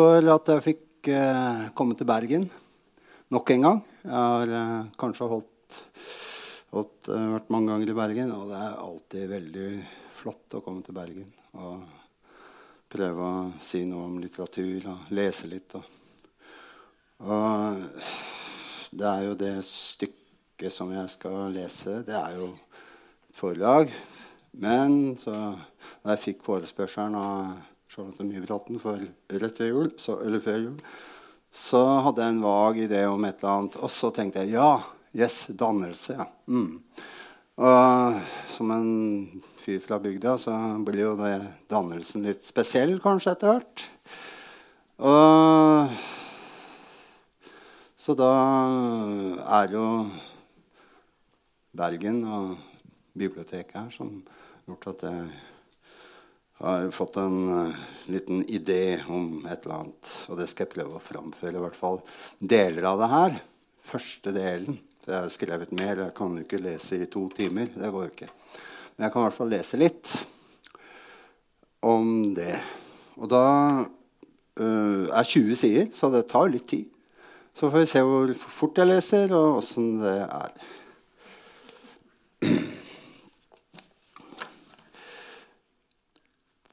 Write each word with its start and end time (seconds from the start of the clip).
For 0.00 0.24
at 0.32 0.48
jeg 0.48 0.62
fikk 0.64 1.08
eh, 1.12 1.64
komme 1.76 1.92
til 1.92 2.06
Bergen 2.08 2.46
nok 3.34 3.50
en 3.52 3.64
gang. 3.66 3.80
Jeg 4.00 4.14
har 4.16 4.52
eh, 4.56 4.86
kanskje 4.96 5.26
holdt, 5.28 5.74
holdt, 6.72 7.10
eh, 7.12 7.26
vært 7.34 7.50
mange 7.52 7.68
ganger 7.68 7.92
i 7.92 7.96
Bergen, 7.98 8.30
og 8.32 8.46
det 8.48 8.62
er 8.64 8.78
alltid 8.80 9.26
veldig 9.28 9.66
flott 10.16 10.56
å 10.56 10.62
komme 10.64 10.80
til 10.86 10.96
Bergen 10.96 11.26
og 11.52 11.84
prøve 12.88 13.26
å 13.28 13.42
si 13.60 13.82
noe 13.90 14.06
om 14.06 14.16
litteratur 14.22 14.88
og 14.94 15.12
lese 15.18 15.50
litt. 15.52 15.76
Og, 15.76 15.84
og 17.28 17.84
det 18.96 19.10
er 19.10 19.26
jo 19.26 19.36
det 19.42 19.54
stykket 19.68 20.78
som 20.78 20.94
jeg 20.96 21.12
skal 21.12 21.52
lese, 21.58 21.98
det 22.08 22.16
er 22.16 22.40
jo 22.40 22.54
et 22.54 23.36
forelag. 23.36 23.92
Men 24.64 25.18
så, 25.20 25.36
da 26.00 26.16
jeg 26.16 26.24
fikk 26.30 26.46
forespørselen 26.48 27.20
av 27.20 27.68
Charlotte 27.90 28.22
Mybråten 28.22 28.78
for 28.78 29.00
rett 29.42 29.56
før 29.56 29.66
jul, 29.72 29.88
så, 29.98 30.20
eller 30.22 30.42
før 30.44 30.60
jul, 30.62 30.76
så 31.50 31.80
hadde 32.06 32.22
jeg 32.22 32.36
en 32.36 32.44
vag 32.44 32.78
idé 32.84 33.00
om 33.10 33.24
et 33.26 33.40
eller 33.40 33.56
annet. 33.56 33.78
Og 33.82 33.90
så 33.90 34.12
tenkte 34.14 34.44
jeg 34.44 34.54
ja, 34.54 34.76
yes, 35.18 35.48
dannelse. 35.58 36.14
ja. 36.20 36.28
Mm. 36.46 36.78
Og 37.60 38.20
som 38.48 38.70
en 38.72 39.42
fyr 39.60 39.82
fra 39.82 39.98
bygda 40.00 40.36
så 40.40 40.54
blir 40.86 41.02
jo 41.02 41.16
det 41.18 41.34
dannelsen 41.68 42.24
litt 42.24 42.46
spesiell 42.46 42.94
kanskje 43.02 43.34
etter 43.34 43.58
hvert. 43.58 43.84
Og 45.10 45.90
så 48.00 48.16
da 48.16 48.32
er 49.60 49.74
jo 49.74 49.84
Bergen 51.76 52.22
og 52.24 52.54
biblioteket 53.18 53.76
her 53.76 53.90
som 53.94 54.20
har 54.22 54.70
gjort 54.70 54.92
at 54.94 55.08
jeg 55.10 55.49
har 56.60 56.90
fått 56.90 57.16
en 57.16 57.38
uh, 57.48 57.76
liten 58.10 58.42
idé 58.44 59.00
om 59.08 59.46
et 59.46 59.64
eller 59.64 59.74
annet. 59.74 60.10
Og 60.28 60.38
det 60.38 60.48
skal 60.50 60.66
jeg 60.66 60.74
prøve 60.74 60.98
å 60.98 61.04
framføre, 61.04 61.56
i 61.56 61.62
hvert 61.64 61.78
fall 61.78 62.00
deler 62.38 62.88
av 62.90 63.00
det 63.00 63.08
her. 63.14 63.38
Første 63.90 64.34
delen. 64.36 64.76
Så 65.00 65.14
jeg 65.14 65.24
har 65.24 65.32
skrevet 65.34 65.72
mer. 65.76 66.04
Jeg 66.04 66.16
kan 66.18 66.36
jo 66.36 66.44
ikke 66.44 66.60
lese 66.60 67.00
i 67.00 67.08
to 67.10 67.24
timer. 67.36 67.72
Det 67.72 67.92
går 67.92 68.06
jo 68.06 68.12
ikke. 68.12 68.30
Men 68.96 69.06
jeg 69.06 69.14
kan 69.14 69.22
i 69.22 69.28
hvert 69.28 69.38
fall 69.38 69.52
lese 69.54 69.80
litt 69.80 70.14
om 71.80 72.10
det. 72.36 72.58
Og 73.16 73.30
da 73.32 73.44
uh, 74.60 75.06
er 75.08 75.24
20 75.24 75.56
sider, 75.56 75.88
så 75.96 76.12
det 76.12 76.26
tar 76.28 76.52
litt 76.52 76.68
tid. 76.68 76.90
Så 77.56 77.70
får 77.70 77.82
vi 77.82 77.88
se 77.90 78.04
hvor 78.04 78.34
fort 78.40 78.78
jeg 78.78 78.88
leser, 78.88 79.32
og 79.36 79.62
åssen 79.62 79.96
det 80.04 80.18
er. 80.28 80.52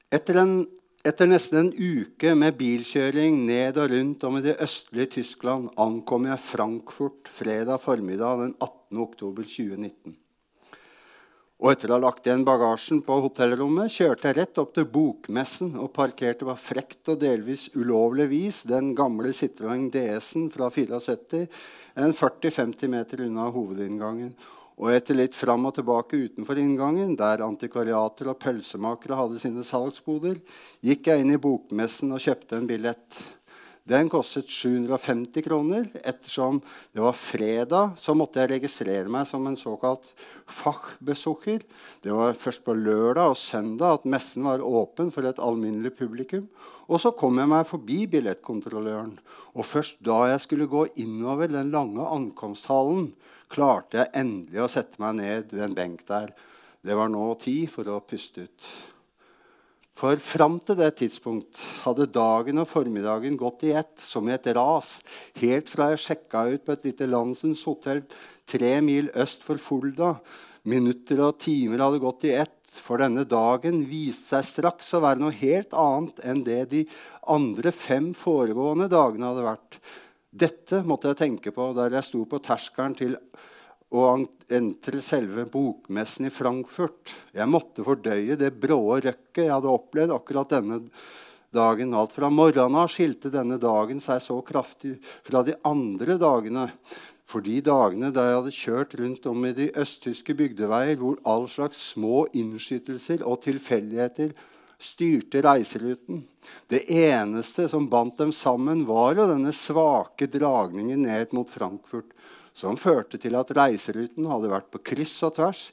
Etter, 0.08 0.38
en, 0.40 0.62
etter, 1.04 1.28
nesten 1.28 1.58
en 1.60 1.74
uke 1.76 2.32
med 2.40 2.56
bilkjøring 2.56 3.42
ned 3.44 3.76
og 3.76 3.90
rundt 3.92 4.22
om 4.24 4.38
i 4.40 4.46
det 4.46 4.54
østlige 4.64 5.18
Tyskland 5.18 5.68
ankom 5.76 6.30
jeg 6.30 6.40
Frankfurt 6.40 7.28
fredag 7.28 7.82
formiddag 7.84 8.40
den 8.40 8.54
18. 8.56 9.02
oktober 9.04 9.44
2019. 9.44 10.16
Og 11.60 11.74
etter 11.74 11.92
å 11.92 11.98
ha 11.98 12.04
lagt 12.06 12.30
igjen 12.30 12.46
bagasjen 12.48 13.02
på 13.04 13.18
hotellrommet 13.26 13.92
kjørte 13.92 14.30
jeg 14.30 14.38
rett 14.38 14.64
opp 14.64 14.72
til 14.78 14.88
bokmessen 14.94 15.76
og 15.76 15.92
parkerte 15.98 16.48
på 16.48 16.56
frekt 16.56 17.12
og 17.12 17.20
delvis 17.26 17.68
ulovlig 17.76 18.30
vis 18.32 18.62
den 18.70 18.94
gamle 18.96 19.36
Citroën 19.36 19.90
DS-en 19.92 20.48
fra 20.54 20.70
74 20.72 21.42
en 22.00 22.16
40-50 22.16 22.96
meter 22.96 23.28
unna 23.28 23.50
hovedinngangen 23.52 24.38
og 24.78 24.92
etter 24.94 25.18
litt 25.18 25.34
fram 25.34 25.66
og 25.66 25.74
tilbake 25.74 26.20
utenfor 26.28 26.60
inngangen, 26.62 27.16
der 27.18 27.42
antikvariater 27.46 28.30
og 28.30 28.38
pølsemakere 28.44 29.18
hadde 29.18 29.42
sine 29.42 29.66
salgsboder, 29.66 30.38
gikk 30.86 31.10
jeg 31.10 31.24
inn 31.24 31.34
i 31.34 31.42
bokmessen 31.42 32.14
og 32.14 32.22
kjøpte 32.22 32.60
en 32.60 32.70
billett. 32.70 33.22
Den 33.88 34.10
kostet 34.12 34.50
750 34.52 35.46
kroner. 35.46 35.86
Ettersom 36.04 36.60
det 36.92 37.00
var 37.00 37.16
fredag, 37.16 37.94
så 37.96 38.12
måtte 38.18 38.42
jeg 38.42 38.52
registrere 38.52 39.08
meg 39.10 39.24
som 39.30 39.46
en 39.48 39.56
såkalt 39.56 40.10
fachbesucher. 40.44 41.64
Det 42.04 42.12
var 42.12 42.36
først 42.36 42.66
på 42.66 42.76
lørdag 42.76 43.32
og 43.32 43.40
søndag 43.40 44.02
at 44.02 44.10
messen 44.10 44.44
var 44.44 44.66
åpen 44.66 45.14
for 45.16 45.26
et 45.30 45.40
alminnelig 45.40 45.94
publikum. 46.02 46.50
Og 46.92 47.00
så 47.04 47.14
kom 47.16 47.40
jeg 47.40 47.52
meg 47.52 47.64
forbi 47.68 48.02
billettkontrolløren. 48.12 49.16
Og 49.56 49.66
først 49.66 50.04
da 50.04 50.20
jeg 50.34 50.44
skulle 50.44 50.70
gå 50.70 50.84
innover 51.00 51.48
den 51.52 51.72
lange 51.72 52.04
ankomsthallen, 52.12 53.14
klarte 53.52 54.02
jeg 54.02 54.14
endelig 54.22 54.64
å 54.64 54.70
sette 54.72 55.02
meg 55.02 55.18
ned 55.22 55.56
ved 55.56 55.66
en 55.70 55.78
benk 55.78 56.06
der. 56.08 56.32
Det 56.84 56.96
var 56.96 57.10
nå 57.12 57.32
tid 57.42 57.68
for 57.72 57.90
å 57.92 58.02
puste 58.06 58.48
ut. 58.48 58.70
For 59.98 60.20
fram 60.22 60.60
til 60.62 60.78
det 60.78 60.92
tidspunkt 61.00 61.58
hadde 61.82 62.06
dagen 62.14 62.62
og 62.62 62.70
formiddagen 62.70 63.38
gått 63.40 63.64
i 63.66 63.72
ett, 63.80 63.96
som 63.98 64.28
i 64.30 64.36
et 64.36 64.50
ras, 64.54 65.00
helt 65.42 65.72
fra 65.74 65.90
jeg 65.90 66.04
sjekka 66.04 66.44
ut 66.52 66.68
på 66.68 66.76
et 66.76 66.86
lite 66.86 67.08
landsens 67.10 67.64
hotell 67.66 68.04
tre 68.46 68.76
mil 68.86 69.10
øst 69.18 69.42
for 69.48 69.58
Fulda. 69.58 70.14
Minutter 70.70 71.24
og 71.26 71.40
timer 71.42 71.82
hadde 71.82 72.04
gått 72.04 72.28
i 72.30 72.36
ett, 72.38 72.54
for 72.78 73.02
denne 73.02 73.24
dagen 73.26 73.88
viste 73.90 74.36
seg 74.36 74.46
straks 74.46 74.94
å 74.94 75.02
være 75.02 75.24
noe 75.24 75.34
helt 75.40 75.74
annet 75.74 76.22
enn 76.22 76.44
det 76.46 76.62
de 76.76 76.84
andre 77.34 77.74
fem 77.74 78.12
foregående 78.14 78.86
dagene 78.92 79.32
hadde 79.32 79.48
vært. 79.48 79.80
Dette 80.32 80.82
måtte 80.84 81.12
jeg 81.12 81.22
tenke 81.22 81.54
på 81.56 81.70
der 81.78 81.96
jeg 81.98 82.06
sto 82.06 82.26
på 82.28 82.42
terskelen 82.44 82.98
til 82.98 83.16
å 83.96 84.04
entre 84.52 85.00
selve 85.04 85.46
bokmessen 85.48 86.28
i 86.28 86.34
Frankfurt. 86.34 87.14
Jeg 87.32 87.48
måtte 87.48 87.86
fordøye 87.88 88.36
det 88.40 88.52
bråe 88.60 89.00
røkket 89.06 89.46
jeg 89.46 89.54
hadde 89.54 89.72
opplevd 89.72 90.16
akkurat 90.18 90.52
denne 90.52 90.82
dagen. 91.56 91.96
Alt 91.96 92.16
fra 92.18 92.30
morgenen 92.34 92.76
av 92.82 92.92
skilte 92.92 93.32
denne 93.32 93.60
dagen 93.62 94.04
seg 94.04 94.20
så 94.24 94.42
kraftig 94.44 94.98
fra 95.24 95.46
de 95.48 95.56
andre 95.68 96.20
dagene. 96.20 96.68
For 97.28 97.44
de 97.44 97.58
dagene 97.64 98.12
da 98.16 98.24
jeg 98.28 98.38
hadde 98.38 98.56
kjørt 98.56 98.94
rundt 99.00 99.26
om 99.28 99.48
i 99.48 99.56
de 99.56 99.72
østtyske 99.80 100.36
bygdeveier, 100.36 100.96
hvor 101.00 101.20
all 101.28 101.48
slags 101.52 101.80
små 101.94 102.26
innskytelser 102.36 103.24
og 103.28 103.42
tilfeldigheter 103.44 104.32
styrte 104.80 105.42
reiseruten. 105.42 106.24
Det 106.70 106.86
eneste 106.94 107.68
som 107.70 107.90
bandt 107.90 108.18
dem 108.22 108.32
sammen, 108.34 108.86
var 108.86 109.18
jo 109.18 109.28
denne 109.30 109.54
svake 109.56 110.30
dragningen 110.32 111.02
ned 111.08 111.34
mot 111.36 111.50
Frankfurt, 111.50 112.14
som 112.58 112.78
førte 112.80 113.20
til 113.22 113.36
at 113.38 113.52
reiseruten 113.54 114.26
hadde 114.30 114.50
vært 114.50 114.70
på 114.74 114.82
kryss 114.94 115.16
og 115.28 115.36
tvers. 115.38 115.64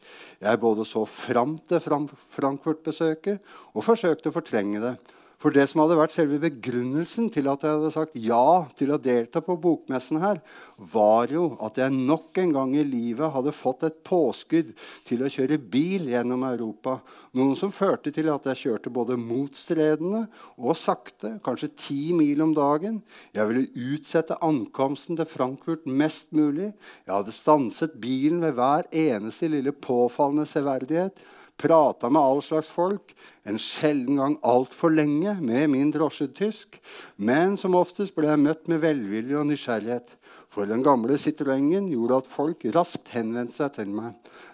Jeg 0.40 0.60
både 0.60 0.84
så 0.88 1.04
fram 1.08 1.56
til 1.68 1.80
Frankfurt-besøket 1.80 3.54
og 3.72 3.86
forsøkte 3.86 4.32
å 4.32 4.36
fortrenge 4.36 4.82
det. 4.82 4.96
For 5.44 5.52
det 5.52 5.66
som 5.68 5.82
hadde 5.82 5.98
vært 5.98 6.14
selve 6.14 6.38
begrunnelsen 6.40 7.26
til 7.28 7.50
at 7.52 7.66
jeg 7.66 7.76
hadde 7.76 7.90
sagt 7.92 8.14
ja 8.16 8.64
til 8.78 8.94
å 8.94 8.96
delta 8.96 9.42
på 9.44 9.58
bokmessen 9.60 10.16
her, 10.22 10.38
var 10.80 11.28
jo 11.28 11.50
at 11.60 11.76
jeg 11.82 11.92
nok 11.92 12.40
en 12.40 12.54
gang 12.54 12.72
i 12.72 12.84
livet 12.88 13.28
hadde 13.34 13.52
fått 13.52 13.84
et 13.84 13.98
påskudd 14.08 14.70
til 15.04 15.20
å 15.20 15.28
kjøre 15.28 15.58
bil 15.60 16.08
gjennom 16.14 16.46
Europa. 16.48 16.96
Noe 17.36 17.58
som 17.60 17.74
førte 17.76 18.08
til 18.16 18.32
at 18.32 18.48
jeg 18.54 18.62
kjørte 18.62 18.94
både 18.96 19.20
motstredende 19.20 20.24
og 20.56 20.80
sakte, 20.80 21.34
kanskje 21.44 21.74
ti 21.76 22.00
mil 22.16 22.40
om 22.40 22.56
dagen. 22.56 23.02
Jeg 23.36 23.52
ville 23.52 23.92
utsette 23.92 24.40
ankomsten 24.40 25.20
til 25.20 25.28
Frankfurt 25.28 25.84
mest 25.84 26.32
mulig. 26.32 26.72
Jeg 27.04 27.18
hadde 27.18 27.36
stanset 27.36 28.00
bilen 28.00 28.40
ved 28.46 28.56
hver 28.56 28.88
eneste 28.88 29.52
lille 29.52 29.76
påfallende 29.76 30.48
severdighet 30.48 31.20
prata 31.60 32.10
med 32.10 32.22
all 32.22 32.42
slags 32.42 32.68
folk, 32.72 33.14
en 33.44 33.60
sjelden 33.60 34.18
gang 34.20 34.36
altfor 34.42 34.92
lenge 34.94 35.36
med 35.40 35.70
min 35.72 35.92
drosjetysk, 35.94 36.80
men 37.16 37.58
som 37.60 37.76
oftest 37.78 38.14
ble 38.16 38.30
jeg 38.30 38.42
møtt 38.42 38.68
med 38.70 38.82
velvilje 38.84 39.40
og 39.40 39.48
nysgjerrighet. 39.50 40.16
For 40.54 40.68
den 40.70 40.84
gamle 40.86 41.16
Citroënen 41.18 41.88
gjorde 41.90 42.20
at 42.20 42.28
folk 42.30 42.62
raskt 42.76 43.10
henvendte 43.10 43.56
seg 43.56 43.72
til 43.74 43.88
meg. 43.90 44.12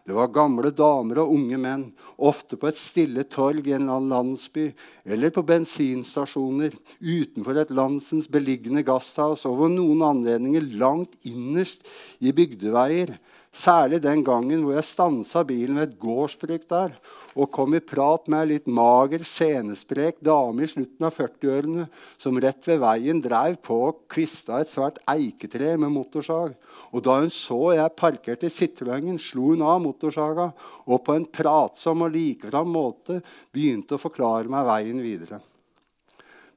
Det 0.09 0.15
var 0.17 0.31
gamle 0.33 0.71
damer 0.73 1.21
og 1.21 1.35
unge 1.35 1.59
menn, 1.61 1.83
ofte 2.17 2.57
på 2.57 2.71
et 2.71 2.79
stille 2.81 3.27
torg 3.29 3.69
i 3.69 3.75
en 3.77 3.85
eller 3.85 3.99
annen 3.99 4.15
landsby, 4.15 4.71
eller 5.05 5.35
på 5.35 5.45
bensinstasjoner 5.45 6.73
utenfor 7.05 7.61
et 7.61 7.75
landsens 7.77 8.31
beliggende 8.33 8.85
gasthaus, 8.87 9.45
og 9.45 9.59
ved 9.61 9.77
noen 9.77 10.07
anledninger 10.09 10.73
langt 10.81 11.19
innerst 11.29 11.85
i 12.25 12.33
bygdeveier, 12.33 13.19
Særlig 13.51 13.99
den 14.05 14.23
gangen 14.23 14.63
hvor 14.63 14.77
jeg 14.77 14.87
stansa 14.87 15.43
bilen 15.43 15.81
ved 15.81 15.89
et 15.89 15.99
gårdsbruk 15.99 16.69
der 16.71 16.95
og 17.35 17.51
kom 17.55 17.75
i 17.75 17.83
prat 17.83 18.27
med 18.31 18.43
ei 18.43 18.49
litt 18.53 18.69
mager, 18.71 19.23
senesprek 19.27 20.19
dame 20.25 20.65
i 20.65 20.71
slutten 20.71 21.07
av 21.07 21.15
40-årene 21.15 21.87
som 22.21 22.39
rett 22.43 22.67
ved 22.67 22.81
veien 22.83 23.23
dreiv 23.23 23.61
på 23.67 23.77
og 23.89 24.01
kvista 24.11 24.61
et 24.61 24.71
svært 24.71 24.99
eiketre 25.11 25.77
med 25.79 25.95
motorsag. 25.95 26.57
Og 26.91 27.05
da 27.07 27.21
hun 27.21 27.31
så 27.31 27.61
jeg 27.77 27.97
parkerte 27.99 28.51
i 28.51 28.55
Citroën, 28.55 29.19
slo 29.23 29.53
hun 29.53 29.67
av 29.67 29.79
motorsaga 29.83 30.51
og 30.87 31.05
på 31.07 31.19
en 31.19 31.29
pratsom 31.31 32.07
og 32.07 32.15
likefram 32.15 32.71
måte 32.75 33.21
begynte 33.55 33.97
å 33.97 34.03
forklare 34.03 34.51
meg 34.51 34.67
veien 34.67 35.03
videre. 35.03 35.43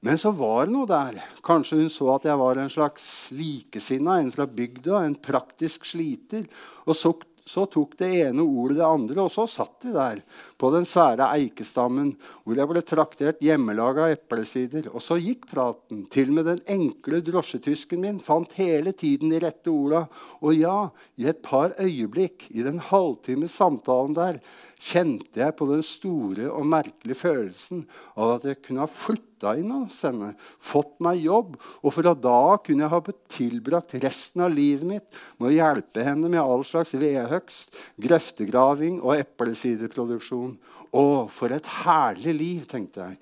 Men 0.03 0.17
så 0.19 0.33
var 0.35 0.65
det 0.67 0.73
noe 0.75 0.87
der. 0.89 1.19
Kanskje 1.47 1.77
hun 1.79 1.91
så 1.91 2.09
at 2.17 2.25
jeg 2.27 2.39
var 2.41 2.59
en 2.59 2.71
slags 2.71 3.05
likesinna, 3.31 4.17
en 4.19 4.33
fra 4.35 4.49
bygda, 4.51 4.99
en 4.99 5.15
praktisk 5.15 5.87
sliter, 5.87 6.43
og 6.83 6.97
så 6.99 7.63
tok 7.71 7.95
det 8.01 8.09
ene 8.25 8.43
ordet 8.43 8.81
det 8.81 8.83
andre, 8.83 9.23
og 9.23 9.31
så 9.31 9.47
satt 9.47 9.87
vi 9.87 9.93
der 9.95 10.19
på 10.59 10.73
den 10.75 10.83
svære 10.87 11.29
eikestammen 11.37 12.13
hvor 12.43 12.59
jeg 12.59 12.71
ble 12.73 12.83
traktert 12.83 13.41
hjemmelaga 13.43 14.09
eplesider. 14.11 14.91
Og 14.91 14.99
så 15.03 15.15
gikk 15.23 15.47
praten. 15.53 16.03
Til 16.11 16.33
og 16.33 16.37
med 16.37 16.49
den 16.51 16.63
enkle 16.75 17.23
drosjetysken 17.23 18.03
min 18.03 18.19
fant 18.23 18.59
hele 18.59 18.91
tiden 18.91 19.31
de 19.31 19.39
rette 19.43 19.71
orda. 19.71 20.05
Og 20.43 20.59
ja, 20.59 20.77
i 21.15 21.31
et 21.31 21.43
par 21.47 21.75
øyeblikk, 21.79 22.49
i 22.51 22.63
den 22.67 22.83
halvtime 22.91 23.47
samtalen 23.51 24.19
der, 24.19 24.43
kjente 24.83 25.45
jeg 25.45 25.55
på 25.55 25.71
den 25.71 25.83
store 25.87 26.51
og 26.51 26.67
merkelige 26.67 27.23
følelsen 27.23 27.85
av 28.19 28.37
at 28.37 28.51
jeg 28.51 28.65
kunne 28.67 28.83
ha 28.83 28.91
flytta 28.91 29.32
inn 29.59 29.71
hos 29.75 29.99
henne, 30.07 30.31
fått 30.63 30.95
meg 31.03 31.19
jobb, 31.25 31.57
og 31.83 31.95
fra 31.95 32.15
da 32.15 32.55
kunne 32.63 32.85
jeg 32.85 32.93
ha 32.93 33.01
tilbrakt 33.35 33.97
resten 34.03 34.45
av 34.45 34.53
livet 34.55 34.87
mitt 34.87 35.23
med 35.37 35.51
å 35.51 35.55
hjelpe 35.57 36.05
henne 36.07 36.31
med 36.31 36.41
all 36.41 36.63
slags 36.67 36.95
vedhøgst, 36.95 37.75
grøftegraving 38.01 39.01
og 39.03 39.17
eplesiderproduksjon. 39.19 40.55
Å, 40.93 41.25
for 41.33 41.49
et 41.49 41.65
herlig 41.81 42.33
liv, 42.37 42.65
tenkte 42.69 43.01
jeg. 43.01 43.15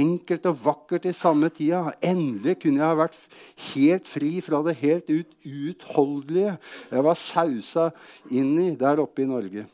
Enkelt 0.00 0.48
og 0.50 0.56
vakkert 0.64 1.04
i 1.06 1.12
samme 1.14 1.52
tida. 1.54 1.84
Endelig 2.02 2.56
kunne 2.64 2.82
jeg 2.82 2.88
ha 2.88 2.98
vært 2.98 3.36
helt 3.68 4.10
fri 4.10 4.32
fra 4.42 4.58
det 4.66 4.74
helt 4.80 5.12
ut 5.12 5.36
uutholdelige 5.46 6.56
jeg 6.90 7.06
var 7.06 7.18
sausa 7.18 7.90
inn 8.30 8.52
i 8.60 8.72
der 8.78 9.00
oppe 9.02 9.24
i 9.24 9.28
Norge. 9.28 9.64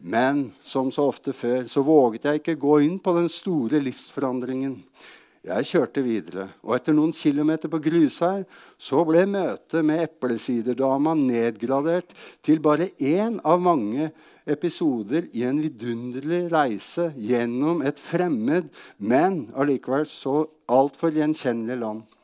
Men 0.00 0.50
som 0.64 0.88
så 0.92 1.08
ofte 1.10 1.34
før 1.36 1.66
så 1.68 1.84
våget 1.84 2.28
jeg 2.28 2.40
ikke 2.40 2.60
gå 2.60 2.80
inn 2.86 2.98
på 3.02 3.12
den 3.18 3.28
store 3.32 3.82
livsforandringen. 3.84 4.78
Jeg 5.40 5.64
kjørte 5.70 6.02
videre, 6.04 6.42
og 6.60 6.74
etter 6.76 6.92
noen 6.92 7.14
kilometer 7.16 7.70
på 7.72 7.78
grusvei 7.80 8.42
så 8.76 9.00
ble 9.08 9.22
møtet 9.24 9.86
med 9.88 10.02
eplesiderdama 10.04 11.14
nedgradert 11.16 12.12
til 12.44 12.60
bare 12.60 12.90
én 13.00 13.38
av 13.40 13.62
mange 13.64 14.10
episoder 14.44 15.30
i 15.32 15.46
en 15.48 15.62
vidunderlig 15.64 16.42
reise 16.52 17.08
gjennom 17.16 17.80
et 17.88 17.96
fremmed, 17.96 18.68
men 19.00 19.46
allikevel 19.56 20.04
så 20.04 20.42
altfor 20.68 21.16
gjenkjennelig 21.16 21.80
land. 21.86 22.19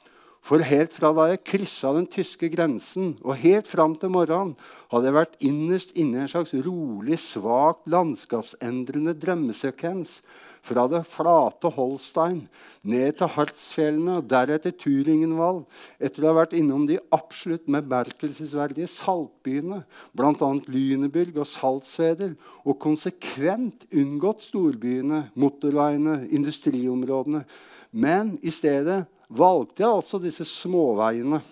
For 0.46 0.62
helt 0.62 0.92
fra 0.94 1.10
da 1.10 1.24
jeg 1.32 1.42
kryssa 1.42 1.90
den 1.96 2.04
tyske 2.06 2.46
grensen, 2.52 3.16
og 3.26 3.40
helt 3.42 3.66
fram 3.66 3.96
til 3.98 4.12
morgenen, 4.14 4.54
hadde 4.92 5.08
jeg 5.08 5.16
vært 5.16 5.40
innerst 5.42 5.94
inne 5.98 6.20
i 6.20 6.22
en 6.22 6.30
slags 6.30 6.52
rolig, 6.62 7.16
svakt, 7.18 7.88
landskapsendrende 7.90 9.16
drømmesekvens. 9.18 10.20
Fra 10.66 10.84
det 10.90 11.00
flate 11.06 11.70
Holstein 11.74 12.44
ned 12.86 13.18
til 13.18 13.30
Hartsfjellene 13.34 14.20
og 14.20 14.28
deretter 14.30 14.74
Turingenvall, 14.74 15.60
etter 15.98 16.22
å 16.22 16.30
ha 16.30 16.36
vært 16.40 16.54
innom 16.58 16.86
de 16.86 17.00
absolutt 17.14 17.66
bemerkelsesverdige 17.66 18.90
saltbyene, 18.90 19.80
bl.a. 20.14 20.52
Lüneburg 20.70 21.42
og 21.42 21.50
Salzwedel, 21.50 22.34
og 22.62 22.78
konsekvent 22.82 23.88
unngått 23.90 24.46
storbyene, 24.46 25.24
motorveiene, 25.34 26.22
industriområdene. 26.34 27.42
Men 27.90 28.36
i 28.46 28.54
stedet 28.54 29.04
valgte 29.28 29.84
jeg 29.84 29.90
altså 29.90 30.20
disse 30.22 30.46
småveiene. 30.48 31.42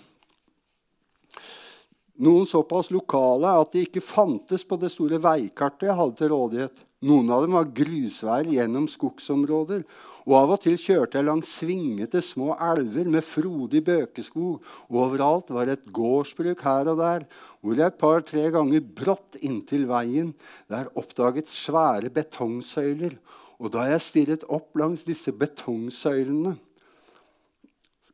Noen 2.24 2.46
såpass 2.46 2.92
lokale 2.94 3.50
at 3.58 3.72
de 3.74 3.82
ikke 3.88 4.04
fantes 4.04 4.62
på 4.62 4.78
det 4.78 4.92
store 4.92 5.18
veikartet 5.22 5.88
jeg 5.88 5.98
hadde 5.98 6.18
til 6.20 6.30
rådighet. 6.30 6.82
Noen 7.04 7.30
av 7.34 7.42
dem 7.44 7.56
var 7.56 7.72
grusveier 7.74 8.52
gjennom 8.54 8.86
skogsområder. 8.88 9.82
Og 10.24 10.34
av 10.38 10.52
og 10.54 10.60
til 10.62 10.78
kjørte 10.80 11.18
jeg 11.18 11.26
langs 11.26 11.50
svingete 11.58 12.22
små 12.24 12.54
elver 12.64 13.10
med 13.12 13.26
frodig 13.26 13.82
bøkeskog. 13.84 14.62
Overalt 14.88 15.50
var 15.52 15.68
det 15.68 15.74
et 15.76 15.90
gårdsbruk 15.92 16.62
her 16.64 16.88
og 16.94 17.02
der, 17.02 17.26
hvor 17.60 17.76
jeg 17.76 17.90
et 17.90 18.00
par-tre 18.00 18.44
ganger 18.54 18.86
brått 19.02 19.36
inntil 19.44 19.84
veien 19.90 20.32
der 20.72 20.88
oppdaget 20.96 21.50
svære 21.50 22.12
betongsøyler. 22.14 23.18
Og 23.60 23.74
da 23.74 23.84
jeg 23.90 24.04
stirret 24.06 24.46
opp 24.48 24.72
langs 24.80 25.04
disse 25.04 25.34
betongsøylene, 25.34 26.56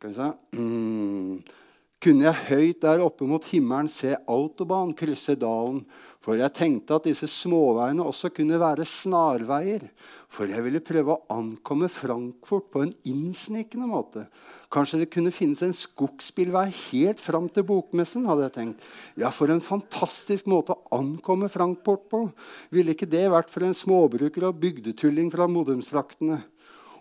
skal 0.00 0.10
vi 0.10 0.16
se 0.16 0.28
mm, 0.56 1.40
Kunne 2.00 2.24
jeg 2.24 2.44
høyt 2.48 2.78
der 2.80 3.02
oppe 3.04 3.26
mot 3.28 3.44
himmelen 3.44 3.88
se 3.92 4.14
autobahn 4.24 4.94
krysse 4.96 5.34
dalen. 5.36 5.82
For 6.24 6.38
jeg 6.40 6.54
tenkte 6.56 6.96
at 6.96 7.04
disse 7.04 7.26
småveiene 7.28 8.06
også 8.08 8.30
kunne 8.32 8.56
være 8.56 8.86
snarveier. 8.88 9.84
For 10.32 10.48
jeg 10.48 10.64
ville 10.64 10.80
prøve 10.80 11.12
å 11.12 11.36
ankomme 11.36 11.90
Frankfurt 11.92 12.70
på 12.72 12.86
en 12.86 12.94
innsnikende 13.04 13.90
måte. 13.90 14.24
Kanskje 14.72 15.02
det 15.02 15.10
kunne 15.12 15.34
finnes 15.36 15.60
en 15.66 15.76
skogsbilvei 15.76 16.70
helt 16.86 17.20
fram 17.20 17.50
til 17.52 17.66
bokmessen. 17.68 18.24
hadde 18.24 18.46
jeg 18.48 18.56
tenkt. 18.56 18.88
Ja, 19.20 19.28
For 19.28 19.52
en 19.52 19.60
fantastisk 19.60 20.48
måte 20.48 20.72
å 20.72 20.96
ankomme 21.02 21.52
Frankfurt 21.52 22.08
på. 22.08 22.22
Ville 22.72 22.96
ikke 22.96 23.12
det 23.12 23.28
vært 23.28 23.52
for 23.52 23.68
en 23.68 23.76
småbruker 23.76 24.48
og 24.48 24.56
bygdetulling 24.64 25.28
fra 25.28 25.44
Modumstraktene? 25.44 26.40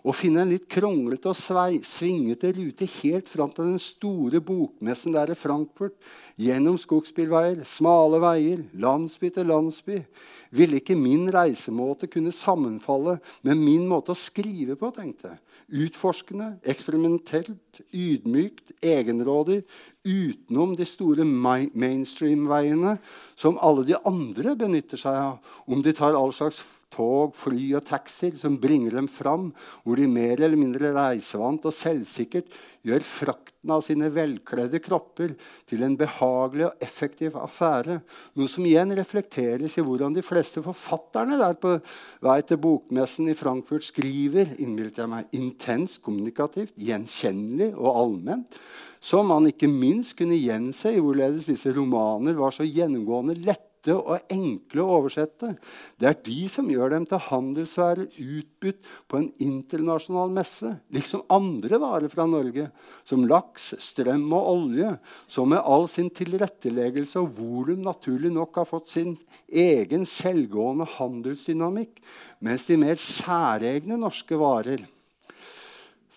Å 0.00 0.14
finne 0.16 0.40
en 0.44 0.52
litt 0.52 0.64
kronglete 0.72 1.28
og 1.28 1.36
svei, 1.36 1.82
svingete 1.84 2.54
rute 2.56 2.86
helt 3.02 3.28
fram 3.28 3.50
til 3.52 3.66
den 3.68 3.82
store 3.82 4.40
bokmessen 4.40 5.12
der 5.12 5.34
i 5.34 5.36
Frankfurt, 5.36 5.96
gjennom 6.40 6.78
skogsbilveier, 6.80 7.60
smale 7.68 8.20
veier, 8.22 8.62
landsby 8.80 9.28
til 9.34 9.50
landsby, 9.50 9.98
ville 10.56 10.80
ikke 10.80 10.96
min 10.96 11.28
reisemåte 11.32 12.08
kunne 12.10 12.32
sammenfalle 12.32 13.18
med 13.46 13.60
min 13.60 13.84
måte 13.90 14.14
å 14.14 14.18
skrive 14.18 14.78
på, 14.80 14.88
tenkte 14.96 15.34
jeg. 15.34 15.40
Utforskende, 15.84 16.54
eksperimentelt, 16.64 17.84
ydmykt, 17.92 18.72
egenrådig, 18.80 19.60
utenom 20.00 20.72
de 20.78 20.88
store 20.88 21.28
mainstream-veiene 21.28 22.96
som 23.38 23.60
alle 23.60 23.84
de 23.92 24.00
andre 24.08 24.56
benytter 24.58 25.04
seg 25.04 25.20
av, 25.28 25.56
om 25.68 25.84
de 25.84 25.92
tar 25.94 26.16
all 26.16 26.32
slags 26.34 26.64
tog, 26.92 27.36
fly 27.38 27.70
og 27.78 27.84
taxier 27.88 28.34
som 28.38 28.58
bringer 28.60 28.96
dem 28.98 29.08
fram, 29.10 29.50
hvor 29.84 30.00
de 30.00 30.08
mer 30.10 30.40
eller 30.40 30.58
mindre 30.58 30.92
reisevant 30.96 31.66
og 31.68 31.74
selvsikkert 31.74 32.50
gjør 32.86 33.04
frakten 33.04 33.72
av 33.74 33.82
sine 33.84 34.08
velkledde 34.12 34.80
kropper 34.82 35.34
til 35.68 35.84
en 35.84 35.96
behagelig 36.00 36.66
og 36.70 36.84
effektiv 36.84 37.36
affære. 37.38 37.98
Noe 38.38 38.50
som 38.50 38.66
igjen 38.66 38.94
reflekteres 38.96 39.76
i 39.76 39.84
hvordan 39.84 40.16
de 40.16 40.24
fleste 40.24 40.64
forfatterne 40.64 41.38
der 41.40 41.58
på 41.60 41.76
vei 42.24 42.38
til 42.46 42.60
bokmessen 42.62 43.28
i 43.30 43.36
Frankfurt 43.38 43.86
skriver 43.90 44.56
innbilte 44.58 45.04
jeg 45.04 45.12
meg, 45.12 45.28
intenst 45.36 46.00
kommunikativt, 46.04 46.76
gjenkjennelig 46.80 47.74
og 47.76 47.90
allment. 48.04 48.60
som 49.00 49.30
man 49.32 49.46
ikke 49.48 49.68
minst 49.68 50.12
kunne 50.18 50.36
gjense 50.36 50.90
i 50.92 51.00
hvorledes 51.00 51.46
disse 51.48 51.72
romaner 51.72 52.36
var 52.36 52.52
så 52.52 52.66
gjennomgående 52.68 53.38
lette 53.46 53.69
lette 53.80 53.96
og 53.96 54.20
enkle 54.30 54.82
å 54.82 54.98
oversette. 54.98 55.56
Det 55.98 56.08
er 56.08 56.18
de 56.24 56.48
som 56.48 56.68
gjør 56.68 56.90
dem 56.90 57.06
til 57.08 57.18
handelsværer 57.18 58.08
utbudt 58.18 58.88
på 59.08 59.16
en 59.18 59.32
internasjonal 59.40 60.30
messe, 60.30 60.76
liksom 60.92 61.24
andre 61.30 61.78
varer 61.80 62.08
fra 62.08 62.26
Norge, 62.26 62.70
som 63.04 63.26
laks, 63.26 63.74
strøm 63.78 64.32
og 64.32 64.48
olje, 64.52 64.98
som 65.26 65.48
med 65.48 65.62
all 65.64 65.88
sin 65.88 66.10
tilrettelegelse 66.10 67.20
og 67.20 67.34
volum 67.38 67.82
naturlig 67.82 68.32
nok 68.32 68.60
har 68.60 68.68
fått 68.68 68.90
sin 68.90 69.16
egen 69.48 70.06
selvgående 70.06 70.86
handelsdynamikk, 70.98 72.00
mens 72.40 72.66
de 72.68 72.76
mer 72.80 72.96
særegne 73.00 73.98
norske 74.00 74.36
varer 74.36 74.86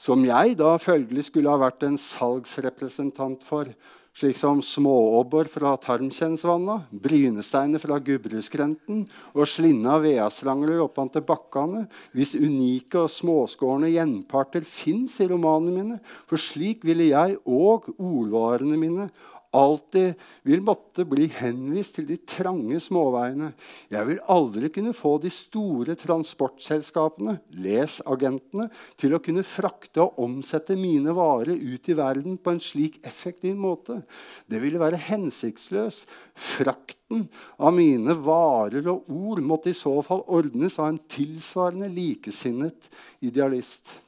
som 0.04 0.20
jeg 0.28 0.58
da 0.60 0.74
følgelig 0.84 1.30
skulle 1.30 1.48
ha 1.48 1.56
vært 1.62 1.86
en 1.88 1.96
salgsrepresentant 1.96 3.46
for, 3.48 3.70
slik 4.14 4.38
som 4.38 4.62
smååbor 4.62 5.50
fra 5.50 5.74
Tarmkjensvanna, 5.82 6.84
brynesteiner 6.92 7.82
fra 7.82 7.98
Gudbrandskrenten 7.98 9.04
og 9.34 9.50
slinna 9.50 9.98
vedastrangler 10.04 10.84
oppante 10.84 11.24
bakkene, 11.26 11.88
hvis 12.14 12.36
unike 12.38 13.06
og 13.06 13.12
småskårne 13.12 13.90
gjenparter 13.90 14.66
fins 14.68 15.18
i 15.24 15.30
romanene 15.32 15.74
mine. 15.74 16.00
For 16.30 16.42
slik 16.42 16.86
ville 16.86 17.10
jeg 17.10 17.40
og 17.42 17.90
ordvarene 17.98 18.78
mine 18.78 19.10
alltid 19.54 20.20
vil 20.48 20.64
måtte 20.66 21.06
bli 21.08 21.28
henvist 21.32 21.98
til 21.98 22.08
de 22.10 22.18
trange 22.28 22.80
småveiene. 22.82 23.52
Jeg 23.94 24.08
vil 24.10 24.22
aldri 24.34 24.70
kunne 24.74 24.94
få 24.98 25.16
de 25.22 25.32
store 25.34 25.96
transportselskapene, 26.00 27.38
les 27.64 28.00
agentene, 28.10 28.70
til 29.00 29.16
å 29.16 29.22
kunne 29.24 29.46
frakte 29.48 30.04
og 30.04 30.20
omsette 30.26 30.78
mine 30.80 31.14
varer 31.16 31.54
ut 31.54 31.90
i 31.90 31.98
verden 31.98 32.40
på 32.42 32.54
en 32.54 32.64
slik 32.64 33.00
effektiv 33.06 33.58
måte. 33.60 34.02
Det 34.50 34.62
ville 34.64 34.82
være 34.82 35.02
hensiktsløst. 35.10 36.10
Frakten 36.34 37.28
av 37.62 37.76
mine 37.78 38.16
varer 38.26 38.90
og 38.90 39.12
ord 39.14 39.44
måtte 39.46 39.72
i 39.72 39.78
så 39.78 40.00
fall 40.06 40.26
ordnes 40.34 40.80
av 40.82 40.90
en 40.90 41.04
tilsvarende 41.12 41.92
likesinnet 41.94 42.90
idealist. 43.24 44.00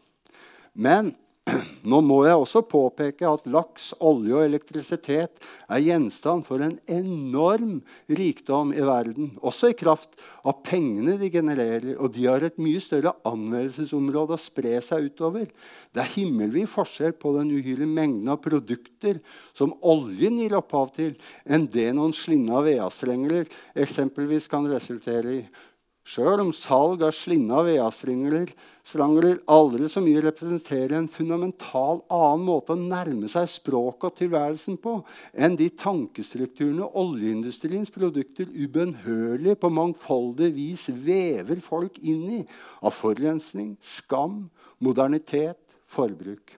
Men 0.74 1.14
Nå 1.92 2.00
må 2.02 2.24
jeg 2.26 2.40
også 2.40 2.64
påpeke 2.66 3.28
at 3.30 3.44
laks, 3.54 3.92
olje 4.02 4.34
og 4.34 4.46
elektrisitet 4.48 5.44
er 5.70 5.84
gjenstand 5.84 6.46
for 6.48 6.64
en 6.66 6.74
enorm 6.90 7.84
rikdom 8.10 8.72
i 8.74 8.82
verden, 8.86 9.36
også 9.46 9.70
i 9.70 9.78
kraft 9.78 10.18
av 10.42 10.64
pengene 10.66 11.20
de 11.22 11.30
genererer, 11.34 11.92
og 12.00 12.16
de 12.16 12.26
har 12.26 12.46
et 12.46 12.58
mye 12.62 12.82
større 12.82 13.14
anvendelsesområde 13.30 14.38
å 14.38 14.42
spre 14.42 14.80
seg 14.86 15.12
utover. 15.12 15.46
Det 15.94 16.02
er 16.02 16.14
himmelvid 16.16 16.72
forskjell 16.72 17.14
på 17.22 17.36
den 17.38 17.54
uhyre 17.54 17.86
mengden 17.86 18.34
av 18.34 18.42
produkter 18.42 19.22
som 19.54 19.78
oljen 19.86 20.42
gir 20.42 20.58
opphav 20.58 20.96
til, 20.98 21.14
enn 21.46 21.70
det 21.70 21.92
noen 21.94 22.16
slinna 22.18 22.66
vedstrengler 22.66 23.46
eksempelvis 23.86 24.50
kan 24.50 24.66
resultere 24.72 25.40
i. 25.44 25.46
Sjøl 26.06 26.38
om 26.44 26.52
salg 26.54 27.02
av 27.02 27.16
slinna 27.18 27.64
vedstrangler 27.66 28.52
aldri 29.50 29.88
så 29.90 30.04
mye 30.06 30.22
representerer 30.22 30.94
en 31.00 31.08
fundamental 31.10 32.04
annen 32.14 32.44
måte 32.46 32.76
å 32.76 32.78
nærme 32.78 33.26
seg 33.32 33.48
språket 33.50 34.12
og 34.12 34.20
tilværelsen 34.20 34.78
på 34.84 35.00
enn 35.34 35.58
de 35.58 35.72
tankestrukturene 35.74 36.92
oljeindustriens 37.02 37.90
produkter 37.96 38.52
ubønnhørlig 38.54 39.58
på 39.58 39.72
mangfoldig 39.74 40.52
vis 40.54 40.86
vever 40.94 41.64
folk 41.66 41.98
inn 41.98 42.28
i 42.38 42.44
av 42.86 42.94
forurensning, 42.94 43.74
skam, 43.82 44.44
modernitet, 44.78 45.58
forbruk. 45.90 46.54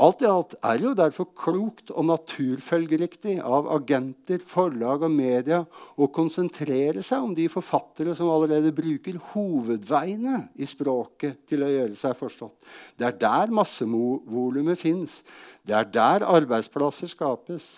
Alt 0.00 0.22
i 0.24 0.28
alt 0.30 0.54
er 0.64 0.78
det 0.80 0.86
jo 0.86 0.94
derfor 0.96 1.26
klokt 1.36 1.90
og 1.92 2.06
naturfølgeriktig 2.08 3.34
av 3.44 3.66
agenter, 3.74 4.40
forlag 4.48 5.04
og 5.04 5.12
media 5.12 5.58
å 6.00 6.08
konsentrere 6.08 7.04
seg 7.04 7.26
om 7.26 7.34
de 7.36 7.44
forfattere 7.52 8.14
som 8.16 8.30
allerede 8.32 8.72
bruker 8.72 9.18
hovedveiene 9.34 10.46
i 10.56 10.68
språket 10.68 11.42
til 11.52 11.66
å 11.66 11.68
gjøre 11.68 12.00
seg 12.00 12.16
forstått. 12.16 12.56
Det 12.96 13.10
er 13.10 13.20
der 13.20 13.52
massevolumet 13.60 14.80
fins. 14.80 15.20
Det 15.68 15.76
er 15.76 15.92
der 15.92 16.24
arbeidsplasser 16.32 17.12
skapes. 17.12 17.68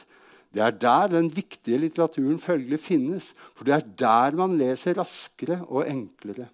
Det 0.55 0.63
er 0.63 0.79
der 0.79 1.11
den 1.17 1.31
viktige 1.33 1.81
litteraturen 1.83 2.39
følgelig 2.39 2.85
finnes, 2.87 3.33
for 3.57 3.67
det 3.67 3.81
er 3.81 3.95
der 4.07 4.39
man 4.39 4.55
leser 4.61 4.95
raskere 5.01 5.65
og 5.67 5.89
enklere. 5.89 6.53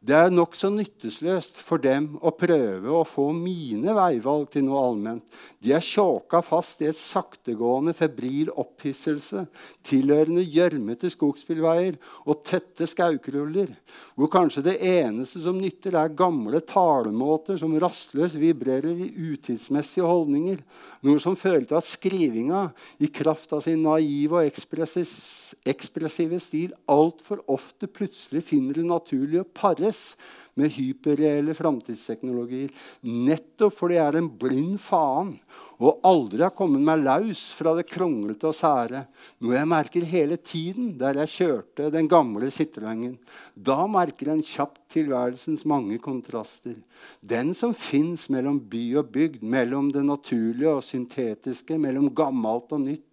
Det 0.00 0.14
er 0.16 0.30
nokså 0.32 0.70
nytteløst 0.72 1.58
for 1.60 1.76
dem 1.84 2.14
å 2.24 2.30
prøve 2.32 2.88
å 2.88 3.02
få 3.04 3.26
mine 3.36 3.92
veivalg 3.92 4.46
til 4.54 4.64
noe 4.64 4.80
allment. 4.80 5.26
De 5.60 5.74
er 5.76 5.84
tjåka 5.84 6.40
fast 6.40 6.80
i 6.80 6.86
et 6.88 6.96
saktegående, 6.96 7.92
febril 7.92 8.48
opphisselse 8.48 9.44
tilhørende 9.84 10.40
gjørmete 10.40 11.10
skogsbilveier 11.12 11.98
og 12.24 12.40
tette 12.48 12.88
skaukruller, 12.88 13.74
hvor 14.16 14.32
kanskje 14.32 14.64
det 14.70 14.78
eneste 14.88 15.42
som 15.44 15.60
nytter, 15.60 15.92
er 15.92 16.16
gamle 16.16 16.62
talemåter 16.64 17.60
som 17.60 17.76
rastløst 17.84 18.40
vibrerer 18.40 19.04
i 19.04 19.12
utidsmessige 19.34 20.08
holdninger, 20.08 20.64
noe 21.04 21.20
som 21.20 21.36
fører 21.36 21.68
til 21.68 21.76
at 21.76 21.84
skrivinga, 21.90 22.72
i 23.04 23.12
kraft 23.12 23.52
av 23.52 23.60
sin 23.68 23.84
naive 23.84 24.32
og 24.40 24.48
ekspressive 24.48 26.40
stil, 26.40 26.72
altfor 26.88 27.44
ofte 27.52 27.84
plutselig 27.84 28.46
finner 28.48 28.80
det 28.80 28.88
naturlig 28.88 29.44
å 29.44 29.48
pare 29.60 29.89
pares 29.90 30.16
med 30.54 30.70
hyperreelle 30.74 31.54
framtidsteknologier. 31.54 32.70
Nettopp 33.06 33.76
fordi 33.78 33.96
jeg 33.96 34.06
er 34.10 34.18
en 34.18 34.28
blind 34.28 34.78
faen 34.82 35.36
og 35.80 36.02
aldri 36.04 36.42
har 36.42 36.52
kommet 36.52 36.82
meg 36.84 37.00
laus 37.00 37.46
fra 37.56 37.72
det 37.78 37.86
kronglete 37.88 38.50
og 38.50 38.56
sære. 38.56 39.06
Noe 39.40 39.54
jeg 39.54 39.70
merker 39.70 40.04
hele 40.04 40.36
tiden 40.36 40.98
der 40.98 41.22
jeg 41.22 41.32
kjørte 41.36 41.88
den 41.94 42.08
gamle 42.10 42.50
Citroengen. 42.50 43.16
Da 43.54 43.86
merker 43.86 44.34
en 44.34 44.42
kjapt 44.42 44.82
tilværelsens 44.92 45.64
mange 45.64 45.98
kontraster. 45.98 46.76
Den 47.22 47.54
som 47.54 47.72
fins 47.72 48.28
mellom 48.28 48.60
by 48.60 48.84
og 49.00 49.14
bygd, 49.14 49.40
mellom 49.42 49.92
det 49.94 50.04
naturlige 50.04 50.74
og 50.74 50.84
syntetiske, 50.84 51.78
mellom 51.78 52.10
gammelt 52.12 52.74
og 52.74 52.84
nytt. 52.84 53.08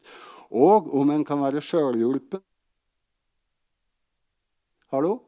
Og 0.52 0.92
om 0.96 1.10
en 1.12 1.26
kan 1.28 1.40
være 1.44 1.64
sjølhjulpen 1.64 2.44
Hallo? 4.88 5.27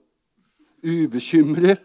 Ubekymret 0.83 1.83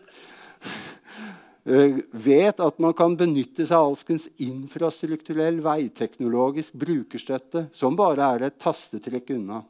eh, 1.64 2.00
vet 2.10 2.60
at 2.62 2.80
man 2.82 2.94
kan 2.96 3.16
benytte 3.18 3.66
seg 3.66 3.76
av 3.76 3.92
alskens 3.92 4.26
infrastrukturell 4.42 5.60
veiteknologisk 5.64 6.76
brukerstøtte, 6.80 7.68
som 7.72 7.96
bare 7.98 8.34
er 8.34 8.48
et 8.48 8.58
tastetrekk 8.62 9.34
unna. 9.38 9.62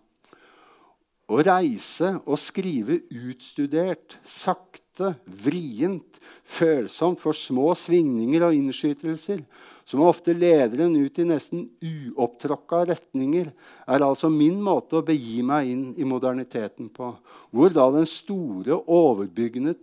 Å 1.25 1.40
reise 1.40 2.11
og 2.28 2.37
skrive 2.37 2.99
utstudert, 3.09 4.19
sakte, 4.28 5.14
vrient, 5.25 6.19
følsomt 6.45 7.23
for 7.23 7.37
små 7.37 7.71
svingninger 7.78 8.45
og 8.45 8.59
innskytelser, 8.59 9.40
som 9.85 10.00
ofte 10.00 10.33
leder 10.33 10.85
en 10.87 10.97
ut 10.97 11.19
i 11.21 11.26
nesten 11.29 11.67
uopptråkka 11.85 12.85
retninger, 12.88 13.50
er 13.85 14.05
altså 14.05 14.31
min 14.33 14.57
måte 14.64 14.99
å 14.99 15.05
begi 15.05 15.43
meg 15.45 15.69
inn 15.69 15.85
i 16.00 16.07
moderniteten 16.09 16.88
på. 16.95 17.11
Hvor 17.53 17.75
da 17.75 17.91
den 17.93 18.09
store, 18.09 18.81
overbyggende 18.81 19.76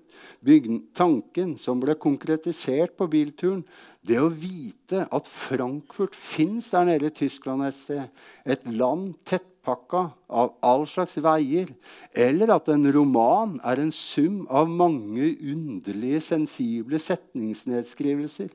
tanken 0.98 1.54
som 1.62 1.82
ble 1.84 1.96
konkretisert 2.02 2.98
på 2.98 3.08
bilturen, 3.14 3.62
det 4.02 4.18
å 4.18 4.32
vite 4.34 5.06
at 5.14 5.30
Frankfurt 5.30 6.18
fins 6.18 6.72
der 6.74 6.90
nede 6.90 7.12
i 7.12 7.16
Tyskland 7.22 7.68
et 7.68 7.78
sted, 7.78 8.10
et 8.42 8.66
land 8.66 9.14
tettpakka 9.30 10.08
av 10.34 10.56
all 10.66 10.88
slags 10.90 11.20
veier, 11.22 11.70
eller 12.18 12.56
at 12.58 12.72
en 12.74 12.90
roman 12.96 13.60
er 13.62 13.84
en 13.84 13.94
sum 13.94 14.48
av 14.50 14.66
mange 14.66 15.36
underlige, 15.38 16.24
sensible 16.26 16.98
setningsnedskrivelser, 16.98 18.50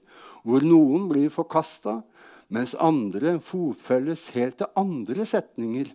hvor 0.46 0.62
noen 0.62 1.08
blir 1.10 1.32
forkasta, 1.34 2.00
mens 2.54 2.76
andre 2.78 3.40
fotfølges 3.42 4.28
helt 4.36 4.60
til 4.60 4.70
andre 4.78 5.26
setninger 5.26 5.90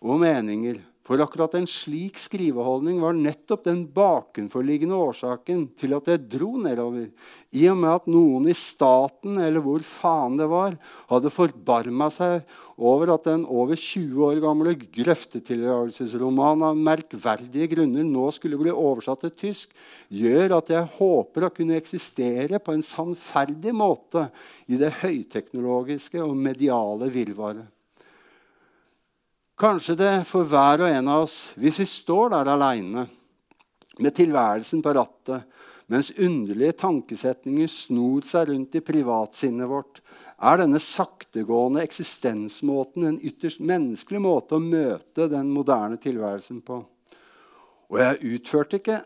og 0.00 0.22
meninger. 0.22 0.80
For 1.08 1.16
akkurat 1.24 1.54
en 1.56 1.64
slik 1.64 2.18
skriveholdning 2.20 2.98
var 3.00 3.14
nettopp 3.16 3.62
den 3.64 3.86
bakenforliggende 3.96 4.92
årsaken 4.92 5.62
til 5.80 5.94
at 5.96 6.10
jeg 6.12 6.26
dro 6.34 6.50
nedover, 6.60 7.06
i 7.56 7.62
og 7.72 7.78
med 7.80 7.94
at 7.94 8.10
noen 8.12 8.50
i 8.52 8.56
staten, 8.56 9.38
eller 9.40 9.64
hvor 9.64 9.80
faen 9.80 10.36
det 10.36 10.50
var, 10.52 10.76
hadde 11.08 11.32
forbarma 11.32 12.10
seg 12.12 12.44
over 12.76 13.14
at 13.14 13.24
den 13.24 13.46
over 13.48 13.72
20 13.72 14.20
år 14.26 14.42
gamle 14.44 14.76
grøftetilgjørelsesromanen 14.98 16.66
av 16.68 16.84
merkverdige 16.90 17.70
grunner 17.72 18.04
nå 18.04 18.28
skulle 18.36 18.60
bli 18.60 18.76
oversatt 18.76 19.24
til 19.24 19.34
tysk, 19.46 19.72
gjør 20.12 20.58
at 20.60 20.74
jeg 20.76 20.92
håper 20.98 21.48
å 21.48 21.52
kunne 21.56 21.80
eksistere 21.80 22.60
på 22.60 22.76
en 22.76 22.84
sannferdig 22.84 23.72
måte 23.72 24.28
i 24.68 24.76
det 24.76 24.92
høyteknologiske 25.00 26.20
og 26.20 26.36
mediale 26.36 27.08
virvaret. 27.16 27.64
Kanskje 29.58 29.96
det 29.98 30.10
for 30.28 30.46
hver 30.46 30.84
og 30.84 30.92
en 30.94 31.08
av 31.10 31.24
oss, 31.24 31.36
hvis 31.58 31.80
vi 31.80 31.84
står 31.90 32.30
der 32.30 32.50
aleine 32.52 33.08
med 33.98 34.14
tilværelsen 34.14 34.84
på 34.84 34.92
rattet, 34.94 35.48
mens 35.90 36.12
underlige 36.14 36.76
tankesetninger 36.78 37.66
snor 37.72 38.22
seg 38.28 38.52
rundt 38.52 38.76
i 38.78 38.82
privatsinnet 38.86 39.66
vårt, 39.66 39.98
er 40.38 40.60
denne 40.60 40.78
saktegående 40.78 41.82
eksistensmåten 41.82 43.08
en 43.08 43.18
ytterst 43.18 43.58
menneskelig 43.58 44.22
måte 44.22 44.60
å 44.60 44.62
møte 44.62 45.26
den 45.32 45.50
moderne 45.50 45.98
tilværelsen 45.98 46.62
på. 46.62 46.78
Og 47.90 47.98
jeg 47.98 48.36
utførte 48.36 48.78
ikke 48.78 49.00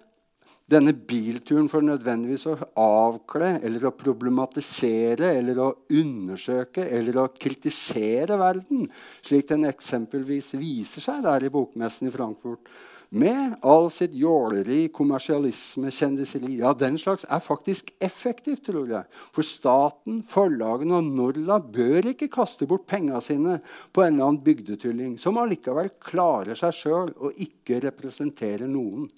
denne 0.70 0.94
bilturen 0.94 1.68
for 1.70 1.84
nødvendigvis 1.84 2.46
å 2.48 2.54
avkle 2.78 3.56
eller 3.64 3.88
å 3.88 3.96
problematisere 3.98 5.32
eller 5.38 5.58
å 5.60 5.72
undersøke 5.90 6.86
eller 6.86 7.18
å 7.20 7.28
kritisere 7.34 8.38
verden, 8.40 8.86
slik 9.24 9.50
den 9.50 9.66
eksempelvis 9.68 10.54
viser 10.60 11.04
seg 11.04 11.22
der 11.26 11.48
i 11.48 11.52
bokmessen 11.52 12.08
i 12.08 12.14
Frankfurt 12.14 12.72
med 13.12 13.58
all 13.60 13.90
sitt 13.92 14.14
jåleri, 14.16 14.86
kommersialisme, 14.88 15.90
kjendiseri. 15.92 16.54
Ja, 16.62 16.72
den 16.72 16.96
slags 17.00 17.26
er 17.28 17.42
faktisk 17.44 17.90
effektivt, 18.00 18.64
tror 18.70 18.88
jeg. 18.88 19.04
For 19.36 19.44
staten, 19.44 20.22
forlagene 20.32 20.96
og 20.96 21.10
Norla 21.18 21.58
bør 21.60 22.08
ikke 22.14 22.30
kaste 22.32 22.64
bort 22.68 22.86
penga 22.88 23.20
sine 23.20 23.58
på 23.92 24.04
en 24.04 24.14
eller 24.14 24.30
annen 24.30 24.40
bygdetulling 24.46 25.18
som 25.20 25.36
allikevel 25.42 25.92
klarer 26.00 26.56
seg 26.56 26.72
sjøl 26.78 27.12
og 27.18 27.36
ikke 27.44 27.82
representerer 27.84 28.70
noen. 28.70 29.10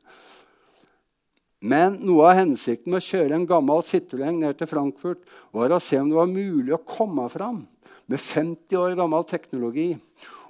Men 1.65 1.97
noe 2.05 2.27
av 2.29 2.37
hensikten 2.43 2.93
med 2.93 3.01
å 3.01 3.07
kjøre 3.07 3.39
en 3.39 3.47
gammel 3.49 3.81
Citroën 3.89 4.37
ned 4.37 4.59
til 4.61 4.69
Frankfurt 4.69 5.23
var 5.55 5.73
å 5.73 5.81
se 5.81 5.97
om 5.97 6.11
det 6.11 6.19
var 6.19 6.29
mulig 6.29 6.75
å 6.77 6.83
komme 6.85 7.25
fram 7.33 7.63
med 8.11 8.21
50 8.21 8.77
år 8.77 8.97
gammel 8.99 9.25
teknologi 9.31 9.95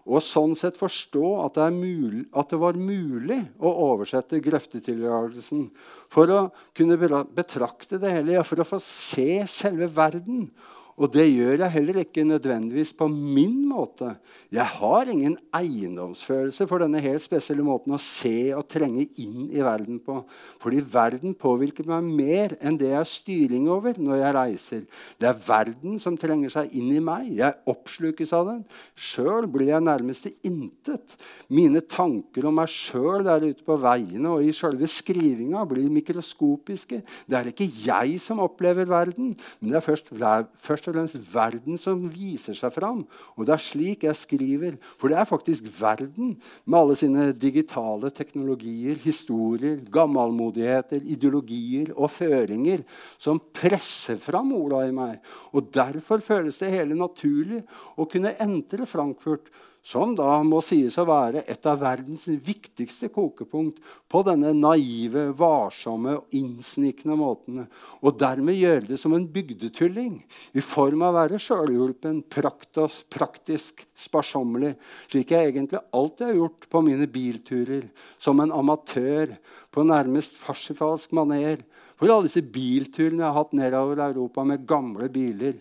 og 0.04 0.21
sånn 0.21 0.52
sett 0.59 0.76
forstå 0.76 1.28
at 1.47 1.56
det, 1.56 1.71
mulig, 1.73 2.26
at 2.37 2.50
det 2.50 2.59
var 2.61 2.76
mulig 2.76 3.38
å 3.56 3.71
oversette 3.87 4.42
grøftetillatelsen 4.44 5.68
for 6.12 6.33
å 6.35 6.40
kunne 6.76 6.99
betrakte 7.33 8.00
det 8.02 8.12
hele, 8.18 8.42
for 8.44 8.61
å 8.61 8.68
få 8.68 8.83
se 8.83 9.47
selve 9.49 9.88
verden. 9.94 10.50
Og 10.95 11.11
det 11.11 11.25
gjør 11.27 11.59
jeg 11.65 11.75
heller 11.75 11.97
ikke 12.05 12.23
nødvendigvis 12.27 12.93
på 12.95 13.09
min 13.11 13.65
måte. 13.67 14.13
Jeg 14.55 14.67
har 14.77 15.09
ingen 15.11 15.35
eiendomsfølelse 15.57 16.69
for 16.71 16.85
denne 16.85 17.01
helt 17.03 17.23
spesielle 17.25 17.65
måten 17.67 17.97
å 17.97 17.99
se 18.03 18.53
og 18.55 18.69
trenge 18.71 19.09
inn 19.19 19.49
i 19.51 19.63
verden 19.65 19.99
på. 20.05 20.21
Fordi 20.63 20.83
verden 20.93 21.35
påvirker 21.35 21.89
meg 21.91 22.07
mer 22.07 22.55
enn 22.61 22.79
det 22.79 22.93
jeg 22.93 23.01
har 23.01 23.11
styring 23.11 23.67
over 23.75 23.99
når 23.99 24.21
jeg 24.21 24.37
reiser. 24.39 24.85
Det 25.19 25.31
er 25.31 25.41
verden 25.49 25.99
som 26.03 26.19
trenger 26.21 26.55
seg 26.55 26.71
inn 26.79 26.93
i 26.95 27.03
meg. 27.03 27.33
Jeg 27.41 27.59
oppslukes 27.71 28.35
av 28.37 28.53
den. 28.53 28.63
Sjøl 28.95 29.51
blir 29.51 29.73
jeg 29.73 29.87
nærmest 29.89 30.29
til 30.29 30.39
intet. 30.47 31.19
Mine 31.51 31.83
tanker 31.83 32.47
om 32.47 32.61
meg 32.61 32.71
sjøl 32.71 33.27
der 33.27 33.49
ute 33.49 33.67
på 33.67 33.81
veiene 33.83 34.37
og 34.37 34.47
i 34.47 34.55
sjølve 34.55 34.87
skrivinga 34.91 35.67
blir 35.67 35.91
mikroskopiske. 35.91 37.03
Det 37.27 37.41
er 37.41 37.51
ikke 37.51 37.67
jeg 37.83 38.21
som 38.23 38.43
opplever 38.45 38.87
verden, 38.87 39.35
men 39.59 39.75
det 39.75 39.81
er 39.81 39.87
først, 39.91 40.15
først 40.63 40.84
og 40.88 40.97
fremst 40.97 41.19
verden 41.33 41.79
som 41.81 42.05
viser 42.12 42.57
seg 42.59 42.73
fram. 42.75 43.03
Og 43.37 43.47
det 43.47 43.55
er 43.57 43.64
slik 43.64 44.07
jeg 44.07 44.19
skriver. 44.19 44.79
For 45.00 45.11
det 45.11 45.19
er 45.21 45.29
faktisk 45.29 45.69
verden, 45.79 46.35
med 46.64 46.79
alle 46.79 46.97
sine 46.99 47.26
digitale 47.33 48.11
teknologier, 48.14 48.99
historier, 49.05 49.81
gammelmodigheter, 49.95 51.05
ideologier 51.05 51.93
og 51.95 52.12
føringer, 52.14 52.85
som 53.19 53.43
presser 53.55 54.21
fram 54.23 54.53
Ola 54.57 54.85
i 54.88 54.95
meg. 54.95 55.21
Og 55.55 55.71
derfor 55.75 56.25
føles 56.25 56.59
det 56.61 56.73
hele 56.75 56.99
naturlig 56.99 57.62
å 57.97 58.09
kunne 58.11 58.37
entre 58.43 58.88
Frankfurt 58.88 59.50
som 59.85 60.14
da 60.17 60.38
må 60.41 60.62
sies 60.64 60.95
å 60.97 61.05
være 61.05 61.43
et 61.50 61.67
av 61.69 61.83
verdens 61.83 62.25
viktigste 62.47 63.11
kokepunkt 63.12 63.83
på 64.09 64.23
denne 64.25 64.55
naive, 64.57 65.26
varsomme 65.37 66.14
og 66.23 66.37
innsnikende 66.37 67.19
måten, 67.21 67.67
og 68.00 68.17
dermed 68.21 68.57
gjøre 68.57 68.88
det 68.88 68.99
som 69.00 69.12
en 69.12 69.26
bygdetulling 69.29 70.23
i 70.57 70.64
form 70.64 71.05
av 71.05 71.12
å 71.12 71.19
være 71.19 71.41
sjølhjulpen, 71.45 72.23
praktisk, 72.33 73.85
sparsommelig, 74.07 74.73
slik 75.12 75.35
jeg 75.37 75.53
egentlig 75.53 75.83
alltid 75.93 76.31
har 76.31 76.41
gjort 76.41 76.69
på 76.73 76.83
mine 76.88 77.11
bilturer, 77.12 77.85
som 78.17 78.41
en 78.41 78.55
amatør 78.57 79.37
på 79.75 79.85
nærmest 79.85 80.41
farsifalsk 80.41 81.12
maner, 81.12 81.61
for 82.00 82.09
alle 82.09 82.31
disse 82.31 82.41
bilturene 82.41 83.21
jeg 83.21 83.29
har 83.29 83.37
hatt 83.37 83.53
nedover 83.53 84.00
Europa 84.09 84.49
med 84.49 84.64
gamle 84.67 85.12
biler. 85.12 85.61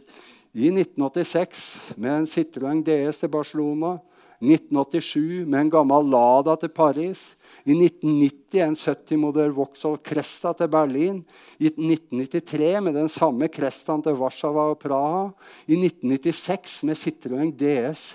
I 0.54 0.70
1986 0.70 1.98
med 1.98 2.12
en 2.14 2.28
Citroën 2.30 2.84
DS 2.86 3.24
til 3.24 3.32
Barcelona 3.34 3.98
1987 4.44 5.46
med 5.48 5.60
en 5.62 5.72
gammel 5.72 6.10
Lada 6.12 6.56
til 6.60 6.72
Paris. 6.76 7.22
I 7.64 7.76
1990 7.78 8.62
en 8.66 8.76
70-modell 8.76 9.56
Vauxhall 9.56 9.98
Cresta 10.04 10.54
til 10.58 10.70
Berlin. 10.74 11.24
I 11.60 11.72
1993 11.72 12.84
med 12.84 12.98
den 13.00 13.10
samme 13.10 13.48
Crestaen 13.48 14.04
til 14.04 14.20
Warszawa 14.20 14.70
og 14.74 14.80
Praha. 14.84 15.30
I 15.68 15.80
1996 15.80 16.82
med 16.90 17.00
Citroën 17.00 17.54
DS 17.58 18.14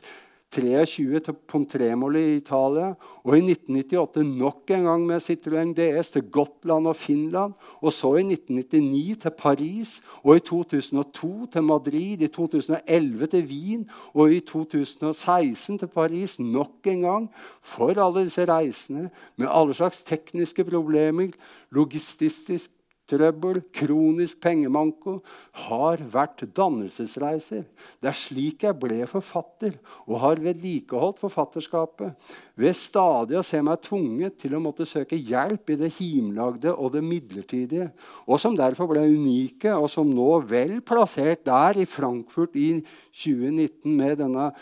23 0.50 1.20
til 1.20 1.36
Pontremoli 1.48 2.20
i 2.20 2.36
Italia. 2.38 2.94
Og 3.24 3.36
i 3.36 3.42
1998 3.44 4.24
nok 4.24 4.70
en 4.72 4.86
gang 4.88 5.04
med 5.06 5.20
Citroën 5.20 5.74
DS 5.76 6.12
til 6.14 6.24
Gotland 6.32 6.88
og 6.88 6.96
Finland. 6.96 7.52
Og 7.80 7.92
så 7.92 8.14
i 8.16 8.24
1999 8.24 9.18
til 9.22 9.32
Paris. 9.38 10.00
Og 10.22 10.36
i 10.36 10.40
2002 10.40 11.46
til 11.52 11.62
Madrid. 11.62 12.24
I 12.24 12.30
2011 12.32 13.26
til 13.26 13.44
Wien. 13.44 13.84
Og 14.14 14.32
i 14.32 14.40
2016 14.40 15.78
til 15.78 15.86
Paris 15.86 16.38
nok 16.38 16.86
en 16.86 17.04
gang. 17.04 17.28
For 17.62 17.92
alle 17.92 18.24
disse 18.24 18.48
reisene 18.48 19.10
med 19.36 19.48
alle 19.50 19.74
slags 19.74 20.02
tekniske 20.02 20.64
problemer, 20.64 21.32
logistisk 21.70 22.70
trøbbel, 23.08 23.60
kronisk 23.74 24.40
pengemanko, 24.44 25.18
har 25.66 26.02
vært 26.12 26.44
dannelsesreiser. 26.56 27.64
Det 28.00 28.10
er 28.10 28.16
slik 28.16 28.66
jeg 28.66 28.78
ble 28.80 29.00
forfatter 29.10 29.78
og 30.06 30.20
har 30.24 30.42
vedlikeholdt 30.44 31.22
forfatterskapet. 31.22 32.14
Ved 32.58 32.76
stadig 32.78 33.38
å 33.40 33.44
se 33.46 33.62
meg 33.64 33.82
tvunget 33.86 34.38
til 34.42 34.56
å 34.56 34.62
måtte 34.62 34.86
søke 34.88 35.18
hjelp 35.18 35.74
i 35.74 35.78
det 35.80 35.92
himlagde 35.98 36.74
og 36.74 36.92
det 36.96 37.04
midlertidige, 37.06 37.90
og 38.26 38.40
som 38.42 38.56
derfor 38.58 38.90
ble 38.90 39.06
unike, 39.08 39.72
og 39.74 39.88
som 39.92 40.08
nå 40.10 40.30
vel 40.48 40.78
plassert 40.86 41.46
der 41.48 41.80
i 41.80 41.88
Frankfurt 41.88 42.56
i 42.58 42.70
2019 43.14 43.96
med 43.98 44.18
denne 44.22 44.52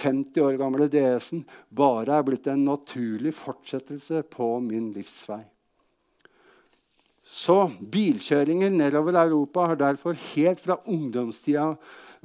50 0.00 0.40
år 0.40 0.58
gamle 0.60 0.88
DS-en, 0.90 1.44
bare 1.68 2.18
er 2.18 2.26
blitt 2.26 2.48
en 2.50 2.64
naturlig 2.64 3.34
fortsettelse 3.36 4.24
på 4.32 4.54
min 4.64 4.92
livsvei. 4.96 5.42
Så 7.30 7.70
bilkjøringer 7.78 8.72
nedover 8.74 9.14
Europa 9.20 9.68
har 9.70 9.78
derfor 9.78 10.16
helt 10.32 10.58
fra 10.58 10.80
ungdomstida 10.90 11.76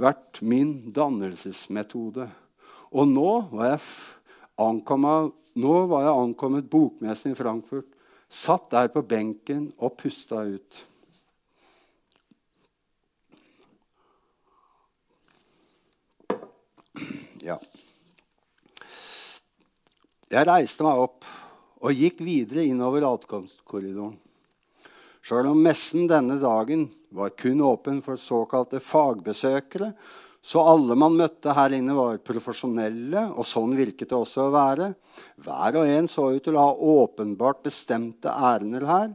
vært 0.02 0.42
min 0.42 0.92
dannelsesmetode. 0.96 2.26
Og 2.90 3.08
nå 3.12 3.30
var 3.52 3.76
jeg, 3.76 3.84
ankommet, 4.66 5.36
nå 5.62 5.76
var 5.92 6.08
jeg 6.08 6.24
ankommet 6.24 6.70
bokmessen 6.72 7.36
i 7.36 7.38
Frankfurt, 7.38 7.86
satt 8.26 8.72
der 8.74 8.90
på 8.90 9.06
benken 9.06 9.70
og 9.78 9.94
pusta 10.02 10.42
ut. 10.50 10.84
Ja. 17.46 17.60
Jeg 20.34 20.48
reiste 20.50 20.82
meg 20.82 20.98
opp 20.98 21.28
og 21.86 21.94
gikk 21.94 22.24
videre 22.26 22.64
innover 22.66 23.06
adkomstkorridoren. 23.06 24.16
Sjøl 25.26 25.48
om 25.50 25.58
messen 25.66 26.04
denne 26.06 26.36
dagen 26.38 26.84
var 27.10 27.32
kun 27.34 27.64
åpen 27.66 28.04
for 28.06 28.20
såkalte 28.22 28.78
fagbesøkere, 28.78 29.88
så 30.46 30.62
alle 30.62 30.94
man 31.02 31.16
møtte 31.18 31.56
her 31.58 31.74
inne, 31.74 31.96
var 31.98 32.20
profesjonelle, 32.22 33.24
og 33.34 33.48
sånn 33.50 33.74
virket 33.74 34.12
det 34.12 34.20
også 34.20 34.44
å 34.44 34.52
være. 34.54 34.92
Hver 35.42 35.80
og 35.80 35.90
en 35.90 36.10
så 36.12 36.28
ut 36.36 36.46
til 36.46 36.54
å 36.54 36.68
ha 36.68 36.92
åpenbart 37.00 37.64
bestemte 37.66 38.30
ærender 38.30 38.86
her, 38.86 39.08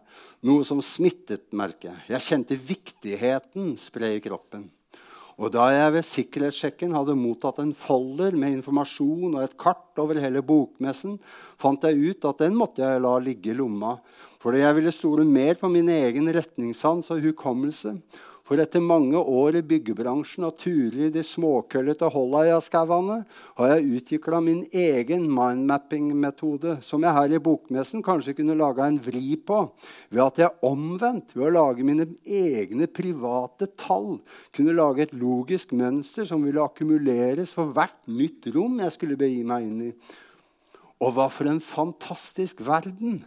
noe 0.50 0.66
som 0.66 0.82
smittet, 0.82 1.46
merket. 1.54 1.94
Jeg 2.10 2.26
kjente 2.26 2.58
viktigheten 2.58 3.76
spre 3.78 4.10
i 4.16 4.24
kroppen. 4.24 4.66
Og 5.38 5.54
da 5.54 5.68
jeg 5.70 5.92
ved 5.94 6.04
sikkerhetssjekken 6.08 6.96
hadde 6.98 7.14
mottatt 7.16 7.62
en 7.62 7.70
folder 7.72 8.34
med 8.34 8.58
informasjon 8.58 9.30
og 9.30 9.44
et 9.44 9.54
kart 9.62 10.02
over 10.02 10.18
hele 10.20 10.42
bokmessen, 10.42 11.20
fant 11.54 11.86
jeg 11.86 12.02
ut 12.02 12.26
at 12.28 12.42
den 12.42 12.58
måtte 12.58 12.82
jeg 12.82 13.04
la 13.06 13.14
ligge 13.22 13.54
i 13.54 13.56
lomma, 13.56 13.94
fordi 14.40 14.64
jeg 14.64 14.76
ville 14.78 14.96
stole 14.96 15.28
mer 15.28 15.58
på 15.60 15.68
min 15.68 15.88
egen 15.92 16.32
retningssans 16.32 17.12
og 17.12 17.22
hukommelse. 17.28 17.98
For 18.50 18.58
etter 18.58 18.82
mange 18.82 19.14
år 19.14 19.60
i 19.60 19.62
byggebransjen 19.62 20.42
og 20.48 20.56
turer 20.58 21.04
i 21.06 21.10
de 21.14 21.22
småkøllete 21.22 22.08
Hollaya-skauene 22.10 23.20
har 23.60 23.68
jeg 23.70 24.00
utvikla 24.00 24.40
min 24.42 24.64
egen 24.74 25.28
mindmapping-metode, 25.30 26.80
som 26.82 27.06
jeg 27.06 27.14
her 27.14 27.36
i 27.36 27.42
bokmessen 27.46 28.02
kanskje 28.02 28.34
kunne 28.40 28.58
laga 28.58 28.88
en 28.90 28.98
vri 29.06 29.36
på, 29.38 29.60
ved 30.10 30.24
at 30.24 30.42
jeg 30.42 30.66
omvendt, 30.66 31.36
ved 31.36 31.46
å 31.46 31.54
lage 31.60 31.86
mine 31.86 32.08
egne 32.26 32.90
private 32.90 33.70
tall, 33.78 34.16
kunne 34.50 34.74
lage 34.74 35.06
et 35.06 35.14
logisk 35.14 35.70
mønster 35.70 36.26
som 36.26 36.42
ville 36.42 36.66
akkumuleres 36.66 37.54
for 37.54 37.70
hvert 37.70 38.02
nytt 38.10 38.50
rom 38.56 38.82
jeg 38.82 38.98
skulle 38.98 39.20
begi 39.20 39.46
meg 39.46 39.70
inn 39.70 39.88
i. 39.92 39.96
Og 41.06 41.14
hva 41.14 41.30
for 41.30 41.46
en 41.46 41.62
fantastisk 41.62 42.66
verden! 42.66 43.20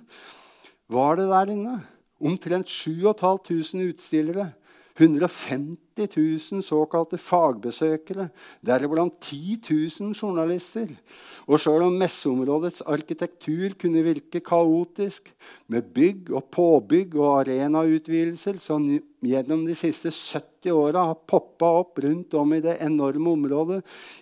Var 0.89 1.15
det 1.15 1.29
der 1.29 1.51
inne. 1.51 1.81
Omtrent 2.23 2.69
7500 2.69 3.89
utstillere. 3.89 4.51
150 4.93 6.07
000 6.51 6.61
såkalte 6.61 7.17
fagbesøkere, 7.17 8.27
deriblant 8.65 9.15
10 9.21 9.59
000 9.99 10.13
journalister. 10.13 10.91
Og 11.47 11.61
sjøl 11.61 11.87
om 11.87 11.97
messeområdets 11.97 12.83
arkitektur 12.85 13.73
kunne 13.81 14.05
virke 14.05 14.43
kaotisk, 14.45 15.33
med 15.67 15.89
bygg 15.95 16.29
og 16.33 16.45
påbygg 16.53 17.15
og 17.17 17.39
arenautvidelser 17.41 18.61
som 18.61 18.85
gjennom 19.23 19.63
de 19.65 19.75
siste 19.77 20.11
70 20.11 20.73
åra 20.75 21.05
har 21.09 21.19
poppa 21.29 21.69
opp 21.81 21.99
rundt 22.03 22.35
om 22.37 22.53
i 22.55 22.61
det 22.63 22.75
enorme 22.83 23.33
området 23.33 23.79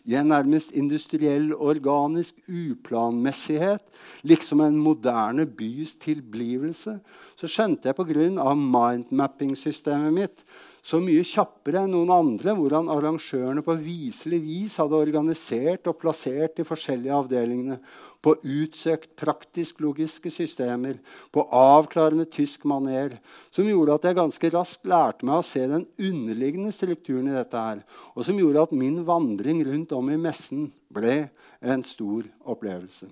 i 0.10 0.16
en 0.18 0.30
nærmest 0.32 0.72
industriell, 0.78 1.52
organisk 1.54 2.38
uplanmessighet, 2.48 3.84
liksom 4.24 4.64
en 4.64 4.80
moderne 4.82 5.46
bys 5.46 5.96
tilblivelse, 6.02 7.00
så 7.42 7.50
skjønte 7.50 7.90
jeg 7.90 7.98
pga. 7.98 8.54
mindmapping-systemet 8.54 10.14
mitt 10.14 10.44
så 10.82 10.98
mye 11.02 11.22
kjappere 11.26 11.84
enn 11.84 11.92
noen 11.94 12.10
andre 12.14 12.56
hvordan 12.58 12.90
arrangørene 12.90 13.62
på 13.66 13.76
viselig 13.82 14.40
vis 14.42 14.78
hadde 14.82 14.98
organisert 14.98 15.90
og 15.90 16.00
plassert 16.02 16.56
de 16.58 16.66
forskjellige 16.66 17.14
avdelingene 17.14 17.78
på 18.22 18.34
utsøkt 18.38 19.14
praktisk-logiske 19.18 20.30
systemer, 20.34 21.00
på 21.34 21.46
avklarende 21.58 22.28
tysk 22.30 22.68
maner, 22.70 23.16
som 23.54 23.66
gjorde 23.66 23.98
at 23.98 24.06
jeg 24.06 24.20
ganske 24.20 24.52
raskt 24.54 24.90
lærte 24.90 25.26
meg 25.26 25.42
å 25.42 25.46
se 25.46 25.66
den 25.70 25.88
underliggende 25.98 26.74
strukturen 26.74 27.32
i 27.32 27.38
dette 27.38 27.66
her, 27.66 27.82
og 28.14 28.26
som 28.26 28.38
gjorde 28.38 28.68
at 28.68 28.78
min 28.78 29.02
vandring 29.06 29.64
rundt 29.66 29.98
om 29.98 30.14
i 30.14 30.22
messen 30.22 30.70
ble 30.94 31.32
en 31.62 31.86
stor 31.86 32.30
opplevelse. 32.42 33.10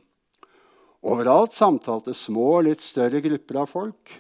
Overalt 0.99 1.55
samtalte 1.55 2.11
små 2.15 2.57
og 2.57 2.65
litt 2.67 2.83
større 2.83 3.21
grupper 3.23 3.61
av 3.61 3.69
folk. 3.71 4.15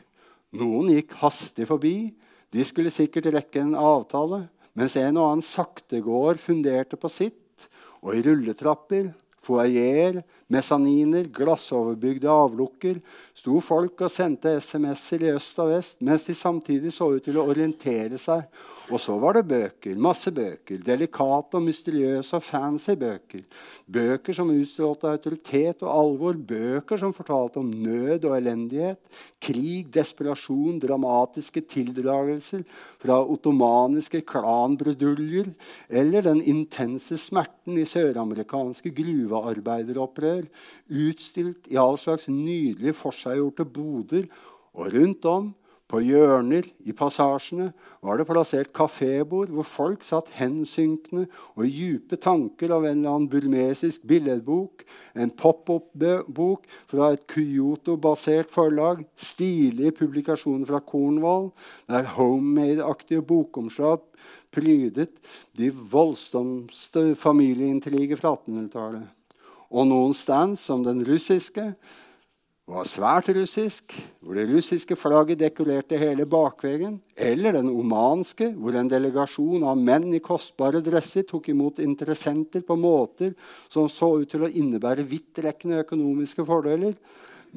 Noen 0.55 0.93
gikk 0.93 1.17
hastig 1.19 1.67
forbi, 1.69 2.13
de 2.49 2.63
skulle 2.65 2.93
sikkert 2.93 3.27
rekke 3.35 3.61
en 3.61 3.75
avtale, 3.77 4.45
mens 4.73 4.95
en 4.97 5.19
og 5.19 5.27
annen 5.27 5.45
saktegåer 5.45 6.39
funderte 6.41 6.99
på 6.99 7.11
sitt, 7.11 7.35
Og 7.99 8.15
i 8.15 8.21
rulletrapper, 8.23 9.09
foajeer, 9.43 10.21
mesaniner, 10.47 11.25
glassoverbygde 11.35 12.29
avlukker 12.31 13.01
sto 13.35 13.59
folk 13.59 14.05
og 14.05 14.13
sendte 14.13 14.53
SMS-er 14.55 15.25
i 15.25 15.33
øst 15.33 15.59
og 15.59 15.73
vest, 15.73 15.97
mens 15.99 16.23
de 16.23 16.35
samtidig 16.37 16.93
så 16.95 17.09
ut 17.11 17.25
til 17.25 17.35
å 17.35 17.43
orientere 17.51 18.15
seg 18.15 18.45
og 18.89 18.97
så 19.01 19.15
var 19.21 19.37
det 19.37 19.45
bøker. 19.49 19.97
Masse 20.01 20.31
bøker. 20.33 20.79
Delikate 20.85 21.59
og 21.59 21.65
mysteriøse 21.65 22.39
og 22.39 22.43
fancy 22.45 22.95
bøker. 22.97 23.43
Bøker 23.85 24.33
som 24.33 24.49
utstrålte 24.49 25.11
autoritet 25.11 25.83
og 25.85 25.91
alvor. 25.93 26.39
Bøker 26.49 26.97
som 26.97 27.13
fortalte 27.13 27.61
om 27.61 27.69
nød 27.69 28.25
og 28.25 28.37
elendighet. 28.39 28.97
Krig, 29.41 29.91
desperasjon, 29.93 30.81
dramatiske 30.81 31.63
tildragelser 31.69 32.65
fra 33.01 33.19
ottomaniske 33.21 34.23
klanbruduljer 34.29 35.53
eller 35.89 36.25
den 36.25 36.41
intense 36.41 37.17
smerten 37.21 37.77
i 37.77 37.85
søramerikanske 37.87 38.91
gruvearbeideropprør, 38.97 40.47
utstilt 40.89 41.69
i 41.69 41.77
all 41.79 41.97
slags 42.01 42.27
nydelige 42.31 42.97
forseggjorte 42.97 43.65
boder 43.69 44.25
og 44.73 44.93
rundt 44.93 45.25
om 45.29 45.53
på 45.89 46.01
hjørner 46.05 46.67
i 46.85 46.93
passasjene 46.93 47.71
var 48.05 48.19
det 48.19 48.27
plassert 48.29 48.69
kafébord 48.77 49.49
hvor 49.53 49.65
folk 49.65 50.05
satt 50.05 50.29
hensynkende 50.37 51.25
og 51.55 51.63
i 51.65 51.71
dype 51.73 52.19
tanker 52.21 52.73
av 52.75 52.85
en 52.85 52.99
eller 52.99 53.15
annen 53.15 53.29
burmesisk 53.31 54.05
billedbok, 54.09 54.83
en 55.17 55.33
pop-opp-bok 55.33 56.67
fra 56.91 57.11
et 57.15 57.25
Kyoto-basert 57.29 58.51
forlag, 58.53 59.01
stilige 59.17 59.95
publikasjoner 59.97 60.69
fra 60.69 60.81
Cornwall, 60.85 61.49
der 61.89 62.11
homemade-aktige 62.15 63.25
bokomslag 63.25 64.05
prydet 64.53 65.17
de 65.57 65.71
voldsomste 65.71 67.13
familieintriger 67.17 68.19
fra 68.19 68.35
1800-tallet. 68.37 69.09
Og 69.69 69.85
noen 69.89 70.15
stands, 70.17 70.63
som 70.65 70.85
den 70.85 71.03
russiske, 71.05 71.71
var 72.69 72.85
svært 72.85 73.31
russisk, 73.33 73.93
hvor 74.21 74.37
det 74.37 74.45
russiske 74.49 74.93
flagget 74.99 75.39
dekorerte 75.41 75.97
hele 75.97 76.27
bakveggen, 76.29 76.99
eller 77.17 77.57
den 77.57 77.71
omanske, 77.71 78.51
hvor 78.53 78.75
en 78.77 78.91
delegasjon 78.91 79.65
av 79.65 79.79
menn 79.79 80.11
i 80.13 80.21
kostbare 80.21 80.81
dresser 80.85 81.25
tok 81.27 81.49
imot 81.49 81.81
interessenter 81.81 82.61
på 82.65 82.77
måter 82.77 83.33
som 83.71 83.89
så 83.89 84.11
ut 84.21 84.29
til 84.29 84.45
å 84.45 84.51
innebære 84.51 85.07
vidtrekkende 85.09 85.81
økonomiske 85.81 86.45
fordeler, 86.45 86.93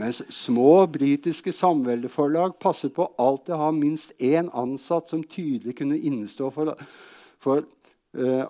mens 0.01 0.23
små 0.33 0.87
britiske 0.89 1.53
samveldeforlag 1.53 2.57
passer 2.63 2.89
på 2.97 3.11
alltid 3.21 3.53
å 3.53 3.63
ha 3.67 3.73
minst 3.77 4.15
én 4.17 4.49
ansatt 4.57 5.13
som 5.13 5.21
tydelig 5.21 5.77
kunne 5.83 6.01
innestå 6.01 6.49
for, 6.55 6.73
for 7.43 7.67
uh, 8.17 8.47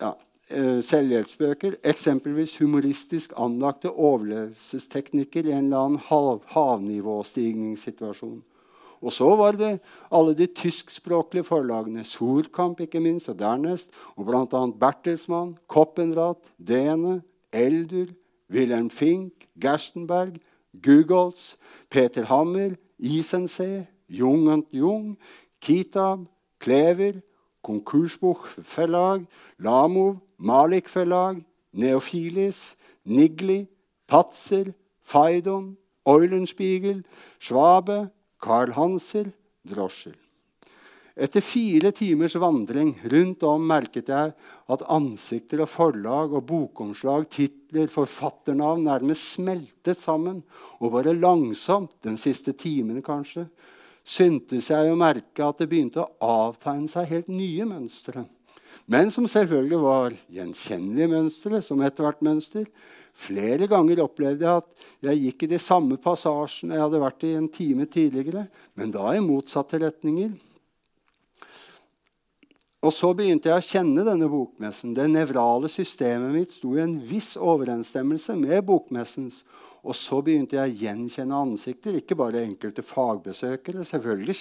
ja, 0.00 0.14
Eh, 0.46 0.78
selvhjelpsbøker, 0.78 1.74
eksempelvis 1.82 2.52
humoristisk 2.60 3.32
anlagte 3.34 3.90
overlevelsesteknikker 3.90 5.48
i 5.48 5.50
en 5.56 5.64
eller 5.64 5.80
annen 5.80 6.02
hav 6.06 6.44
havnivåstigningssituasjon. 6.52 8.44
Og 9.02 9.12
så 9.12 9.32
var 9.36 9.58
det 9.58 9.72
alle 10.14 10.36
de 10.38 10.46
tyskspråklige 10.46 11.48
forlagene, 11.48 12.04
Sorkamp 12.04 12.80
ikke 12.80 13.02
minst, 13.02 13.28
og 13.28 13.40
dernest, 13.40 13.90
og 14.14 14.26
bl.a. 14.28 14.62
Bertelsmann, 14.70 15.56
Koppenrath, 15.66 16.46
Dene, 16.62 17.22
Eldur, 17.52 18.14
Wilhelm 18.46 18.90
Fink, 18.90 19.48
Gerstenberg, 19.60 20.38
Gugolz, 20.82 21.56
Peter 21.90 22.30
Hammer, 22.30 22.76
Isensee, 22.98 23.88
Jung 24.08 24.46
und 24.46 24.66
Jung, 24.70 25.18
Kitab, 25.60 26.28
Klever, 26.60 27.18
Konkursbuch 27.66 28.46
Verlag, 28.62 29.26
Lamov, 29.58 30.20
Malik 30.38 30.88
Forlag, 30.88 31.42
Neofilis, 31.74 32.76
Nigli, 33.06 33.66
Patzer, 34.06 34.72
Faidon, 35.02 35.76
Eulenspiegel, 36.06 37.02
Schwabe, 37.40 38.10
Carl 38.40 38.72
Hanser, 38.76 39.32
Droschel. 39.66 40.14
Etter 41.16 41.40
fire 41.40 41.94
timers 41.96 42.34
vandring 42.36 42.90
rundt 43.08 43.44
om 43.48 43.62
merket 43.64 44.10
jeg 44.12 44.34
at 44.68 44.82
ansikter 44.92 45.62
og 45.64 45.70
forlag 45.72 46.34
og 46.36 46.44
bokomslag, 46.50 47.24
titler, 47.32 47.88
forfatternavn 47.88 48.84
nærmest 48.84 49.32
smeltet 49.38 49.96
sammen. 49.96 50.42
Og 50.76 50.92
bare 50.92 51.16
langsomt, 51.16 51.96
den 52.04 52.20
siste 52.20 52.52
timen 52.52 53.00
kanskje, 53.00 53.46
syntes 54.06 54.70
jeg 54.70 54.92
å 54.92 54.98
merke 54.98 55.44
at 55.44 55.58
det 55.60 55.68
begynte 55.70 56.04
å 56.04 56.10
avtegne 56.46 56.88
seg 56.90 57.10
helt 57.10 57.30
nye 57.32 57.66
mønstre 57.66 58.24
men 58.86 59.10
som 59.10 59.26
selvfølgelig 59.28 59.78
var 59.82 60.14
gjenkjennelige 60.30 61.10
mønstre 61.10 61.60
som 61.64 61.80
etter 61.82 62.06
hvert 62.06 62.22
mønster. 62.24 62.66
Flere 63.16 63.66
ganger 63.70 64.04
opplevde 64.04 64.44
jeg 64.46 64.62
at 64.62 65.08
jeg 65.08 65.22
gikk 65.24 65.46
i 65.46 65.52
de 65.54 65.60
samme 65.62 65.96
passasjene 66.02 66.76
jeg 66.76 66.84
hadde 66.84 67.00
vært 67.02 67.24
i 67.26 67.32
en 67.38 67.48
time 67.50 67.86
tidligere, 67.90 68.46
men 68.78 68.92
da 68.94 69.08
i 69.10 69.24
motsatte 69.24 69.80
retninger. 69.82 70.36
Og 72.86 72.92
så 72.94 73.10
begynte 73.16 73.50
jeg 73.50 73.58
å 73.58 73.66
kjenne 73.66 74.04
denne 74.06 74.28
bokmessen. 74.30 74.92
Det 74.94 75.08
nevrale 75.10 75.66
systemet 75.72 76.30
mitt 76.30 76.52
sto 76.54 76.76
i 76.76 76.84
en 76.84 76.98
viss 77.02 77.32
overensstemmelse 77.40 78.36
med 78.38 78.62
bokmessens. 78.68 79.40
Og 79.86 79.94
så 79.94 80.18
begynte 80.24 80.58
jeg 80.58 80.66
å 80.72 80.78
gjenkjenne 80.82 81.40
ansikter, 81.46 81.94
ikke 81.94 82.18
bare 82.18 82.42
enkelte 82.42 82.82
fagbesøkere. 82.82 83.86
Selvfølgelig 83.86 84.36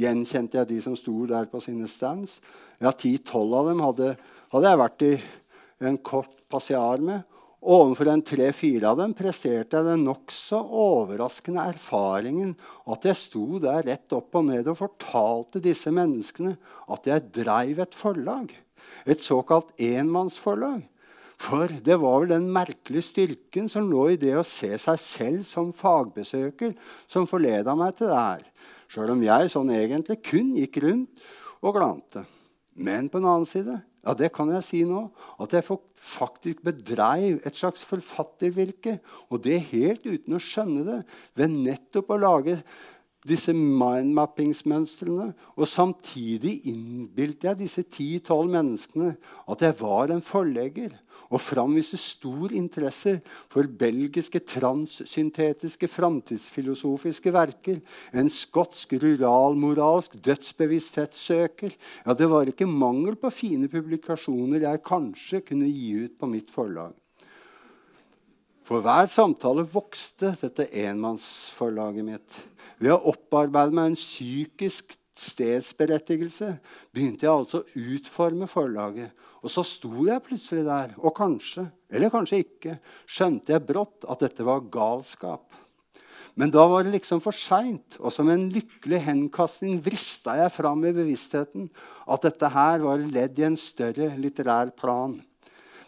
gjenkjente 0.00 0.60
jeg 0.62 0.70
de 0.70 0.78
som 0.86 0.96
sto 0.96 1.26
der 1.28 1.48
på 1.52 1.60
sine 1.64 1.88
stands. 1.90 2.38
Ja, 2.80 2.94
Ti-tolv 2.96 3.58
av 3.58 3.70
dem 3.70 3.82
hadde, 3.84 4.14
hadde, 4.54 4.70
jeg 4.70 4.80
vært 4.80 5.04
i 5.04 5.14
en 5.90 6.00
kort 6.00 6.38
passiar 6.48 7.04
med. 7.04 7.26
Overfor 7.66 8.08
en 8.12 8.22
tre-fire 8.24 8.88
av 8.92 9.00
dem 9.00 9.12
presterte 9.16 9.76
jeg 9.80 9.88
den 9.88 10.04
nokså 10.06 10.60
overraskende 10.80 11.64
erfaringen 11.72 12.52
at 12.86 13.08
jeg 13.08 13.18
sto 13.18 13.58
der 13.60 13.82
rett 13.88 14.12
opp 14.14 14.38
og 14.38 14.46
ned 14.48 14.68
og 14.70 14.78
fortalte 14.84 15.60
disse 15.64 15.90
menneskene 15.92 16.54
at 16.94 17.08
jeg 17.10 17.32
dreiv 17.42 17.82
et 17.82 17.96
forlag. 17.96 18.54
Et 19.04 19.20
såkalt 19.20 19.72
enmannsforlag. 19.82 20.84
For 21.36 21.68
det 21.68 21.98
var 22.00 22.22
vel 22.22 22.32
den 22.32 22.46
merkelige 22.52 23.04
styrken 23.10 23.68
som 23.68 23.90
lå 23.90 24.06
i 24.14 24.20
det 24.20 24.32
å 24.38 24.46
se 24.46 24.70
seg 24.80 25.00
selv 25.02 25.42
som 25.44 25.74
fagbesøker, 25.76 26.72
som 27.06 27.28
forleda 27.28 27.76
meg 27.76 27.98
til 27.98 28.08
det 28.10 28.22
her. 28.22 28.46
Sjøl 28.88 29.12
om 29.12 29.26
jeg 29.26 29.52
sånn 29.52 29.74
egentlig 29.74 30.22
kun 30.24 30.54
gikk 30.56 30.80
rundt 30.86 31.28
og 31.60 31.76
glante. 31.76 32.24
Men 32.76 33.10
på 33.12 33.20
en 33.20 33.28
annen 33.28 33.48
side, 33.48 33.76
ja, 34.06 34.14
det 34.14 34.30
kan 34.34 34.50
jeg 34.54 34.64
si 34.64 34.82
nå, 34.86 35.08
at 35.42 35.54
jeg 35.56 35.66
faktisk 36.06 36.60
bedreiv 36.64 37.40
et 37.44 37.56
slags 37.58 37.82
forfattervirke. 37.88 39.00
Og 39.32 39.42
det 39.44 39.58
helt 39.72 40.06
uten 40.06 40.36
å 40.36 40.42
skjønne 40.42 40.84
det, 40.86 41.00
ved 41.36 41.56
nettopp 41.56 42.12
å 42.14 42.20
lage 42.22 42.60
disse 43.26 43.52
mindmappingsmønstrene. 43.56 45.32
Og 45.58 45.68
samtidig 45.68 46.60
innbilte 46.70 47.50
jeg 47.50 47.60
disse 47.64 47.82
ti-tolv 47.90 48.52
menneskene 48.54 49.16
at 49.50 49.64
jeg 49.66 49.78
var 49.82 50.14
en 50.14 50.24
forlegger 50.24 50.94
og 51.30 51.42
framviste 51.42 51.98
stor 52.00 52.52
interesse 52.56 53.16
for 53.52 53.68
belgiske 53.68 54.40
transsyntetiske 54.46 55.88
framtidsfilosofiske 55.90 57.32
verker. 57.34 57.80
En 58.14 58.30
skotsk 58.32 58.96
ruralmoralsk 59.02 60.18
dødsbevissthetssøker. 60.26 61.74
Ja, 62.06 62.14
det 62.14 62.30
var 62.30 62.50
ikke 62.50 62.68
mangel 62.70 63.18
på 63.20 63.32
fine 63.34 63.70
publikasjoner 63.72 64.68
jeg 64.68 64.84
kanskje 64.86 65.42
kunne 65.46 65.70
gi 65.70 66.06
ut 66.06 66.16
på 66.20 66.30
mitt 66.30 66.52
forlag. 66.54 66.94
For 68.66 68.82
hver 68.82 69.06
samtale 69.06 69.62
vokste 69.70 70.32
dette 70.40 70.66
enmannsforlaget 70.74 72.06
mitt. 72.06 72.38
Ved 72.82 72.96
å 72.96 73.12
opparbeide 73.12 73.76
meg 73.76 73.92
en 73.92 73.98
psykisk 73.98 74.96
stedsberettigelse 75.16 76.56
begynte 76.94 77.28
jeg 77.28 77.32
altså 77.32 77.62
å 77.62 77.84
utforme 77.94 78.48
forlaget. 78.50 79.14
Og 79.46 79.52
så 79.52 79.62
sto 79.62 80.08
jeg 80.08 80.24
plutselig 80.26 80.64
der, 80.66 80.96
og 80.98 81.14
kanskje, 81.14 81.68
eller 81.94 82.10
kanskje 82.10 82.42
ikke, 82.42 82.72
skjønte 83.06 83.54
jeg 83.54 83.62
brått 83.68 84.02
at 84.10 84.24
dette 84.24 84.42
var 84.46 84.64
galskap. 84.74 85.54
Men 86.36 86.50
da 86.52 86.64
var 86.68 86.82
det 86.84 86.96
liksom 86.96 87.22
for 87.24 87.32
seint, 87.32 87.94
og 88.02 88.10
som 88.12 88.28
en 88.28 88.48
lykkelig 88.52 88.98
henkastning 89.06 89.78
vrista 89.84 90.34
jeg 90.40 90.52
fram 90.52 90.82
i 90.84 90.92
bevisstheten 90.96 91.70
at 92.10 92.26
dette 92.26 92.50
her 92.52 92.82
var 92.82 93.00
ledd 93.00 93.38
i 93.38 93.46
en 93.46 93.56
større 93.60 94.10
litterær 94.18 94.74
plan. 94.76 95.14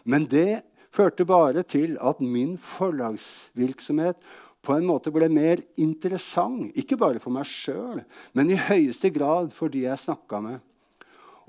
Men 0.07 0.25
det 0.31 0.63
førte 0.95 1.27
bare 1.27 1.65
til 1.67 1.99
at 1.99 2.23
min 2.23 2.55
forlagsvirksomhet 2.63 4.23
på 4.65 4.79
en 4.79 4.87
måte 4.87 5.11
ble 5.13 5.27
mer 5.31 5.61
interessant. 5.79 6.71
Ikke 6.79 6.97
bare 6.99 7.19
for 7.21 7.35
meg 7.35 7.45
sjøl, 7.47 8.01
men 8.33 8.55
i 8.55 8.63
høyeste 8.71 9.11
grad 9.13 9.51
for 9.55 9.69
de 9.71 9.83
jeg 9.83 10.01
snakka 10.07 10.41
med. 10.47 10.63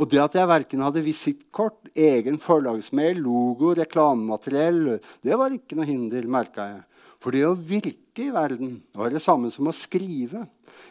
Og 0.00 0.08
det 0.08 0.20
at 0.22 0.36
jeg 0.38 0.48
verken 0.48 0.80
hadde 0.80 1.02
visittkort, 1.04 1.90
egen 1.92 2.38
forlagsmail, 2.40 3.18
logo, 3.20 3.74
reklamemateriell, 3.76 4.96
det 5.20 5.36
var 5.36 5.52
ikke 5.52 5.76
noe 5.76 5.88
hinder, 5.88 6.24
merka 6.24 6.70
jeg. 6.70 6.86
For 7.20 7.36
det 7.36 7.42
å 7.44 7.52
virke 7.52 8.24
i 8.24 8.32
verden 8.32 8.78
var 8.96 9.12
det 9.12 9.20
samme 9.20 9.50
som 9.52 9.68
å 9.68 9.76
skrive. 9.76 10.46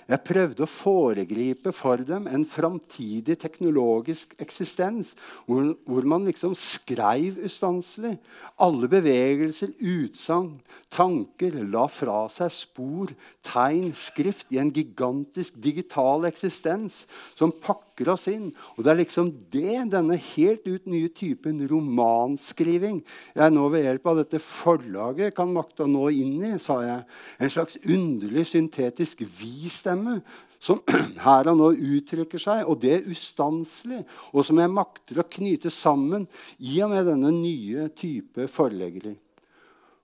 Jeg 0.09 0.25
prøvde 0.25 0.65
å 0.65 0.69
foregripe 0.69 1.69
for 1.75 2.01
dem 2.01 2.25
en 2.31 2.45
framtidig 2.49 3.35
teknologisk 3.37 4.31
eksistens 4.41 5.11
hvor, 5.45 5.75
hvor, 5.85 6.07
man 6.09 6.25
liksom 6.25 6.55
skreiv 6.57 7.37
ustanselig. 7.45 8.15
Alle 8.57 8.89
bevegelser, 8.89 9.75
utsagn, 9.77 10.55
tanker 10.89 11.59
la 11.69 11.85
fra 11.93 12.23
seg 12.33 12.49
spor, 12.55 13.13
tegn, 13.45 13.91
skrift 13.93 14.49
i 14.49 14.57
en 14.61 14.71
gigantisk 14.73 15.59
digital 15.61 16.25
eksistens 16.29 17.03
som 17.37 17.53
pakker 17.53 18.09
oss 18.15 18.25
inn. 18.31 18.49
Og 18.77 18.87
det 18.87 18.93
er 18.95 18.99
liksom 19.03 19.29
det, 19.53 19.77
denne 19.93 20.17
helt 20.31 20.65
ut 20.65 20.89
nye 20.89 21.13
typen 21.13 21.61
romanskriving, 21.69 23.03
jeg 23.37 23.53
nå 23.53 23.69
ved 23.69 23.85
hjelp 23.85 24.09
av 24.09 24.23
dette 24.23 24.41
forlaget 24.41 25.37
kan 25.37 25.53
makte 25.53 25.85
å 25.85 25.91
nå 25.91 26.09
inn 26.17 26.41
i, 26.49 26.55
sa 26.57 26.81
jeg. 26.81 27.05
En 27.37 27.53
slags 27.53 27.77
underlig 27.85 28.47
syntetisk 28.49 29.21
vi-stemme 29.69 30.19
som 30.59 30.81
her 31.25 31.49
og 31.51 31.57
nå 31.59 31.71
uttrykker 31.99 32.41
seg, 32.41 32.65
og 32.67 32.81
det 32.83 32.97
er 32.97 33.09
ustanselig, 33.09 34.03
og 34.33 34.43
som 34.45 34.59
jeg 34.59 34.73
makter 34.73 35.21
å 35.21 35.29
knyte 35.37 35.71
sammen 35.71 36.27
i 36.59 36.79
og 36.83 36.93
med 36.93 37.07
denne 37.07 37.31
nye 37.35 37.87
type 37.95 38.49
forleggere. 38.51 39.15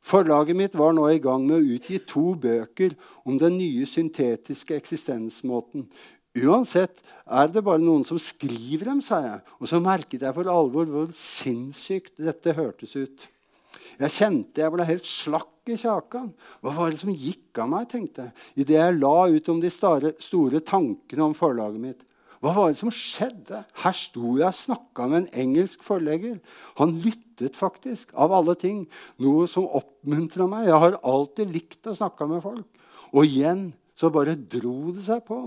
Forlaget 0.06 0.58
mitt 0.58 0.76
var 0.78 0.94
nå 0.94 1.08
i 1.10 1.22
gang 1.22 1.48
med 1.48 1.58
å 1.58 1.76
utgi 1.76 1.98
to 2.06 2.36
bøker 2.38 2.94
om 3.26 3.40
den 3.42 3.58
nye 3.58 3.88
syntetiske 3.90 4.78
eksistensmåten. 4.78 5.88
Uansett 6.36 7.02
er 7.26 7.50
det 7.50 7.64
bare 7.66 7.82
noen 7.82 8.04
som 8.06 8.20
skriver 8.22 8.92
dem, 8.92 9.00
sa 9.02 9.22
jeg. 9.24 9.40
Og 9.58 9.72
så 9.72 9.80
merket 9.82 10.22
jeg 10.28 10.36
for 10.36 10.52
alvor 10.52 10.86
hvor 10.92 11.10
sinnssykt 11.16 12.20
dette 12.22 12.54
hørtes 12.54 12.94
ut. 13.00 13.26
Jeg 14.00 14.14
kjente 14.16 14.64
jeg 14.64 14.74
ble 14.74 14.88
helt 14.88 15.08
slakk 15.08 15.72
i 15.72 15.78
kjakan. 15.80 16.32
Hva 16.62 16.74
var 16.76 16.92
det 16.92 17.02
som 17.02 17.14
gikk 17.14 17.62
av 17.64 17.72
meg? 17.72 17.88
tenkte 17.92 18.28
jeg, 18.28 18.36
idet 18.64 18.78
jeg 18.78 18.98
la 19.00 19.16
ut 19.32 19.50
om 19.54 19.62
de 19.64 19.72
store, 19.72 20.62
tankene 20.66 21.26
om 21.30 21.38
forlaget 21.38 21.82
mitt. 21.82 22.04
Hva 22.44 22.52
var 22.54 22.70
det 22.70 22.78
som 22.78 22.92
skjedde? 22.94 23.64
Her 23.82 23.96
sto 23.98 24.36
jeg 24.38 24.50
og 24.52 24.58
snakka 24.58 25.08
med 25.10 25.24
en 25.24 25.32
engelsk 25.46 25.86
forlegger. 25.86 26.36
Han 26.78 26.98
lyttet 27.02 27.58
faktisk, 27.58 28.12
av 28.14 28.36
alle 28.36 28.54
ting. 28.60 28.84
Noe 29.24 29.48
som 29.50 29.66
oppmuntra 29.66 30.46
meg. 30.52 30.68
Jeg 30.70 30.82
har 30.84 31.00
alltid 31.02 31.56
likt 31.56 31.90
å 31.90 31.96
snakke 31.98 32.28
med 32.30 32.44
folk. 32.46 32.68
Og 33.16 33.26
igjen 33.26 33.72
så 33.96 34.10
bare 34.12 34.36
dro 34.36 34.92
det 34.92 35.06
seg 35.06 35.22
på. 35.28 35.38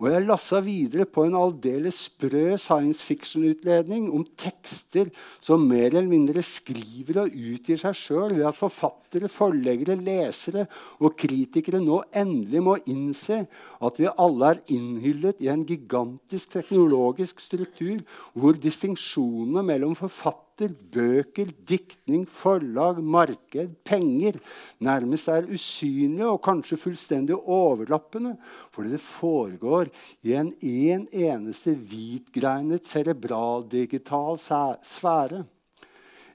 Og 0.00 0.06
jeg 0.08 0.24
lassa 0.24 0.62
videre 0.64 1.04
på 1.04 1.26
en 1.26 1.36
aldeles 1.36 1.98
sprø 2.06 2.56
science 2.56 3.04
fiction-utledning 3.04 4.08
om 4.16 4.24
tekster 4.40 5.10
som 5.44 5.66
mer 5.68 5.90
eller 5.90 6.08
mindre 6.08 6.42
skriver 6.44 7.22
og 7.24 7.36
utgir 7.36 7.80
seg 7.80 7.98
sjøl 7.98 8.32
ved 8.38 8.46
at 8.48 8.58
forfattere, 8.58 9.28
forleggere, 9.32 9.98
lesere 10.00 10.64
og 11.02 11.18
kritikere 11.20 11.82
nå 11.84 12.00
endelig 12.16 12.64
må 12.64 12.78
innse 12.88 13.42
at 13.84 14.00
vi 14.00 14.08
alle 14.08 14.54
er 14.54 14.64
innhyllet 14.72 15.44
i 15.44 15.52
en 15.52 15.66
gigantisk 15.68 16.56
teknologisk 16.56 17.44
struktur 17.44 18.00
hvor 18.32 18.56
distinksjonene 18.56 19.66
mellom 19.68 19.96
forfattere 19.98 20.47
teater, 20.58 20.74
bøker, 20.92 21.50
diktning, 21.66 22.26
forlag, 22.26 22.98
marked, 23.02 23.76
penger 23.84 24.38
nærmest 24.80 25.28
er 25.28 25.46
usynlige 25.46 26.26
og 26.26 26.42
kanskje 26.42 26.78
fullstendig 26.78 27.36
overlappende, 27.36 28.36
fordi 28.72 28.96
det 28.96 29.00
foregår 29.00 29.88
i 30.24 30.34
en, 30.34 30.52
en 30.60 31.06
eneste 31.12 31.74
hvitgreinet 31.74 32.86
cerebraldigital 32.86 34.38
sfære. 34.38 35.44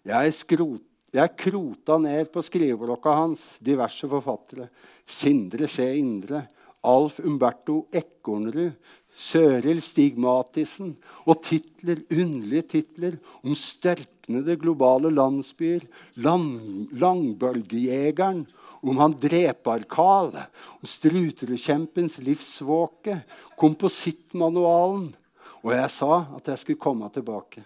Jeg, 0.05 0.33
skrot, 0.33 0.81
jeg 1.13 1.35
krota 1.37 1.97
ned 1.97 2.31
på 2.31 2.41
skriveblokka 2.43 3.13
hans 3.15 3.57
diverse 3.63 4.07
forfattere. 4.09 4.69
Sindre 5.05 5.67
C. 5.67 5.93
Indre, 5.99 6.47
Alf 6.83 7.21
Umberto 7.23 7.85
Ekornrud, 7.95 8.73
Søril 9.13 9.77
Stigmatisen 9.83 10.95
og 11.29 11.43
titler, 11.45 12.01
underlige 12.11 12.65
titler 12.73 13.19
om 13.43 13.53
størknede 14.23 14.55
globale 14.57 15.09
landsbyer, 15.11 15.83
lang, 16.15 16.87
langbølgejegeren, 16.91 18.45
om 18.83 18.97
han 18.97 19.13
Drepar-Karl, 19.13 20.35
om 20.79 20.87
strutrekjempens 20.87 22.19
livsvåke, 22.23 23.23
komposittmanualen. 23.57 25.13
Og 25.63 25.71
jeg 25.71 25.89
sa 25.89 26.27
at 26.35 26.47
jeg 26.47 26.57
skulle 26.57 26.79
komme 26.79 27.09
tilbake. 27.11 27.63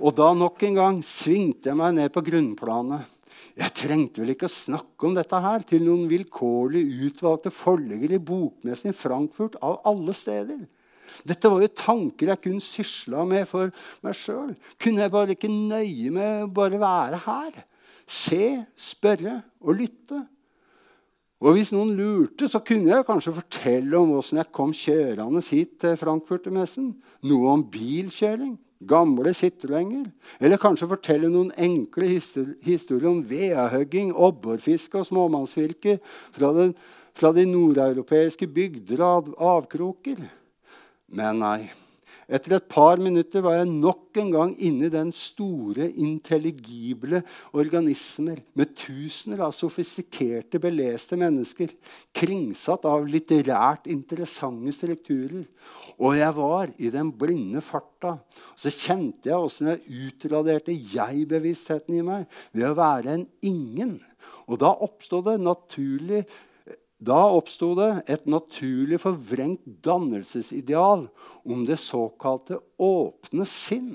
Og 0.00 0.14
da 0.14 0.32
nok 0.34 0.62
en 0.62 0.74
gang 0.74 1.00
svingte 1.02 1.70
jeg 1.70 1.76
meg 1.76 1.94
ned 1.94 2.12
på 2.12 2.22
grunnplanet. 2.22 3.06
Jeg 3.58 3.74
trengte 3.74 4.22
vel 4.22 4.34
ikke 4.34 4.46
å 4.46 4.52
snakke 4.52 5.06
om 5.06 5.14
dette 5.14 5.38
her 5.42 5.62
til 5.66 5.82
noen 5.84 6.06
vilkårlig 6.08 6.84
utvalgte 7.10 7.50
forleggere 7.50 8.16
i 8.16 8.22
bokmessen 8.22 8.92
i 8.92 8.96
Frankfurt 8.96 9.58
av 9.60 9.82
alle 9.84 10.14
steder. 10.14 10.62
Dette 11.26 11.50
var 11.52 11.64
jo 11.64 11.72
tanker 11.76 12.32
jeg 12.32 12.42
kunne 12.44 12.64
sysla 12.64 13.24
med 13.28 13.48
for 13.50 13.72
meg 14.04 14.16
sjøl. 14.18 14.54
Kunne 14.80 15.04
jeg 15.04 15.14
bare 15.14 15.36
ikke 15.36 15.52
nøye 15.52 16.12
med 16.14 16.44
å 16.46 16.52
bare 16.60 16.80
være 16.80 17.22
her? 17.26 17.64
Se, 18.10 18.44
spørre 18.78 19.40
og 19.62 19.76
lytte. 19.78 20.24
Og 21.40 21.56
hvis 21.56 21.70
noen 21.72 21.94
lurte, 21.96 22.50
så 22.52 22.60
kunne 22.60 22.90
jeg 22.90 23.06
kanskje 23.08 23.32
fortelle 23.32 23.96
om 23.96 24.18
åssen 24.18 24.42
jeg 24.42 24.52
kom 24.52 24.74
kjørende 24.76 25.40
hit 25.46 25.78
til 25.80 25.94
Frankfurtermessen. 25.96 26.90
Noe 27.24 27.54
om 27.54 27.62
bilkjøring, 27.64 28.58
gamle 28.84 29.32
Citroenger. 29.36 30.10
Eller 30.36 30.60
kanskje 30.60 30.90
fortelle 30.90 31.30
noen 31.32 31.54
enkle 31.56 32.10
historier 32.10 33.08
om 33.08 33.22
vedhugging, 33.24 34.12
obborfiske 34.12 35.00
og 35.00 35.08
småmannsvirke 35.08 35.96
fra, 36.04 36.52
den, 36.58 36.74
fra 37.16 37.32
de 37.32 37.46
nordeuropeiske 37.48 38.50
bygder 38.50 39.06
og 39.06 39.32
avkroker. 39.54 40.20
Men 41.10 41.40
nei. 41.42 41.70
Etter 42.30 42.54
et 42.60 42.66
par 42.70 43.00
minutter 43.02 43.42
var 43.42 43.56
jeg 43.56 43.66
nok 43.72 44.18
en 44.22 44.28
gang 44.30 44.50
inne 44.62 44.86
i 44.86 44.92
den 44.92 45.08
store, 45.14 45.88
intelligible 45.98 47.24
organismer 47.50 48.38
med 48.54 48.70
tusener 48.78 49.42
av 49.42 49.54
sofistikerte, 49.56 50.60
beleste 50.62 51.18
mennesker, 51.18 51.72
kringsatt 52.14 52.86
av 52.86 53.08
litterært 53.10 53.90
interessante 53.90 54.74
strukturer. 54.76 55.42
Og 55.98 56.14
jeg 56.20 56.36
var 56.36 56.70
i 56.78 56.92
den 56.94 57.10
blinde 57.18 57.64
farta. 57.66 58.20
Så 58.54 58.70
kjente 58.70 59.32
jeg 59.32 59.48
åssen 59.48 59.72
jeg 59.72 60.06
utraderte 60.12 60.76
jeg-bevisstheten 60.94 61.98
i 61.98 62.06
meg 62.06 62.30
ved 62.54 62.68
å 62.70 62.78
være 62.78 63.16
en 63.16 63.26
ingen. 63.42 63.96
Og 64.46 64.62
da 64.62 64.70
oppstod 64.86 65.26
det 65.26 65.40
naturlig 65.42 66.22
da 67.00 67.20
oppsto 67.32 67.72
det 67.78 67.90
et 68.12 68.26
naturlig 68.28 69.00
forvrengt 69.00 69.64
dannelsesideal 69.84 71.06
om 71.48 71.66
det 71.68 71.80
såkalte 71.80 72.60
åpne 72.76 73.46
sinn, 73.48 73.94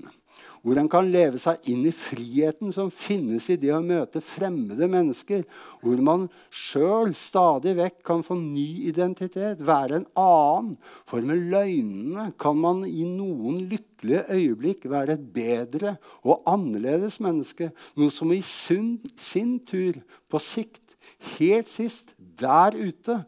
hvor 0.65 0.79
en 0.81 0.89
kan 0.89 1.05
leve 1.13 1.37
seg 1.37 1.67
inn 1.69 1.83
i 1.85 1.93
friheten 1.93 2.71
som 2.73 2.87
finnes 2.89 3.45
i 3.53 3.57
det 3.61 3.69
å 3.75 3.83
møte 3.85 4.23
fremmede 4.25 4.87
mennesker, 4.89 5.43
hvor 5.85 6.01
man 6.01 6.23
sjøl 6.49 7.13
stadig 7.13 7.75
vekk 7.77 7.99
kan 8.09 8.25
få 8.25 8.39
ny 8.39 8.87
identitet, 8.89 9.61
være 9.61 9.99
en 9.99 10.07
annen. 10.17 10.73
For 11.05 11.21
med 11.21 11.45
løgnene 11.53 12.31
kan 12.41 12.57
man 12.57 12.81
i 12.89 13.05
noen 13.05 13.61
lykkelige 13.69 14.25
øyeblikk 14.33 14.89
være 14.89 15.19
et 15.19 15.29
bedre 15.37 15.99
og 16.25 16.41
annerledes 16.49 17.19
menneske, 17.21 17.69
noe 17.93 18.09
som 18.09 18.33
i 18.33 18.41
sin 18.41 19.59
tur 19.69 20.01
på 20.25 20.41
sikt 20.41 20.97
helt 21.37 21.69
sist 21.69 22.14
der 22.39 22.75
ute, 22.77 23.19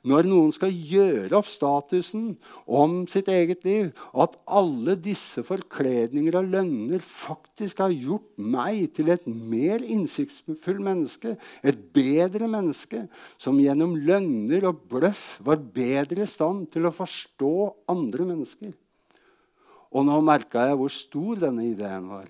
når 0.00 0.28
noen 0.30 0.52
skal 0.54 0.72
gjøre 0.72 1.36
opp 1.36 1.48
statusen 1.50 2.32
om 2.64 3.02
sitt 3.10 3.28
eget 3.28 3.66
liv, 3.68 3.90
at 4.16 4.36
alle 4.48 4.96
disse 4.96 5.44
forkledninger 5.44 6.38
og 6.40 6.48
løgner 6.54 7.04
faktisk 7.04 7.82
har 7.84 7.92
gjort 7.92 8.30
meg 8.40 8.86
til 8.96 9.12
et 9.12 9.26
mer 9.28 9.84
innsiktsfull 9.84 10.80
menneske, 10.84 11.36
et 11.60 11.82
bedre 11.92 12.48
menneske, 12.48 13.04
som 13.36 13.60
gjennom 13.60 13.98
løgner 14.00 14.70
og 14.70 14.86
bløff 14.88 15.34
var 15.44 15.60
bedre 15.60 16.24
i 16.24 16.30
stand 16.30 16.70
til 16.72 16.88
å 16.88 16.94
forstå 16.96 17.54
andre 17.92 18.30
mennesker. 18.32 18.72
Og 19.90 20.06
nå 20.06 20.20
merka 20.24 20.70
jeg 20.70 20.78
hvor 20.80 20.92
stor 20.94 21.40
denne 21.44 21.66
ideen 21.68 22.08
var. 22.08 22.28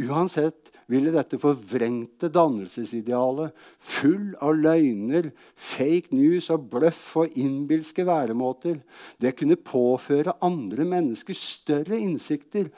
Uansett 0.00 0.73
ville 0.94 1.12
dette 1.14 1.38
forvrengte 1.42 2.30
dannelsesidealet, 2.32 3.52
full 3.78 4.32
av 4.38 4.54
løgner, 4.56 5.32
fake 5.54 6.14
news 6.14 6.48
og 6.54 6.70
bløff 6.72 7.02
og 7.24 7.36
innbilske 7.40 8.06
væremåter, 8.06 8.80
det 9.18 9.34
kunne 9.38 9.58
påføre 9.58 10.38
andre 10.44 10.86
mennesker 10.88 11.36
større 11.36 11.98
innsikter 11.98 12.70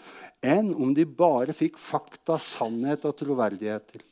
enn 0.44 0.72
om 0.74 0.96
de 0.96 1.06
bare 1.06 1.54
fikk 1.56 1.78
fakta, 1.80 2.40
sannhet 2.40 3.06
og 3.08 3.16
troverdigheter. 3.20 4.04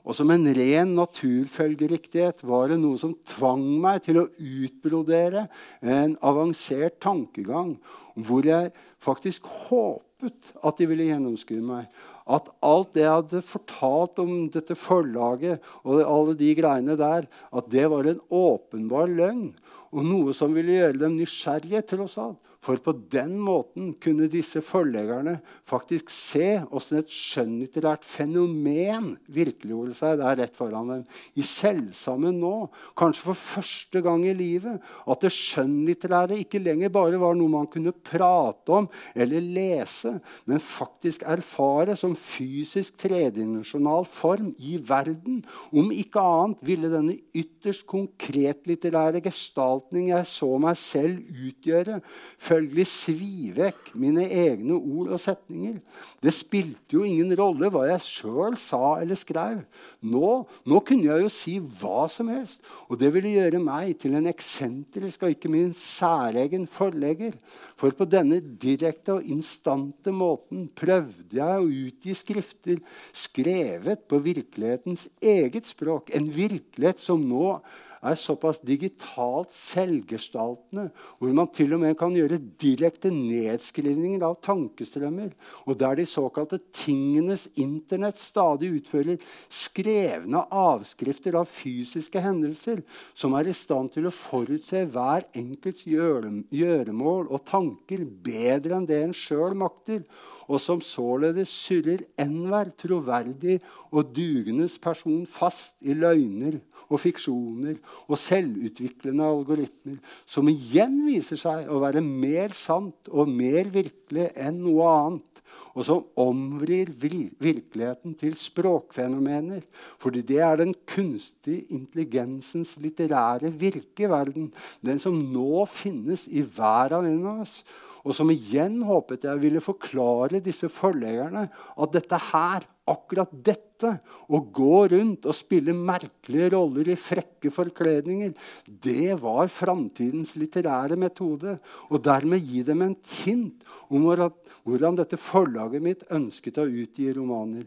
Og 0.00 0.16
som 0.16 0.30
en 0.32 0.46
ren 0.56 0.94
naturfølgeriktighet 0.96 2.40
var 2.48 2.70
det 2.70 2.78
noe 2.80 2.96
som 3.00 3.12
tvang 3.28 3.64
meg 3.82 4.00
til 4.06 4.22
å 4.22 4.28
utbrodere 4.38 5.44
en 5.84 6.16
avansert 6.24 6.96
tankegang 7.04 7.74
hvor 8.16 8.46
jeg 8.48 8.72
faktisk 9.00 9.44
håpet 9.68 10.54
at 10.64 10.80
de 10.80 10.88
ville 10.88 11.10
gjennomskue 11.10 11.60
meg. 11.64 11.84
At 12.30 12.50
alt 12.62 12.92
det 12.94 13.02
jeg 13.02 13.16
hadde 13.16 13.42
fortalt 13.42 14.20
om 14.22 14.34
dette 14.54 14.76
forlaget 14.78 15.64
og 15.82 16.02
alle 16.04 16.36
de 16.38 16.52
greiene 16.58 16.94
der, 16.98 17.26
at 17.26 17.70
det 17.72 17.88
var 17.90 18.06
en 18.06 18.22
åpenbar 18.30 19.10
løgn. 19.10 19.48
Og 19.90 20.06
noe 20.06 20.34
som 20.36 20.54
ville 20.54 20.76
gjøre 20.76 21.00
dem 21.00 21.18
nysgjerrige, 21.18 21.82
til 21.90 22.06
oss 22.06 22.14
alt. 22.22 22.38
For 22.60 22.76
på 22.84 22.92
den 23.08 23.38
måten 23.40 23.94
kunne 24.04 24.26
disse 24.28 24.60
forleggerne 24.60 25.38
faktisk 25.68 26.10
se 26.12 26.58
åssen 26.68 26.98
et 27.00 27.08
skjønnlitterært 27.08 28.04
fenomen 28.04 29.14
virkeliggjorde 29.32 29.96
seg 29.96 30.18
der 30.20 30.36
rett 30.42 30.58
foran 30.58 30.90
dem. 30.92 31.04
I 31.40 31.44
selvsammen 31.46 32.36
nå, 32.42 32.68
kanskje 33.00 33.30
for 33.30 33.40
første 33.40 34.02
gang 34.04 34.26
i 34.28 34.34
livet, 34.36 34.76
at 35.08 35.24
det 35.24 35.32
skjønnlitterære 35.32 36.36
ikke 36.42 36.60
lenger 36.60 36.92
bare 36.92 37.22
var 37.22 37.38
noe 37.38 37.54
man 37.54 37.70
kunne 37.72 37.94
prate 37.96 38.76
om 38.76 38.90
eller 39.16 39.40
lese, 39.40 40.18
men 40.44 40.60
faktisk 40.60 41.24
erfare 41.24 41.96
som 41.96 42.12
fysisk 42.12 43.00
tredimensjonal 43.00 44.04
form 44.04 44.52
i 44.60 44.76
verden. 44.84 45.40
Om 45.72 45.88
ikke 45.96 46.20
annet 46.20 46.68
ville 46.68 46.92
denne 46.92 47.16
ytterst 47.32 47.88
konkretlitterære 47.88 49.24
gestaltning 49.24 50.12
jeg 50.12 50.28
så 50.28 50.52
meg 50.60 50.76
selv 50.76 51.24
utgjøre, 51.48 52.02
selvfølgelig 52.50 52.86
svi 52.90 53.50
vekk 53.54 53.92
mine 53.98 54.24
egne 54.26 54.74
ord 54.74 55.12
og 55.14 55.20
setninger. 55.22 55.78
Det 56.22 56.32
spilte 56.34 56.96
jo 56.96 57.04
ingen 57.06 57.30
rolle 57.38 57.70
hva 57.70 57.84
jeg 57.92 58.02
sjøl 58.02 58.56
sa 58.58 58.96
eller 59.00 59.18
skrev. 59.18 59.62
Nå, 60.02 60.30
nå, 60.66 60.80
kunne 60.86 61.06
jeg 61.06 61.24
jo 61.24 61.30
si 61.32 61.56
hva 61.60 62.08
som 62.10 62.30
helst, 62.32 62.64
og 62.88 62.98
det 63.00 63.12
ville 63.14 63.36
gjøre 63.36 63.62
meg 63.62 63.94
til 64.02 64.16
en 64.18 64.26
eksentrisk 64.30 65.22
og 65.22 65.36
ikke 65.36 65.52
minst 65.52 65.84
særegen 66.00 66.66
forlegger. 66.70 67.36
For 67.78 67.94
på 67.94 68.08
denne 68.10 68.40
direkte 68.40 69.18
og 69.18 69.30
instante 69.30 70.14
måten 70.14 70.66
prøvde 70.74 71.38
jeg 71.38 71.60
å 71.60 71.70
utgi 71.70 72.16
skrifter 72.18 72.82
skrevet 73.16 74.08
på 74.10 74.18
virkelighetens 74.24 75.06
eget 75.22 75.70
språk, 75.70 76.10
en 76.16 76.26
virkelighet 76.34 76.98
som 77.02 77.22
nå 77.22 77.60
er 78.00 78.16
såpass 78.16 78.60
digitalt 78.64 79.52
selvgestaltende, 79.52 80.88
hvor 81.18 81.34
man 81.36 81.50
til 81.52 81.74
og 81.76 81.82
med 81.82 81.98
kan 82.00 82.14
gjøre 82.16 82.40
direkte 82.60 83.12
nedskrivninger 83.12 84.24
av 84.24 84.38
tankestrømmer, 84.44 85.34
og 85.66 85.78
der 85.80 86.00
de 86.00 86.06
såkalte 86.08 86.60
tingenes 86.72 87.46
internett 87.60 88.20
stadig 88.20 88.72
utfører 88.78 89.20
skrevne 89.52 90.46
avskrifter 90.48 91.36
av 91.40 91.50
fysiske 91.50 92.24
hendelser, 92.24 92.80
som 93.14 93.36
er 93.36 93.50
i 93.50 93.56
stand 93.56 93.92
til 93.94 94.08
å 94.08 94.14
forutse 94.14 94.86
hver 94.88 95.28
enkelts 95.36 95.84
gjøremål 95.86 97.28
og 97.28 97.46
tanker 97.48 98.06
bedre 98.08 98.78
enn 98.78 98.88
det 98.88 99.04
en 99.04 99.16
sjøl 99.16 99.56
makter, 99.58 100.04
og 100.50 100.58
som 100.58 100.80
således 100.82 101.50
surrer 101.52 102.02
enhver 102.18 102.72
troverdig 102.80 103.60
og 103.94 104.10
dugende 104.16 104.66
person 104.82 105.22
fast 105.30 105.76
i 105.78 105.94
løgner 105.94 106.58
og 106.90 107.00
fiksjoner 107.00 107.78
og 108.08 108.18
selvutviklende 108.18 109.26
algoritmer, 109.26 109.98
som 110.26 110.48
igjen 110.50 110.98
viser 111.06 111.38
seg 111.40 111.70
å 111.70 111.80
være 111.82 112.02
mer 112.04 112.54
sant 112.56 113.10
og 113.10 113.30
mer 113.30 113.70
virkelig 113.72 114.30
enn 114.34 114.62
noe 114.64 114.88
annet, 114.90 115.42
og 115.70 115.86
som 115.86 116.06
omvrir 116.18 116.90
virkeligheten 116.98 118.16
til 118.18 118.34
språkfenomener. 118.38 119.62
Fordi 120.02 120.22
det 120.26 120.40
er 120.42 120.58
den 120.58 120.74
kunstige 120.88 121.62
intelligensens 121.70 122.74
litterære 122.82 123.52
virke 123.54 124.06
i 124.06 124.10
verden, 124.10 124.50
den 124.82 124.98
som 125.02 125.14
nå 125.32 125.62
finnes 125.70 126.26
i 126.26 126.42
hver 126.42 126.98
av 126.98 127.06
en 127.06 127.22
av 127.22 127.46
oss 127.46 127.60
og 128.00 128.14
som 128.16 128.30
igjen 128.32 128.80
håpet 128.88 129.26
jeg 129.28 129.42
ville 129.42 129.62
forklare 129.64 130.40
disse 130.44 130.70
forleggerne 130.72 131.46
at 131.50 131.96
dette 131.96 132.20
her 132.30 132.66
akkurat 132.90 133.30
dette, 133.32 133.90
å 134.28 134.40
gå 134.52 134.80
rundt 134.92 135.26
og 135.30 135.36
spille 135.36 135.72
merkelige 135.76 136.50
roller 136.52 136.90
i 136.92 136.96
frekke 136.98 137.52
forkledninger, 137.54 138.34
det 138.66 139.14
var 139.22 139.50
framtidens 139.52 140.34
litterære 140.40 140.98
metode. 141.00 141.56
Og 141.88 142.02
dermed 142.04 142.44
gi 142.44 142.64
dem 142.66 142.84
en 142.84 142.96
hint 143.22 143.64
om 143.88 144.08
hvordan 144.08 144.98
dette 144.98 145.20
forlaget 145.20 145.84
mitt 145.84 146.04
ønsket 146.12 146.60
å 146.60 146.68
utgi 146.68 147.08
romaner. 147.16 147.64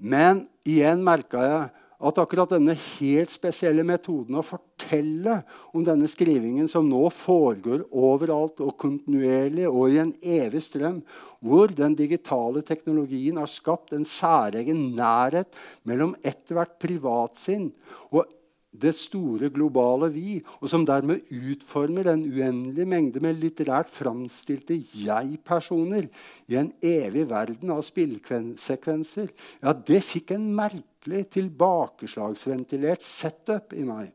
Men 0.00 0.46
igjen 0.64 1.04
merka 1.04 1.44
jeg 1.44 1.68
at 2.00 2.18
akkurat 2.22 2.54
denne 2.54 2.72
helt 2.72 3.32
spesielle 3.32 3.84
metoden 3.84 4.38
å 4.40 4.44
fortelle 4.44 5.40
om 5.76 5.84
denne 5.84 6.08
skrivingen, 6.08 6.68
som 6.70 6.88
nå 6.88 7.02
foregår 7.12 7.84
overalt 7.92 8.62
og 8.64 8.72
kontinuerlig 8.80 9.68
og 9.68 9.92
i 9.92 10.00
en 10.00 10.14
evig 10.24 10.64
strøm, 10.64 11.02
hvor 11.44 11.72
den 11.76 11.96
digitale 11.98 12.64
teknologien 12.64 13.40
har 13.40 13.50
skapt 13.52 13.92
en 13.96 14.08
særegen 14.08 14.90
nærhet 14.96 15.56
mellom 15.88 16.16
ethvert 16.24 16.78
privatsinn 16.80 17.70
og 18.08 18.24
det 18.70 18.92
store, 18.94 19.50
globale 19.50 20.10
vi, 20.14 20.36
og 20.60 20.70
som 20.70 20.84
dermed 20.86 21.26
utformer 21.34 22.12
en 22.12 22.22
uendelig 22.22 22.86
mengde 22.86 23.22
med 23.22 23.40
litterært 23.42 23.90
framstilte 23.90 24.76
jeg-personer 24.94 26.06
i 26.50 26.58
en 26.60 26.70
evig 26.78 27.26
verden 27.32 27.72
av 27.74 27.82
spillsekvenser, 27.86 29.32
ja, 29.64 29.74
det 29.74 30.04
fikk 30.06 30.36
en 30.36 30.46
merkelig 30.54 31.26
tilbakeslagsventilert 31.34 33.02
setup 33.02 33.74
i 33.74 33.82
meg. 33.88 34.14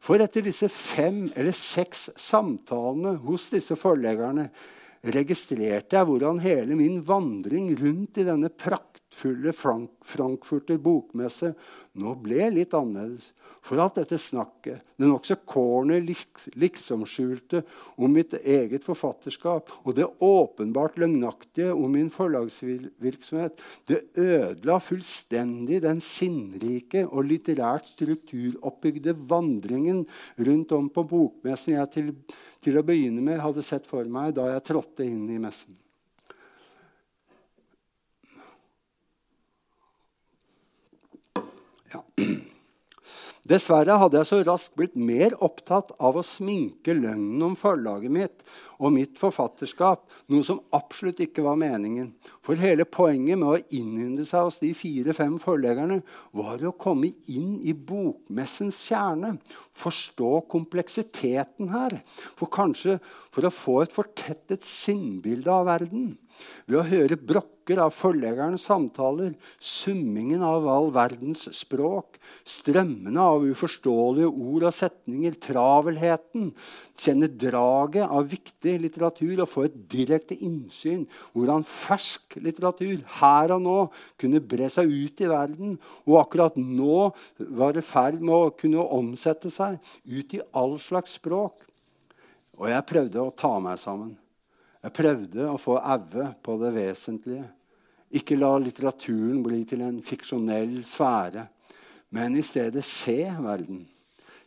For 0.00 0.20
etter 0.20 0.44
disse 0.44 0.68
fem 0.72 1.26
eller 1.36 1.56
seks 1.56 2.08
samtalene 2.20 3.18
hos 3.24 3.50
disse 3.52 3.76
forleggerne 3.76 4.48
registrerte 5.16 5.96
jeg 5.96 6.08
hvordan 6.08 6.40
hele 6.44 6.76
min 6.76 7.00
vandring 7.04 7.72
rundt 7.80 8.20
i 8.20 8.24
denne 8.28 8.50
praktfulle 8.52 9.52
Frankfurter 9.56 10.80
bokmesse 10.80 11.54
nå 12.00 12.16
ble 12.24 12.48
litt 12.56 12.76
annerledes. 12.76 13.30
For 13.60 13.80
alt 13.82 13.98
dette 14.00 14.16
snakket, 14.18 14.80
det 14.96 15.08
nokså 15.08 15.36
corner 15.48 16.00
liksomskjulte 16.00 17.60
om 18.00 18.12
mitt 18.16 18.32
eget 18.40 18.86
forfatterskap 18.86 19.68
og 19.82 19.96
det 19.98 20.06
åpenbart 20.24 20.96
løgnaktige 21.00 21.74
om 21.74 21.92
min 21.92 22.08
forlagsvirksomhet, 22.14 23.60
det 23.90 24.00
ødela 24.16 24.78
fullstendig 24.80 25.82
den 25.84 26.00
sinnrike 26.04 27.04
og 27.06 27.28
litterært 27.28 27.92
strukturoppbygde 27.92 29.14
vandringen 29.28 30.06
rundt 30.40 30.72
om 30.76 30.88
på 30.88 31.04
bokmessen 31.12 31.76
jeg 31.76 31.92
til, 31.92 32.10
til 32.64 32.80
å 32.80 32.86
begynne 32.86 33.20
med 33.24 33.44
hadde 33.44 33.64
sett 33.66 33.88
for 33.88 34.08
meg 34.08 34.34
da 34.40 34.48
jeg 34.54 34.66
trådte 34.72 35.04
inn 35.04 35.28
i 35.28 35.40
messen. 35.42 35.76
Ja. 41.92 42.04
Dessverre 43.50 43.96
hadde 43.98 44.20
jeg 44.20 44.28
så 44.28 44.36
raskt 44.46 44.76
blitt 44.78 44.92
mer 44.94 45.32
opptatt 45.42 45.88
av 45.98 46.14
å 46.20 46.22
sminke 46.22 46.94
løgnen 46.94 47.40
om 47.42 47.56
forlaget 47.58 48.12
mitt 48.14 48.44
og 48.78 48.92
mitt 48.94 49.18
forfatterskap, 49.18 50.04
noe 50.30 50.46
som 50.46 50.60
absolutt 50.76 51.18
ikke 51.24 51.42
var 51.42 51.58
meningen. 51.58 52.12
For 52.46 52.60
hele 52.62 52.86
poenget 52.86 53.40
med 53.40 53.48
å 53.50 53.74
innynde 53.74 54.22
seg 54.28 54.46
hos 54.46 54.60
de 54.62 54.70
fire-fem 54.76 55.34
forleggerne 55.42 55.98
var 56.38 56.62
å 56.62 56.76
komme 56.78 57.10
inn 57.26 57.58
i 57.66 57.74
bokmessens 57.74 58.78
kjerne, 58.86 59.34
forstå 59.74 60.30
kompleksiteten 60.54 61.74
her, 61.74 61.98
for 62.38 62.54
kanskje 62.54 63.00
for 63.34 63.48
å 63.48 63.54
få 63.54 63.80
et 63.82 63.96
fortettet 63.96 64.62
sinnbilde 64.66 65.50
av 65.50 65.66
verden. 65.72 66.12
Ved 66.66 66.78
å 66.80 66.86
høre 66.86 67.16
brokker 67.16 67.78
av 67.82 67.92
forleggerens 67.94 68.64
samtaler, 68.66 69.32
summingen 69.62 70.42
av 70.46 70.66
all 70.70 70.88
verdens 70.94 71.44
språk, 71.54 72.18
strømmene 72.46 73.22
av 73.22 73.46
uforståelige 73.46 74.30
ord 74.30 74.66
og 74.68 74.74
setninger, 74.74 75.36
travelheten, 75.42 76.50
kjenne 77.00 77.30
draget 77.30 78.06
av 78.08 78.28
viktig 78.30 78.76
litteratur 78.84 79.44
og 79.44 79.50
få 79.50 79.66
et 79.68 79.78
direkte 79.92 80.38
innsyn 80.38 81.06
hvordan 81.34 81.66
fersk 81.68 82.38
litteratur 82.42 83.04
her 83.20 83.56
og 83.56 83.64
nå 83.64 83.78
kunne 84.20 84.42
bre 84.42 84.70
seg 84.72 84.90
ut 84.90 85.22
i 85.22 85.30
verden, 85.30 85.76
og 86.08 86.20
akkurat 86.24 86.58
nå 86.58 87.10
var 87.60 87.78
i 87.78 87.84
ferd 87.84 88.22
med 88.22 88.34
å 88.36 88.54
kunne 88.56 88.86
omsette 89.00 89.52
seg 89.52 89.78
ut 90.06 90.38
i 90.38 90.42
all 90.56 90.78
slags 90.82 91.18
språk. 91.20 91.66
Og 92.60 92.68
jeg 92.68 92.88
prøvde 92.88 93.22
å 93.22 93.32
ta 93.32 93.54
meg 93.62 93.78
sammen. 93.80 94.12
Jeg 94.80 94.96
prøvde 94.96 95.48
å 95.50 95.58
få 95.60 95.76
øye 95.76 96.30
på 96.42 96.56
det 96.62 96.70
vesentlige. 96.74 97.46
Ikke 98.16 98.38
la 98.38 98.54
litteraturen 98.58 99.42
bli 99.44 99.62
til 99.68 99.84
en 99.86 100.00
fiksjonell 100.02 100.80
sfære, 100.88 101.44
men 102.16 102.36
i 102.36 102.42
stedet 102.42 102.82
se 102.84 103.18
verden. 103.38 103.84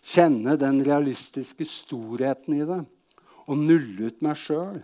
Kjenne 0.03 0.57
den 0.59 0.81
realistiske 0.83 1.63
storheten 1.69 2.57
i 2.57 2.65
det, 2.67 2.81
og 3.47 3.61
nulle 3.61 4.09
ut 4.09 4.25
meg 4.25 4.35
sjøl. 4.39 4.81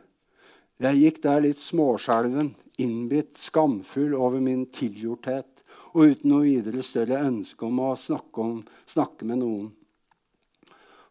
Jeg 0.79 1.01
gikk 1.01 1.19
der 1.25 1.41
litt 1.43 1.59
småskjelven, 1.59 2.53
innbitt, 2.79 3.33
skamfull 3.35 4.13
over 4.15 4.39
min 4.39 4.63
tilgjorthet 4.71 5.65
og 5.91 6.13
uten 6.13 6.31
noe 6.31 6.45
videre 6.45 6.85
større 6.85 7.19
ønske 7.25 7.65
om 7.67 7.81
å 7.83 7.89
snakke, 7.99 8.45
om, 8.45 8.61
snakke 8.87 9.27
med 9.27 9.41
noen. 9.41 9.67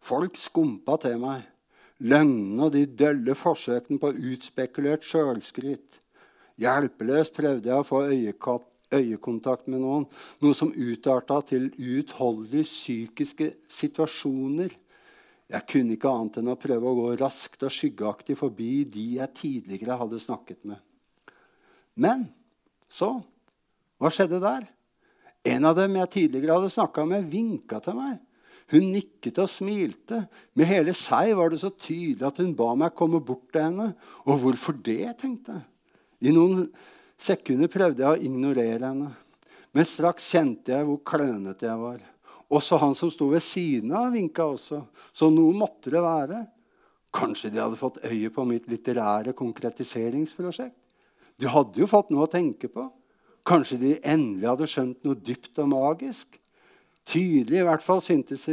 Folk 0.01 0.39
skumpa 0.41 0.97
til 1.03 1.18
meg. 1.20 1.43
Løgnene 1.99 2.68
og 2.68 2.74
de 2.76 2.84
dølle 2.86 3.34
forsøkene 3.34 3.99
på 3.99 4.12
utspekulert 4.30 5.07
sjølskryt. 5.07 5.99
Hjelpeløst 6.59 7.34
prøvde 7.34 7.70
jeg 7.70 7.78
å 7.78 7.86
få 7.86 8.05
øyekontakt 8.09 9.66
med 9.70 9.82
noen, 9.82 10.07
noe 10.42 10.57
som 10.57 10.70
utarta 10.74 11.40
til 11.46 11.70
uutholdelige 11.74 12.66
psykiske 12.70 13.51
situasjoner. 13.72 14.74
Jeg 15.49 15.66
kunne 15.70 15.96
ikke 15.96 16.12
annet 16.12 16.40
enn 16.40 16.53
å 16.53 16.59
prøve 16.61 16.90
å 16.90 16.96
gå 16.99 17.11
raskt 17.22 17.62
og 17.64 17.72
skyggeaktig 17.72 18.36
forbi 18.38 18.84
de 18.90 19.07
jeg 19.16 19.34
tidligere 19.38 19.99
hadde 19.99 20.20
snakket 20.22 20.64
med. 20.68 20.80
Men 21.99 22.28
så 22.88 23.18
Hva 23.99 24.12
skjedde 24.14 24.38
der? 24.38 24.62
En 25.51 25.64
av 25.66 25.74
dem 25.74 25.96
jeg 25.99 26.11
tidligere 26.14 26.55
hadde 26.55 26.70
snakka 26.70 27.03
med, 27.11 27.24
vinka 27.26 27.80
til 27.82 27.96
meg. 27.99 28.20
Hun 28.69 28.91
nikket 28.93 29.39
og 29.41 29.49
smilte. 29.49 30.27
Med 30.59 30.69
hele 30.69 30.93
seg 30.97 31.33
var 31.39 31.53
det 31.53 31.62
så 31.62 31.71
tydelig 31.73 32.27
at 32.29 32.41
hun 32.43 32.53
ba 32.57 32.75
meg 32.77 32.97
komme 32.97 33.21
bort 33.25 33.49
til 33.53 33.64
henne. 33.64 33.93
Og 34.29 34.43
hvorfor 34.43 34.77
det, 34.77 35.16
tenkte 35.21 35.57
jeg. 35.57 35.64
I 36.29 36.35
noen 36.35 36.66
sekunder 37.19 37.71
prøvde 37.73 38.05
jeg 38.05 38.11
å 38.11 38.29
ignorere 38.29 38.91
henne. 38.91 39.11
Men 39.73 39.89
straks 39.89 40.29
kjente 40.33 40.75
jeg 40.75 40.87
hvor 40.89 41.01
klønete 41.07 41.69
jeg 41.69 41.81
var. 41.81 42.03
Også 42.49 42.79
han 42.81 42.95
som 42.97 43.11
sto 43.12 43.29
ved 43.33 43.45
siden 43.45 43.93
av, 43.97 44.12
vinka 44.12 44.47
også. 44.49 44.83
Så 45.12 45.29
noe 45.33 45.57
måtte 45.57 45.93
det 45.93 46.03
være. 46.05 46.43
Kanskje 47.14 47.51
de 47.53 47.61
hadde 47.61 47.81
fått 47.81 48.01
øye 48.05 48.31
på 48.33 48.45
mitt 48.49 48.69
litterære 48.69 49.35
konkretiseringsprosjekt? 49.37 50.77
De 51.39 51.49
hadde 51.49 51.81
jo 51.81 51.89
fått 51.89 52.11
noe 52.12 52.27
å 52.27 52.31
tenke 52.31 52.71
på. 52.73 52.85
Kanskje 53.49 53.79
de 53.81 53.93
endelig 54.03 54.49
hadde 54.49 54.69
skjønt 54.69 55.05
noe 55.07 55.16
dypt 55.25 55.61
og 55.62 55.71
magisk? 55.73 56.41
Tydelig 57.09 57.62
i 57.62 57.66
hvert 57.66 57.82
fall 57.82 58.02
syntes 58.04 58.48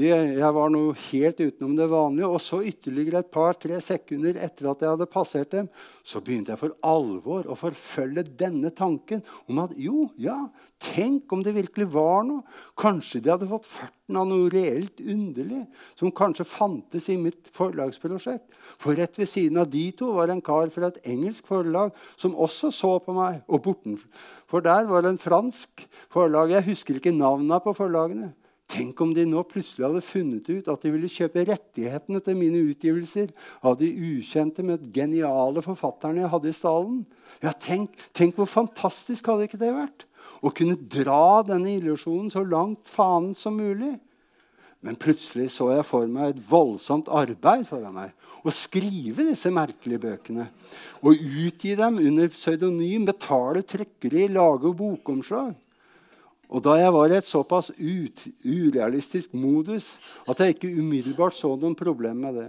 de, 0.00 0.08
jeg 0.10 0.54
var 0.56 0.70
noe 0.72 0.94
helt 1.10 1.40
utenom 1.40 1.76
det 1.78 1.86
vanlige. 1.90 2.28
Og 2.28 2.40
så 2.42 2.60
ytterligere 2.66 3.20
et 3.22 3.30
par-tre 3.32 3.78
sekunder 3.84 4.38
etter 4.40 4.70
at 4.70 4.82
jeg 4.82 4.94
hadde 4.94 5.08
passert 5.10 5.52
dem, 5.52 5.68
så 6.06 6.22
begynte 6.24 6.54
jeg 6.54 6.60
for 6.62 6.74
alvor 6.86 7.46
å 7.46 7.56
forfølge 7.58 8.24
denne 8.40 8.72
tanken 8.74 9.22
om 9.50 9.60
at 9.62 9.76
jo, 9.78 10.08
ja, 10.20 10.36
tenk 10.80 11.30
om 11.32 11.44
det 11.44 11.54
virkelig 11.56 11.90
var 11.92 12.24
noe. 12.26 12.42
Kanskje 12.80 13.20
de 13.20 13.32
hadde 13.34 13.50
fått 13.50 13.68
farten 13.68 14.18
av 14.18 14.26
noe 14.30 14.48
reelt 14.50 14.98
underlig 15.04 15.62
som 15.98 16.14
kanskje 16.16 16.48
fantes 16.48 17.06
i 17.12 17.18
mitt 17.20 17.52
forlagsprosjekt. 17.54 18.58
For 18.80 18.96
rett 18.98 19.20
ved 19.20 19.30
siden 19.30 19.60
av 19.60 19.70
de 19.70 19.84
to 19.96 20.10
var 20.16 20.32
en 20.32 20.42
kar 20.44 20.72
fra 20.74 20.90
et 20.90 21.00
engelsk 21.04 21.46
forlag 21.50 21.94
som 22.16 22.34
også 22.34 22.72
så 22.74 22.96
på 23.04 23.14
meg. 23.16 23.42
Og 23.46 23.62
bortenfor 23.68 24.64
der 24.64 24.88
var 24.90 25.04
det 25.04 25.14
en 25.14 25.22
fransk 25.22 25.86
forlag. 26.10 26.56
Jeg 26.56 26.70
husker 26.72 26.98
ikke 26.98 27.14
navnene 27.14 27.60
på 27.62 27.76
forlagene. 27.76 28.32
Tenk 28.70 29.00
om 29.02 29.10
de 29.14 29.24
nå 29.26 29.40
plutselig 29.50 29.88
hadde 29.88 30.02
funnet 30.06 30.46
ut 30.46 30.68
at 30.70 30.84
de 30.84 30.92
ville 30.94 31.10
kjøpe 31.10 31.42
rettighetene 31.48 32.20
til 32.22 32.36
mine 32.38 32.60
utgivelser 32.70 33.32
av 33.66 33.80
de 33.80 33.88
ukjente, 33.90 34.62
med 34.62 34.84
geniale 34.94 35.64
forfatterne 35.64 36.22
jeg 36.22 36.30
hadde 36.30 36.52
i 36.52 36.54
stallen. 36.54 37.00
Ja, 37.42 37.50
tenk, 37.50 37.98
tenk, 38.14 38.38
hvor 38.38 38.46
fantastisk 38.50 39.26
hadde 39.30 39.48
ikke 39.48 39.58
det 39.60 39.72
vært? 39.74 40.06
Å 40.40 40.52
kunne 40.54 40.78
dra 40.78 41.42
denne 41.44 41.74
illusjonen 41.80 42.30
så 42.32 42.44
langt 42.46 42.86
fanen 42.88 43.34
som 43.36 43.58
mulig. 43.58 43.96
Men 44.80 44.96
plutselig 44.96 45.50
så 45.52 45.66
jeg 45.74 45.84
for 45.84 46.06
meg 46.08 46.30
et 46.30 46.44
voldsomt 46.48 47.10
arbeid 47.12 47.66
foran 47.68 47.98
meg. 47.98 48.14
Å 48.40 48.54
skrive 48.54 49.26
disse 49.26 49.50
merkelige 49.52 50.00
bøkene. 50.06 50.46
Å 51.04 51.12
utgi 51.12 51.74
dem 51.76 51.98
under 52.00 52.30
pseudonym, 52.32 53.04
betale 53.10 53.60
trykkeri, 53.66 54.30
lage 54.32 54.72
bokomslag. 54.78 55.52
Og 56.50 56.64
da 56.66 56.74
jeg 56.80 56.94
var 56.94 57.12
i 57.12 57.18
et 57.20 57.28
såpass 57.28 57.70
ut, 57.78 58.24
urealistisk 58.42 59.36
modus 59.38 59.92
at 60.26 60.42
jeg 60.42 60.56
ikke 60.56 60.72
umiddelbart 60.74 61.36
så 61.36 61.52
noen 61.54 61.76
problem 61.78 62.24
med 62.26 62.40
det. 62.40 62.48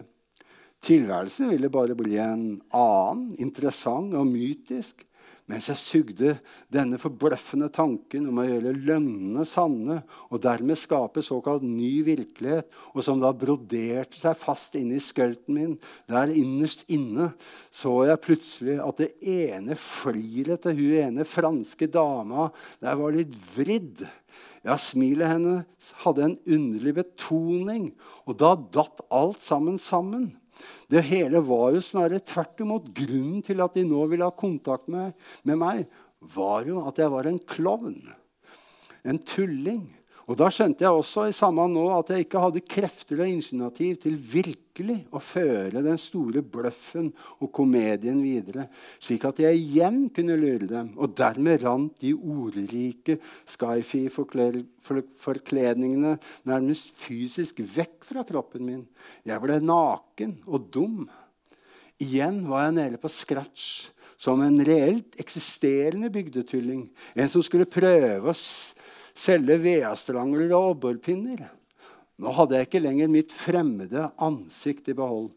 Tilværelsen 0.81 1.51
ville 1.51 1.69
bare 1.69 1.93
bli 1.97 2.17
en 2.17 2.45
annen, 2.73 3.27
interessant 3.37 4.15
og 4.17 4.25
mytisk 4.25 5.05
mens 5.51 5.67
jeg 5.67 5.79
sugde 5.79 6.35
denne 6.71 6.99
forbløffende 7.01 7.67
tanken 7.75 8.29
om 8.31 8.39
å 8.39 8.47
gjøre 8.47 8.71
løgnene 8.77 9.43
sanne 9.47 9.99
og 10.29 10.39
dermed 10.45 10.79
skape 10.79 11.23
såkalt 11.25 11.65
ny 11.67 11.99
virkelighet, 12.07 12.69
og 12.95 13.03
som 13.03 13.19
da 13.19 13.33
broderte 13.35 14.15
seg 14.19 14.39
fast 14.39 14.77
inni 14.79 15.01
skølten 15.03 15.57
min, 15.57 15.75
der 16.07 16.31
innerst 16.31 16.85
inne 16.91 17.33
så 17.73 17.97
jeg 18.07 18.23
plutselig 18.23 18.79
at 18.79 19.03
det 19.03 19.11
ene 19.19 19.75
fliret 19.79 20.63
til 20.63 20.79
hun 20.79 20.97
ene 21.01 21.27
franske 21.27 21.89
dama 21.91 22.49
der 22.81 22.97
var 22.99 23.15
litt 23.15 23.35
vridd. 23.55 24.05
Ja, 24.63 24.77
smilet 24.79 25.33
hennes 25.33 25.91
hadde 26.05 26.27
en 26.27 26.37
underlig 26.45 26.95
betoning, 27.01 27.91
og 28.29 28.37
da 28.39 28.53
datt 28.55 29.03
alt 29.11 29.41
sammen 29.43 29.79
sammen. 29.81 30.31
Det 30.91 31.03
hele 31.07 31.41
var 31.45 31.71
jo 31.75 31.83
snarere 31.85 32.23
tvert 32.25 32.63
imot. 32.63 32.89
Grunnen 32.97 33.41
til 33.45 33.63
at 33.63 33.77
de 33.77 33.85
nå 33.87 34.05
ville 34.11 34.27
ha 34.27 34.35
kontakt 34.35 34.89
med, 34.91 35.15
med 35.47 35.59
meg, 35.61 35.85
var 36.35 36.67
jo 36.67 36.83
at 36.89 37.01
jeg 37.01 37.13
var 37.13 37.29
en 37.29 37.39
klovn. 37.49 38.01
En 39.07 39.19
tulling. 39.25 39.87
Og 40.31 40.37
da 40.39 40.45
skjønte 40.47 40.85
jeg 40.85 40.95
også 40.95 41.25
i 41.27 41.33
samme 41.35 41.65
nå 41.67 41.89
at 41.91 42.07
jeg 42.13 42.23
ikke 42.23 42.39
hadde 42.39 42.61
krefter 42.63 43.19
og 43.19 43.27
initiativ 43.27 43.97
til 43.99 44.15
virkelig 44.15 45.03
å 45.11 45.19
føre 45.19 45.83
den 45.83 45.99
store 45.99 46.39
bløffen 46.39 47.11
og 47.43 47.51
komedien 47.51 48.23
videre, 48.23 48.71
slik 49.03 49.27
at 49.27 49.43
jeg 49.43 49.59
igjen 49.59 50.07
kunne 50.15 50.39
lure 50.39 50.63
dem. 50.69 50.95
Og 50.95 51.11
dermed 51.19 51.59
rant 51.65 51.91
de 51.99 52.13
ordrike 52.15 53.19
skyfi-forkledningene 53.51 56.15
nærmest 56.47 56.95
fysisk 57.03 57.59
vekk 57.59 58.07
fra 58.13 58.23
kroppen 58.23 58.63
min. 58.69 58.87
Jeg 59.27 59.35
ble 59.43 59.59
naken 59.59 60.47
og 60.47 60.71
dum. 60.71 61.11
Igjen 61.99 62.47
var 62.47 62.69
jeg 62.69 62.77
nede 62.79 62.95
på 63.03 63.11
scratch 63.11 63.91
som 64.21 64.37
en 64.45 64.61
reelt 64.63 65.17
eksisterende 65.19 66.07
bygdetulling. 66.13 66.87
En 67.19 67.29
som 67.29 67.43
skulle 67.43 67.65
prøve 67.67 68.31
å 68.31 68.33
selge 69.17 69.57
vedstrangler 69.63 70.53
og 70.55 70.75
abborpinner. 70.75 71.49
Nå 72.21 72.31
hadde 72.37 72.57
jeg 72.57 72.69
ikke 72.69 72.83
lenger 72.83 73.11
mitt 73.11 73.31
fremmede 73.33 74.09
ansikt 74.21 74.91
i 74.91 74.97
behold. 74.97 75.31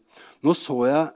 Nå 0.45 0.53
så 0.57 0.77
jeg, 0.85 1.07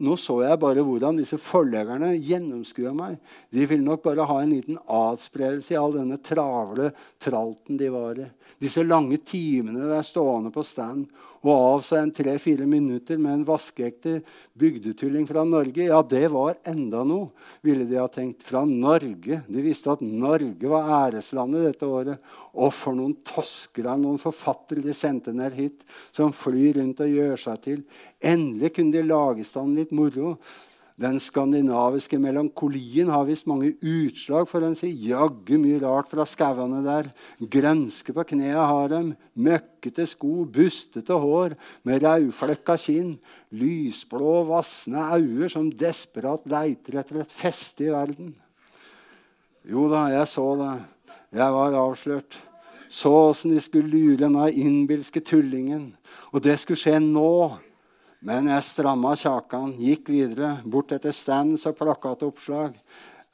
nå 0.00 0.14
så 0.20 0.38
jeg 0.44 0.60
bare 0.62 0.84
hvordan 0.86 1.18
disse 1.20 1.36
forleggerne 1.42 2.14
gjennomskua 2.16 2.94
meg. 2.96 3.18
De 3.52 3.66
ville 3.68 3.84
nok 3.84 4.04
bare 4.06 4.24
ha 4.30 4.38
en 4.40 4.54
liten 4.54 4.78
adspredelse 4.84 5.74
i 5.74 5.80
all 5.80 5.96
denne 5.98 6.20
travle 6.24 6.92
tralten 7.20 7.80
de 7.80 7.90
var 7.92 8.22
i. 8.22 8.28
Disse 8.62 8.86
lange 8.86 9.20
timene 9.20 9.90
der 9.90 10.06
stående 10.06 10.54
på 10.54 10.64
stand 10.64 11.10
og 11.44 11.52
av 11.54 11.82
seg 11.86 12.00
en 12.02 12.12
tre-fire 12.14 12.66
minutter 12.66 13.18
med 13.20 13.36
en 13.36 13.44
vaskeekte 13.46 14.16
bygdetulling 14.58 15.26
fra 15.28 15.44
Norge. 15.46 15.86
Ja, 15.86 16.00
det 16.02 16.24
var 16.32 16.56
enda 16.66 17.04
noe, 17.06 17.30
ville 17.62 17.86
de 17.88 18.00
ha 18.00 18.08
tenkt. 18.10 18.42
Fra 18.46 18.64
Norge. 18.66 19.42
De 19.46 19.64
visste 19.64 19.92
at 19.94 20.02
Norge 20.02 20.70
var 20.70 20.90
æreslandet 21.04 21.68
dette 21.68 21.86
året. 21.86 22.24
Og 22.58 22.72
for 22.74 22.98
noen 22.98 23.14
tosker 23.26 23.86
av 23.90 24.00
noen 24.02 24.18
forfattere 24.22 24.82
de 24.82 24.96
sendte 24.96 25.34
ned 25.36 25.54
hit, 25.58 25.86
som 26.10 26.34
flyr 26.34 26.80
rundt 26.80 27.04
og 27.04 27.14
gjør 27.14 27.38
seg 27.44 27.62
til. 27.68 27.84
Endelig 28.18 28.74
kunne 28.76 28.96
de 28.96 29.06
lage 29.06 29.46
stand 29.46 29.78
litt 29.78 29.94
moro. 29.94 30.36
Den 30.98 31.20
skandinaviske 31.22 32.18
melankolien 32.18 33.10
har 33.12 33.22
visst 33.28 33.46
mange 33.46 33.76
utslag, 33.78 34.48
for 34.50 34.64
en 34.66 34.74
sier. 34.74 34.96
Jaggu 35.12 35.54
mye 35.62 35.78
rart 35.84 36.08
fra 36.10 36.24
skauene 36.26 36.80
der. 36.82 37.12
Grønske 37.38 38.14
på 38.16 38.24
knea 38.32 38.64
har 38.66 38.90
dem. 38.90 39.12
Møkkete 39.38 40.08
sko, 40.10 40.42
bustete 40.50 41.14
hår 41.22 41.54
med 41.86 42.02
raudflekka 42.02 42.74
kinn. 42.82 43.14
Lysblå, 43.54 44.42
vassende 44.50 45.06
øyne 45.14 45.46
som 45.52 45.70
desperat 45.70 46.50
leiter 46.50 46.98
etter 47.04 47.22
et 47.22 47.38
feste 47.44 47.86
i 47.86 47.94
verden. 47.94 48.34
Jo 49.70 49.86
da, 49.92 50.08
jeg 50.10 50.26
så 50.34 50.48
det. 50.58 50.74
Jeg 51.38 51.54
var 51.60 51.78
avslørt. 51.78 52.42
Så 52.90 53.12
åssen 53.12 53.54
de 53.54 53.62
skulle 53.62 53.92
lure 53.92 54.18
denne 54.24 54.50
innbilske 54.50 55.22
tullingen. 55.22 55.92
Og 56.32 56.42
det 56.42 56.58
skulle 56.58 56.80
skje 56.80 56.98
nå. 57.04 57.54
Men 58.18 58.48
jeg 58.50 58.64
stramma 58.66 59.12
kjakan, 59.14 59.76
gikk 59.78 60.08
videre, 60.10 60.56
bort 60.66 60.90
etter 60.96 61.14
stands 61.14 61.68
og 61.70 61.76
plakatoppslag. 61.78 62.74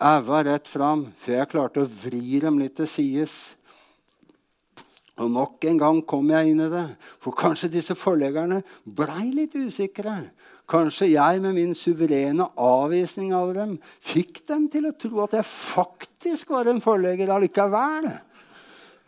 Æva 0.05 0.43
rett 0.45 0.69
fram, 0.69 1.07
før 1.17 1.39
jeg 1.39 1.51
klarte 1.55 1.85
å 1.85 1.89
vri 1.89 2.41
dem 2.43 2.59
litt 2.61 2.77
til 2.77 2.89
sides. 2.91 3.55
Og 5.17 5.31
nok 5.31 5.65
en 5.71 5.79
gang 5.81 6.01
kom 6.05 6.29
jeg 6.35 6.51
inn 6.51 6.61
i 6.67 6.69
det, 6.69 6.85
for 7.23 7.37
kanskje 7.39 7.71
disse 7.73 7.97
forleggerne 7.97 8.61
blei 8.85 9.31
litt 9.33 9.57
usikre. 9.57 10.19
Kanskje 10.69 11.13
jeg 11.15 11.41
med 11.45 11.57
min 11.57 11.73
suverene 11.77 12.51
avvisning 12.61 13.33
av 13.37 13.55
dem 13.57 13.79
fikk 14.05 14.43
dem 14.51 14.67
til 14.73 14.91
å 14.91 14.95
tro 14.97 15.25
at 15.25 15.39
jeg 15.39 15.49
faktisk 15.49 16.53
var 16.53 16.69
en 16.69 16.83
forlegger 16.85 17.33
allikevel. 17.33 18.11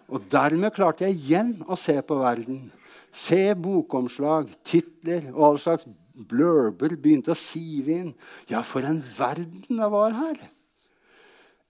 Og 0.08 0.24
dermed 0.32 0.72
klarte 0.76 1.08
jeg 1.08 1.18
igjen 1.18 1.54
å 1.66 1.76
se 1.80 1.98
på 2.06 2.20
verden 2.22 2.68
Se 3.16 3.54
bokomslag, 3.56 4.50
titler 4.66 5.30
og 5.32 5.46
all 5.50 5.62
slags 5.62 5.86
blurber 6.28 6.96
begynte 7.00 7.32
å 7.32 7.38
sive 7.38 7.96
inn. 8.02 8.12
Ja, 8.50 8.62
for 8.64 8.84
en 8.86 9.00
verden 9.16 9.80
det 9.80 9.88
var 9.92 10.16
her! 10.16 10.42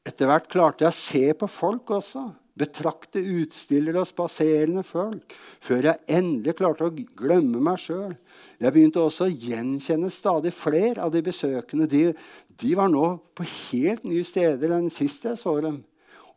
Etter 0.06 0.28
hvert 0.30 0.50
klarte 0.50 0.86
jeg 0.86 0.92
å 0.92 0.98
se 0.98 1.22
på 1.38 1.48
folk 1.50 1.90
også. 1.96 2.28
Betrakte 2.56 3.20
utstillere 3.20 4.00
og 4.00 4.08
spaserende 4.08 4.84
folk. 4.86 5.34
Før 5.60 5.90
jeg 5.90 6.18
endelig 6.18 6.54
klarte 6.56 6.86
å 6.86 6.94
glemme 6.94 7.60
meg 7.60 7.82
sjøl. 7.82 8.14
Jeg 8.62 8.72
begynte 8.72 9.02
også 9.02 9.26
å 9.26 9.34
gjenkjenne 9.34 10.10
stadig 10.14 10.54
flere 10.56 11.02
av 11.04 11.12
de 11.12 11.24
besøkende. 11.26 11.90
De, 11.90 12.14
de 12.62 12.72
var 12.78 12.88
nå 12.92 13.10
på 13.36 13.44
helt 13.50 14.06
nye 14.06 14.24
steder 14.24 14.78
enn 14.78 14.88
sist 14.94 15.26
jeg 15.26 15.36
så 15.42 15.58
dem. 15.64 15.82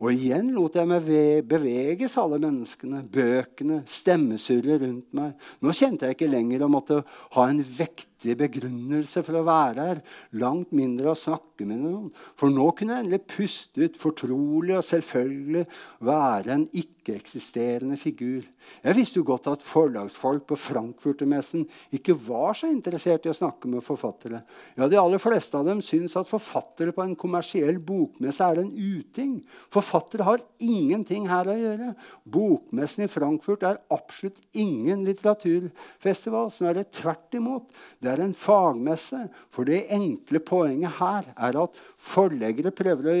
Og 0.00 0.14
igjen 0.14 0.46
lot 0.54 0.78
jeg 0.78 0.88
meg 0.88 1.08
beveges, 1.44 2.14
alle 2.16 2.38
menneskene, 2.40 3.02
bøkene, 3.12 3.82
stemmesurret 3.84 4.80
rundt 4.80 5.10
meg. 5.16 5.34
Nå 5.60 5.74
kjente 5.76 6.08
jeg 6.08 6.16
ikke 6.16 6.30
lenger 6.32 6.64
å 6.64 6.70
måtte 6.72 7.02
ha 7.36 7.44
en 7.50 7.60
vektig 7.60 8.38
begrunnelse 8.40 9.20
for 9.26 9.36
å 9.36 9.44
være 9.44 9.88
her, 9.90 10.00
langt 10.40 10.72
mindre 10.72 11.12
å 11.12 11.18
snakke 11.18 11.49
med 11.68 11.82
noen. 11.82 12.08
For 12.38 12.52
nå 12.52 12.68
kunne 12.76 12.96
jeg 12.96 13.04
endelig 13.04 13.22
puste 13.30 13.84
ut 13.84 13.98
fortrolig 14.00 14.76
og 14.78 14.86
selvfølgelig 14.86 15.64
være 16.06 16.54
en 16.54 16.66
ikke-eksisterende 16.82 17.98
figur. 18.00 18.46
Jeg 18.84 18.96
visste 18.96 19.20
jo 19.20 19.26
godt 19.28 19.48
at 19.52 19.64
forlagsfolk 19.66 20.46
på 20.50 20.58
Frankfurtermessen 20.60 21.66
ikke 21.96 22.16
var 22.26 22.56
så 22.58 22.70
interessert 22.70 23.26
i 23.26 23.32
å 23.32 23.36
snakke 23.36 23.70
med 23.70 23.84
forfattere. 23.86 24.42
Ja, 24.76 24.88
De 24.88 24.98
aller 25.00 25.22
fleste 25.22 25.58
av 25.58 25.66
dem 25.68 25.82
syns 25.84 26.16
at 26.18 26.30
forfattere 26.30 26.94
på 26.96 27.04
en 27.04 27.16
kommersiell 27.18 27.78
bokmesse 27.78 28.46
er 28.46 28.62
en 28.62 28.72
uting. 28.74 29.38
Forfattere 29.72 30.26
har 30.28 30.44
ingenting 30.58 31.28
her 31.30 31.48
å 31.50 31.58
gjøre. 31.58 31.92
Bokmessen 32.24 33.06
i 33.06 33.10
Frankfurt 33.10 33.64
er 33.66 33.80
absolutt 33.92 34.40
ingen 34.52 35.04
litteraturfestival. 35.08 36.50
Snarere 36.54 36.88
tvert 36.90 37.36
imot. 37.36 37.68
Det 38.00 38.12
er 38.12 38.24
en 38.24 38.36
fagmesse. 38.36 39.26
For 39.54 39.68
det 39.68 39.86
enkle 39.94 40.42
poenget 40.44 40.98
her 41.00 41.30
er 41.36 41.49
at 41.56 41.80
forleggere 42.00 42.72
prøver 42.74 43.08
å 43.10 43.16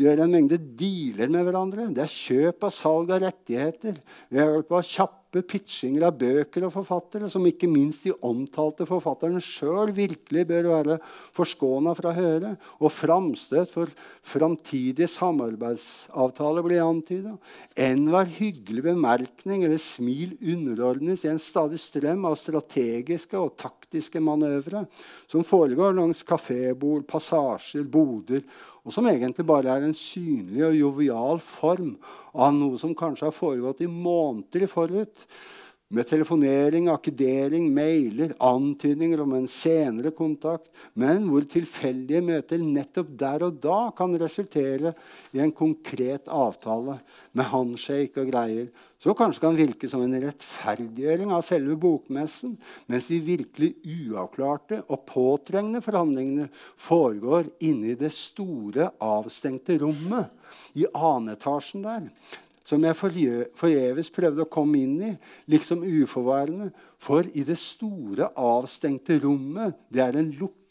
gjøre 0.00 0.24
en 0.24 0.32
mengde 0.32 0.58
dealer 0.58 1.32
med 1.32 1.46
hverandre. 1.46 1.90
Det 1.92 2.04
er 2.06 2.14
kjøp 2.14 2.68
og 2.68 2.74
salg 2.74 3.12
av 3.12 3.26
rettigheter 3.26 3.98
ved 4.30 4.40
hjelp 4.40 4.78
av 4.78 4.86
kjappe 4.88 5.20
pitchinger 5.48 6.04
av 6.04 6.18
bøker 6.20 6.66
og 6.66 6.74
forfattere, 6.74 7.28
som 7.32 7.44
ikke 7.48 7.70
minst 7.70 8.04
de 8.04 8.12
omtalte 8.28 8.84
forfatterne 8.88 9.40
sjøl 9.40 9.92
virkelig 9.96 10.44
bør 10.50 10.68
være 10.68 10.98
forskåna 11.36 11.94
fra 11.96 12.10
å 12.10 12.16
høre, 12.18 12.50
og 12.84 12.92
framstøt 12.92 13.72
for 13.72 13.92
framtidige 14.28 15.08
samarbeidsavtaler 15.08 16.66
blir 16.66 16.84
antyda. 16.84 17.38
Enhver 17.80 18.28
hyggelig 18.36 18.84
bemerkning 18.90 19.64
eller 19.64 19.80
smil 19.80 20.36
underordnes 20.36 21.24
i 21.24 21.32
en 21.32 21.40
stadig 21.40 21.80
strøm 21.80 22.28
av 22.28 22.36
strategiske 22.36 23.40
og 23.40 23.56
taktiske 23.60 24.20
manøvre 24.20 24.84
som 25.30 25.46
foregår 25.48 25.96
langs 25.96 26.20
kafébord, 26.28 27.06
passasjer, 27.08 27.88
boder 27.88 28.21
og 28.82 28.94
som 28.94 29.06
egentlig 29.10 29.46
bare 29.46 29.72
er 29.72 29.86
en 29.86 29.96
synlig 29.96 30.64
og 30.68 30.78
jovial 30.78 31.42
form 31.42 31.96
av 32.34 32.54
noe 32.56 32.78
som 32.80 32.94
kanskje 32.98 33.28
har 33.28 33.36
foregått 33.36 33.82
i 33.84 33.90
måneder 33.90 34.68
forut. 34.70 35.26
Med 35.92 36.06
telefonering, 36.08 36.86
akkedering, 36.88 37.66
mailer, 37.68 38.30
antydninger 38.40 39.20
om 39.20 39.34
en 39.36 39.48
senere 39.50 40.08
kontakt, 40.16 40.70
men 40.96 41.26
hvor 41.28 41.44
tilfeldige 41.44 42.22
møter 42.24 42.62
nettopp 42.64 43.10
der 43.20 43.42
og 43.44 43.58
da 43.60 43.90
kan 43.96 44.14
resultere 44.16 44.94
i 45.36 45.42
en 45.44 45.52
konkret 45.52 46.30
avtale 46.32 46.94
med 47.36 47.50
handshake 47.50 48.24
og 48.24 48.30
greier, 48.30 48.70
så 49.02 49.12
kanskje 49.18 49.42
kan 49.42 49.58
virke 49.58 49.90
som 49.90 50.04
en 50.06 50.16
rettferdiggjøring 50.22 51.34
av 51.36 51.44
selve 51.44 51.76
bokmessen, 51.82 52.54
mens 52.88 53.10
de 53.10 53.18
virkelig 53.26 53.74
uavklarte 53.84 54.78
og 54.86 55.02
påtrengende 55.10 55.82
forhandlingene 55.84 56.46
foregår 56.80 57.50
inne 57.68 57.92
i 57.92 57.98
det 58.00 58.14
store, 58.16 58.94
avstengte 58.96 59.76
rommet 59.82 60.32
i 60.72 60.88
anetasjen 60.88 61.84
der 61.84 62.08
som 62.66 62.82
jeg 62.86 62.98
forgjeves 62.98 64.10
prøvde 64.14 64.46
å 64.46 64.50
komme 64.50 64.82
inn 64.82 64.98
i, 65.10 65.12
liksom 65.50 65.84
uforvarende. 65.84 66.70
For 67.02 67.26
i 67.34 67.44
det 67.46 67.58
store, 67.60 68.30
avstengte 68.38 69.18
rommet, 69.22 69.78
det 69.92 70.04
er 70.04 70.18
en 70.20 70.30
lukket 70.38 70.62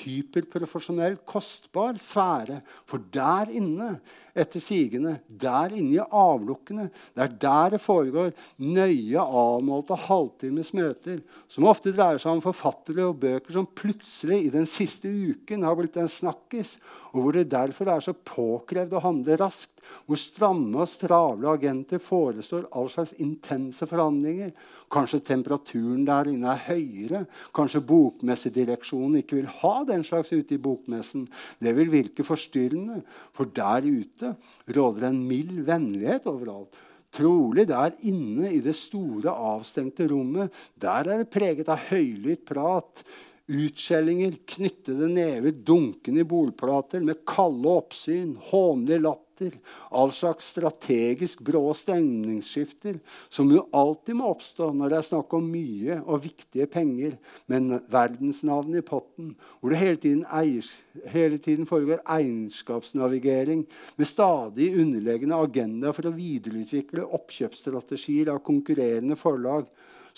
hyperprofesjonell, 0.00 1.18
kostbar 1.28 1.98
sfære. 2.00 2.60
For 2.88 3.02
der 3.12 3.50
inne, 3.56 3.94
etter 4.36 4.62
sigende, 4.62 5.16
der 5.26 5.74
inne 5.76 5.98
i 5.98 6.04
avlukkene, 6.04 6.88
det 7.16 7.24
er 7.24 7.34
der 7.42 7.74
det 7.74 7.82
foregår 7.82 8.32
nøye 8.62 9.20
avmålte 9.24 9.98
halvtimes 10.06 10.72
møter, 10.76 11.20
som 11.50 11.68
ofte 11.68 11.92
dreier 11.92 12.20
seg 12.20 12.36
om 12.36 12.44
forfattere 12.44 13.08
og 13.08 13.20
bøker 13.24 13.56
som 13.56 13.68
plutselig 13.68 14.44
i 14.46 14.54
den 14.54 14.68
siste 14.70 15.10
uken 15.10 15.66
har 15.66 15.76
blitt 15.78 15.98
en 16.00 16.10
snakkis, 16.10 16.76
og 17.10 17.24
hvor 17.24 17.34
det 17.34 17.48
derfor 17.50 17.90
er 17.90 18.02
så 18.04 18.14
påkrevd 18.14 18.94
å 18.94 19.02
handle 19.02 19.36
raskt, 19.40 19.72
hvor 20.06 20.18
stramme 20.20 20.82
og 20.84 20.90
stravle 20.90 21.50
agenter 21.50 22.02
forestår 22.02 22.68
all 22.78 22.90
slags 22.92 23.14
intense 23.22 23.86
forhandlinger. 23.90 24.52
Kanskje 24.90 25.22
temperaturen 25.32 26.04
der 26.06 26.30
inne 26.30 26.52
er 26.52 26.62
høyere. 26.68 27.24
Kanskje 27.56 27.82
bokmessedireksjonen 27.88 29.22
ikke 29.22 29.40
vil 29.40 29.50
ha 29.62 29.72
den 29.88 30.04
slags 30.06 30.30
ute 30.30 30.54
i 30.54 30.62
bokmessen. 30.62 31.26
Det 31.58 31.74
vil 31.78 31.90
virke 31.90 32.26
forstyrrende, 32.26 33.00
for 33.34 33.50
der 33.54 33.86
ute 33.86 34.36
råder 34.70 35.10
en 35.10 35.24
mild 35.26 35.64
vennlighet 35.66 36.30
overalt. 36.30 36.78
Trolig 37.10 37.64
der 37.66 37.96
inne 38.06 38.52
i 38.54 38.60
det 38.62 38.76
store, 38.78 39.32
avstengte 39.34 40.06
rommet 40.12 40.54
der 40.78 41.08
er 41.10 41.24
det 41.24 41.32
preget 41.34 41.70
av 41.72 41.88
høylytt 41.88 42.44
prat, 42.46 43.02
utskjellinger, 43.50 44.36
knyttede 44.54 45.08
never, 45.10 45.50
dunkende 45.50 46.22
i 46.22 46.28
bordplater, 46.28 47.02
med 47.04 47.24
kalde 47.28 47.74
oppsyn, 47.80 48.36
hånlig 48.50 49.00
latter 49.02 49.30
all 49.88 50.12
slags 50.12 50.50
strategisk 50.52 51.40
brå 51.40 51.62
stemningsskifter, 51.74 52.98
som 53.32 53.50
jo 53.52 53.64
alltid 53.76 54.18
må 54.18 54.30
oppstå 54.34 54.70
når 54.76 54.92
det 54.92 54.98
er 54.98 55.06
snakk 55.08 55.36
om 55.36 55.48
mye 55.50 55.98
og 56.04 56.24
viktige 56.26 56.68
penger, 56.70 57.16
men 57.50 57.72
verdensnavnet 57.90 58.82
i 58.82 58.86
potten, 58.86 59.34
hvor 59.60 59.72
det 59.72 59.80
hele 59.80 60.00
tiden, 60.02 60.24
eiers, 60.28 60.70
hele 61.10 61.40
tiden 61.42 61.68
foregår 61.68 62.02
eierskapsnavigering 62.04 63.64
med 63.96 64.10
stadig 64.10 64.72
underleggende 64.76 65.40
agenda 65.40 65.94
for 65.96 66.10
å 66.10 66.16
videreutvikle 66.16 67.08
oppkjøpsstrategier 67.08 68.32
av 68.34 68.44
konkurrerende 68.46 69.18
forlag 69.18 69.70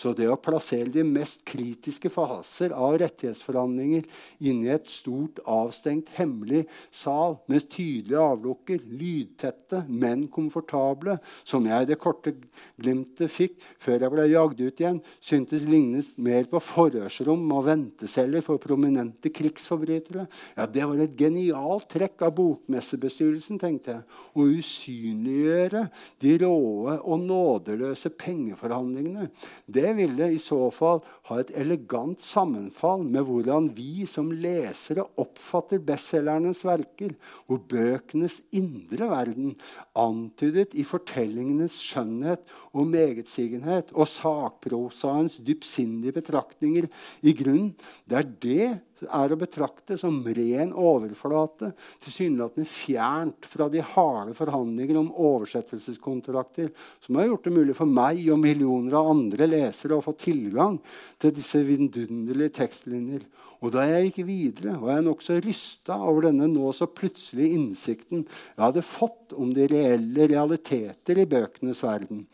så 0.03 0.11
det 0.19 0.27
å 0.27 0.39
plassere 0.41 0.91
de 0.91 1.05
mest 1.07 1.45
kritiske 1.47 2.11
faser 2.11 2.73
av 2.75 2.97
rettighetsforhandlinger 2.99 4.07
inni 4.43 4.71
et 4.73 4.89
stort, 4.91 5.39
avstengt, 5.47 6.11
hemmelig 6.17 6.65
sal 6.91 7.37
med 7.51 7.69
tydelige 7.71 8.23
avlukker, 8.23 8.83
lydtette, 8.83 9.85
men 9.87 10.27
komfortable, 10.33 11.19
som 11.47 11.67
jeg 11.69 11.87
i 11.87 11.91
det 11.93 11.99
korte 12.03 12.35
glimtet 12.81 13.31
fikk 13.31 13.61
før 13.83 14.03
jeg 14.03 14.15
ble 14.15 14.27
jagd 14.33 14.65
ut 14.65 14.83
igjen, 14.83 14.99
syntes 15.23 15.69
lignet 15.71 16.19
mer 16.23 16.49
på 16.51 16.59
forhørsrom 16.63 17.45
og 17.55 17.67
venteceller 17.69 18.43
for 18.45 18.63
prominente 18.63 19.31
krigsforbrytere. 19.31 20.27
Ja, 20.57 20.67
Det 20.67 20.89
var 20.89 20.99
et 21.05 21.17
genialt 21.19 21.89
trekk 21.93 22.27
av 22.27 22.35
bokmessebestyrelsen, 22.41 23.61
tenkte 23.61 23.95
jeg. 23.95 24.03
Å 24.35 24.47
usynliggjøre 24.49 25.87
de 26.25 26.37
råe 26.43 26.99
og 26.99 27.23
nådeløse 27.23 28.11
pengeforhandlingene. 28.19 29.29
Det 29.67 29.92
ville 29.97 30.29
i 30.33 30.41
så 30.41 30.67
fall 30.75 31.03
ha 31.29 31.39
et 31.41 31.53
elegant 31.59 32.21
sammenfall 32.23 33.05
med 33.05 33.27
hvordan 33.29 33.69
vi 33.77 34.07
som 34.09 34.31
lesere 34.33 35.05
oppfatter 35.21 35.83
bestselgernes 35.87 36.65
verker, 36.67 37.15
hvor 37.47 37.63
bøkenes 37.71 38.41
indre 38.57 39.11
verden, 39.13 39.55
antydet 39.99 40.77
i 40.79 40.87
fortellingenes 40.87 41.79
skjønnhet 41.83 42.45
og 42.73 42.89
megetsigenhet 42.89 43.93
og 43.93 44.09
sakprosaens 44.09 45.39
dypsindige 45.45 46.17
betraktninger 46.17 46.89
i 47.23 47.35
grunn, 47.37 47.73
det 48.09 48.19
er 48.19 48.33
det 48.43 48.69
er 49.11 49.35
å 49.35 49.39
betrakte 49.39 49.97
som 49.99 50.21
ren 50.23 50.73
overflate, 50.79 51.73
tilsynelatende 52.05 52.69
fjernt 52.71 53.49
fra 53.51 53.69
de 53.73 53.83
harde 53.95 54.35
forhandlinger 54.39 55.01
om 55.01 55.11
oversettelseskontrakter, 55.11 56.71
som 57.03 57.19
har 57.19 57.29
gjort 57.29 57.49
det 57.49 57.55
mulig 57.57 57.77
for 57.79 57.91
meg 57.91 58.23
og 58.31 58.41
millioner 58.43 58.99
av 59.01 59.11
andre 59.13 59.49
lesere 59.51 59.99
å 59.99 60.05
få 60.05 60.15
tilgang 60.19 60.79
til 61.23 61.35
disse 61.35 61.63
vidunderlige 61.67 62.61
tekstlinjer. 62.63 63.27
Og 63.63 63.71
da 63.71 63.85
jeg 63.87 64.09
gikk 64.09 64.25
videre, 64.27 64.75
var 64.83 64.97
jeg 64.97 65.07
nokså 65.07 65.37
rysta 65.45 65.95
over 66.03 66.27
denne 66.27 66.49
nå 66.51 66.73
så 66.75 66.89
plutselige 66.91 67.55
innsikten 67.55 68.25
jeg 68.27 68.59
hadde 68.59 68.83
fått 68.83 69.37
om 69.39 69.53
de 69.55 69.69
reelle 69.71 70.27
realiteter 70.31 71.21
i 71.23 71.27
bøkenes 71.31 71.83
verden, 71.85 72.25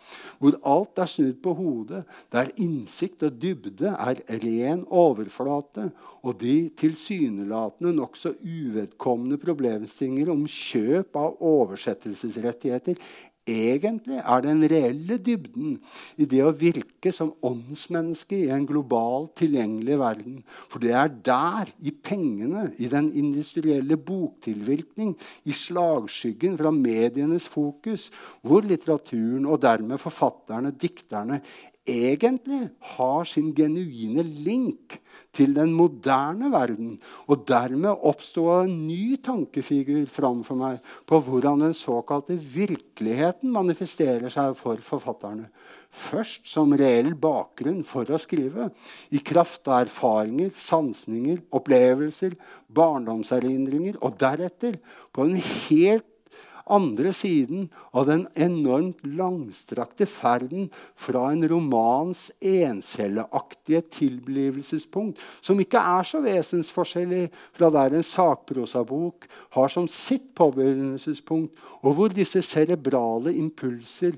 hvor 0.41 0.57
alt 0.66 0.99
er 0.99 1.11
snudd 1.11 1.39
på 1.45 1.53
hodet, 1.59 2.03
der 2.33 2.51
innsikt 2.57 3.26
og 3.29 3.37
dybde 3.43 3.93
er 3.93 4.22
ren 4.43 4.87
overflate, 4.89 5.91
og 6.24 6.41
de 6.41 6.57
tilsynelatende 6.81 7.93
nokså 7.95 8.35
uvedkommende 8.43 9.39
problemstillinger 9.41 10.33
om 10.33 10.47
kjøp 10.49 11.16
av 11.20 11.37
oversettelsesrettigheter 11.45 12.99
egentlig 13.49 14.20
er 14.20 14.44
den 14.44 14.62
reelle 14.70 15.18
dybden 15.18 15.76
i 16.20 16.26
det 16.28 16.42
å 16.44 16.53
virke 16.57 17.12
som 17.14 17.32
åndsmenneske 17.44 18.36
i 18.36 18.51
en 18.55 18.66
global, 18.68 19.28
tilgjengelig 19.38 19.99
verden. 20.01 20.42
For 20.70 20.82
det 20.84 20.92
er 20.96 21.14
der, 21.30 21.72
i 21.80 21.92
pengene, 21.92 22.68
i 22.78 22.90
den 22.92 23.11
industrielle 23.18 23.99
boktilvirkning, 23.99 25.14
i 25.49 25.57
slagskyggen 25.57 26.59
fra 26.61 26.72
medienes 26.74 27.49
fokus, 27.51 28.09
hvor 28.42 28.66
litteraturen 28.66 29.49
og 29.49 29.62
dermed 29.64 30.01
forfatterne, 30.03 30.74
dikterne, 30.76 31.40
egentlig 31.89 32.68
har 32.95 33.28
sin 33.28 33.53
genuine 33.57 34.22
link 34.22 34.99
til 35.34 35.55
den 35.57 35.72
moderne 35.76 36.51
verden. 36.53 36.97
Og 37.26 37.47
dermed 37.49 38.05
oppsto 38.07 38.47
en 38.61 38.74
ny 38.86 39.16
tankefigur 39.24 40.05
framfor 40.11 40.59
meg 40.59 40.82
på 41.09 41.20
hvordan 41.24 41.64
den 41.66 41.74
såkalte 41.76 42.36
virkeligheten 42.39 43.53
manifesterer 43.55 44.28
seg 44.32 44.57
for 44.59 44.80
forfatterne. 44.82 45.49
Først 45.89 46.45
som 46.47 46.74
reell 46.76 47.14
bakgrunn 47.16 47.80
for 47.86 48.09
å 48.12 48.20
skrive, 48.20 48.68
i 49.11 49.22
kraft 49.24 49.68
av 49.70 49.86
erfaringer, 49.86 50.53
sansninger, 50.55 51.41
opplevelser, 51.57 52.36
barndomserindringer, 52.68 53.97
og 54.05 54.18
deretter 54.20 54.76
på 55.14 55.24
en 55.24 55.41
helt 55.41 56.07
andre 56.72 57.12
siden 57.16 57.68
av 57.96 58.06
den 58.08 58.26
enormt 58.38 59.04
langstrakte 59.06 60.06
ferden 60.08 60.68
fra 60.98 61.28
en 61.32 61.44
romans 61.50 62.28
encelleaktige 62.40 63.82
tilblivelsespunkt, 63.98 65.20
som 65.40 65.60
ikke 65.60 65.80
er 65.80 66.08
så 66.08 66.22
vesensforskjellig 66.24 67.28
fra 67.56 67.70
der 67.74 67.98
en 67.98 68.06
sakprosabok 68.06 69.28
har 69.56 69.72
som 69.72 69.88
sitt 69.90 70.30
påbegynnelsespunkt, 70.38 71.56
og 71.82 71.98
hvor 71.98 72.14
disse 72.14 72.42
cerebrale 72.44 73.34
impulser 73.38 74.16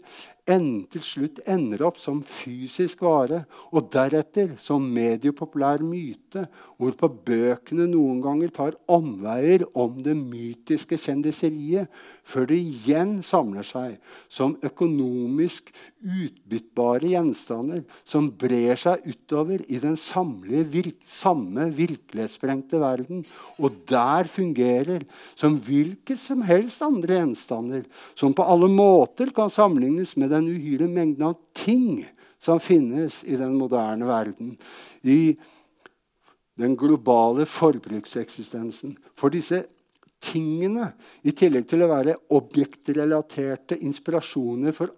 enn 0.50 0.84
til 0.90 1.02
slutt 1.04 1.40
ender 1.48 1.84
opp 1.86 2.00
som 2.00 2.22
fysisk 2.26 3.04
vare, 3.06 3.44
og 3.70 3.90
deretter 3.94 4.56
som 4.60 4.84
mediepopulær 4.94 5.84
myte, 5.84 6.46
hvorpå 6.80 7.10
bøkene 7.26 7.86
noen 7.90 8.20
ganger 8.24 8.52
tar 8.54 8.78
omveier 8.90 9.66
om 9.78 9.98
det 10.02 10.16
mytiske 10.18 10.98
kjendiseriet, 11.00 11.90
før 12.30 12.46
det 12.50 12.60
igjen 12.62 13.18
samler 13.26 13.66
seg 13.66 13.96
som 14.30 14.54
økonomisk 14.66 15.72
utbyttbare 16.00 17.10
gjenstander 17.10 17.82
som 18.08 18.30
brer 18.40 18.78
seg 18.78 19.02
utover 19.04 19.64
i 19.68 19.80
den 19.82 19.96
virk 20.70 21.02
samme 21.10 21.66
virkelighetssprengte 21.76 22.80
verden, 22.80 23.24
og 23.58 23.82
der 23.90 24.30
fungerer 24.30 25.04
som 25.34 25.58
hvilke 25.60 26.16
som 26.18 26.44
helst 26.46 26.82
andre 26.86 27.18
gjenstander, 27.18 27.84
som 28.14 28.34
på 28.36 28.46
alle 28.46 28.70
måter 28.72 29.32
kan 29.34 29.50
sammenlignes 29.52 30.16
med 30.16 30.30
den 30.32 30.39
uhyre 30.48 30.88
mengden 30.88 31.26
av 31.28 31.36
ting 31.56 32.06
som 32.40 32.60
finnes 32.62 33.20
i 33.24 33.36
den 33.36 33.58
moderne 33.58 34.08
verden. 34.08 34.54
I 35.02 35.36
den 36.60 36.76
globale 36.76 37.46
forbrukseksistensen. 37.48 38.96
For 39.16 39.32
disse 39.32 39.64
tingene, 40.20 40.92
i 41.24 41.32
tillegg 41.36 41.68
til 41.68 41.84
å 41.84 41.90
være 41.90 42.16
objektrelaterte 42.36 43.78
inspirasjoner 43.80 44.76
for 44.76 44.92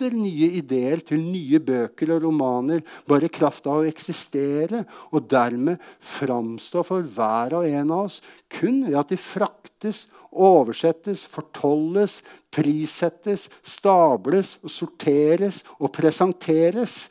atter 0.00 0.16
nye 0.16 0.48
ideer 0.56 1.02
til 1.04 1.20
nye 1.20 1.60
bøker 1.60 2.14
og 2.14 2.24
romaner, 2.24 2.80
bare 3.04 3.28
i 3.28 3.32
kraft 3.32 3.66
av 3.68 3.82
å 3.82 3.88
eksistere 3.88 4.86
og 5.12 5.26
dermed 5.28 5.80
framstå 6.00 6.84
for 6.86 7.04
hver 7.04 7.58
og 7.58 7.68
en 7.68 7.92
av 7.92 8.06
oss 8.08 8.20
kun 8.48 8.86
ved 8.86 8.96
at 8.96 9.12
de 9.12 9.20
fraktes 9.20 10.06
oversettes, 10.30 11.26
fortolles, 11.26 12.20
prissettes, 12.54 13.48
stables, 13.66 14.56
og 14.62 14.72
sorteres 14.72 15.60
og 15.76 15.90
presenteres. 15.92 17.08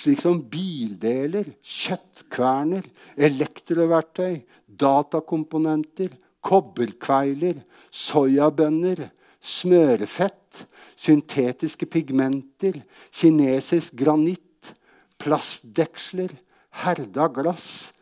Slik 0.00 0.20
som 0.22 0.42
bildeler, 0.52 1.54
kjøttkverner, 1.64 2.84
elektroverktøy, 3.16 4.42
datakomponenter, 4.68 6.12
kobberkveiler, 6.44 7.64
soyabønner, 7.90 9.08
smørefett, 9.40 10.66
syntetiske 11.00 11.88
pigmenter, 11.88 12.82
kinesisk 13.14 13.96
granitt, 13.96 14.74
plastdeksler, 15.20 16.32
herda 16.82 17.28
glass, 17.32 17.92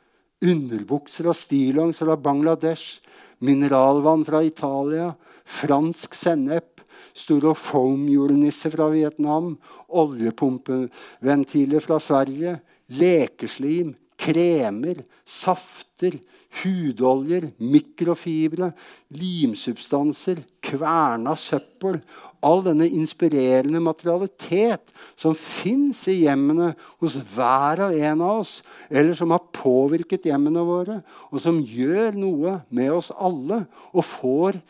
underbukser 0.45 1.31
og 1.31 1.37
stillongs 1.39 2.03
fra 2.03 2.17
Bangladesh, 2.21 3.01
mineralvann 3.43 4.25
fra 4.27 4.43
Italia, 4.47 5.13
fransk 5.45 6.15
sennep, 6.15 6.83
styrofoamhjulnisse 7.19 8.71
fra 8.75 8.89
Vietnam, 8.93 9.55
oljepumpeventiler 9.89 11.83
fra 11.83 11.99
Sverige, 12.03 12.59
lekeslim, 12.99 13.95
kremer, 14.19 15.05
safter, 15.27 16.19
hudoljer, 16.63 17.51
mikrofibre, 17.61 18.73
limsubstanser, 19.15 20.41
kverna 20.65 21.35
søppel. 21.39 22.01
All 22.45 22.63
denne 22.67 22.89
inspirerende 22.89 23.81
materialitet 23.83 24.93
som 25.19 25.37
fins 25.39 26.05
i 26.11 26.21
hjemmene 26.25 26.73
hos 27.03 27.19
hver 27.35 27.85
og 27.89 27.97
en 27.99 28.25
av 28.25 28.43
oss, 28.43 28.59
eller 28.91 29.17
som 29.19 29.35
har 29.35 29.49
påvirket 29.55 30.29
hjemmene 30.31 30.65
våre, 30.67 31.01
og 31.31 31.43
som 31.43 31.61
gjør 31.63 32.19
noe 32.19 32.61
med 32.75 32.95
oss 32.99 33.13
alle, 33.15 33.65
og 33.93 34.07
får, 34.07 34.63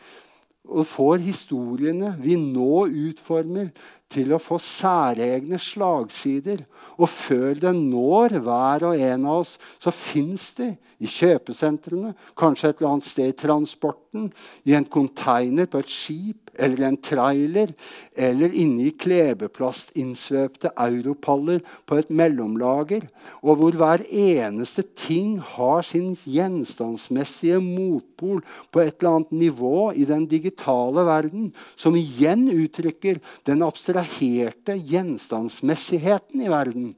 og 0.69 0.85
får 0.87 1.23
historiene 1.25 2.13
vi 2.21 2.37
nå 2.39 2.85
utformer, 2.87 3.71
til 4.09 4.33
å 4.33 4.39
få 4.41 4.57
særegne 4.57 5.59
slagsider. 5.61 6.63
Og 6.97 7.09
før 7.13 7.59
den 7.61 7.83
når 7.91 8.39
hver 8.41 8.87
og 8.89 9.03
en 9.05 9.27
av 9.29 9.43
oss, 9.43 9.57
så 9.77 9.93
fins 9.93 10.47
de 10.57 10.71
i 10.99 11.09
kjøpesentrene, 11.09 12.15
kanskje 12.37 12.71
et 12.71 12.81
eller 12.81 12.95
annet 12.95 13.09
sted 13.09 13.33
i 13.33 13.37
transporten, 13.37 14.31
i 14.65 14.73
en 14.77 14.87
container 14.89 15.69
på 15.69 15.83
et 15.83 15.93
skip 15.93 16.48
eller 16.59 16.87
en 16.87 16.97
trailer, 17.01 17.73
eller 18.15 18.53
inne 18.53 18.89
i 18.89 18.93
klebeplastinnsvøpte 18.99 20.71
europaller 20.75 21.63
på 21.89 21.99
et 22.01 22.11
mellomlager, 22.11 23.07
og 23.41 23.59
hvor 23.61 23.77
hver 23.79 24.03
eneste 24.09 24.83
ting 24.99 25.37
har 25.55 25.83
sin 25.87 26.11
gjenstandsmessige 26.19 27.59
motpol 27.63 28.43
på 28.73 28.83
et 28.83 28.99
eller 28.99 29.19
annet 29.19 29.35
nivå 29.45 29.89
i 29.95 30.05
den 30.09 30.25
digitale 30.29 31.05
verden, 31.07 31.49
som 31.79 31.97
igjen 31.97 32.47
uttrykker 32.51 33.21
den 33.47 33.63
abstraherte 33.65 34.75
gjenstandsmessigheten 34.77 36.43
i 36.45 36.51
verden, 36.51 36.93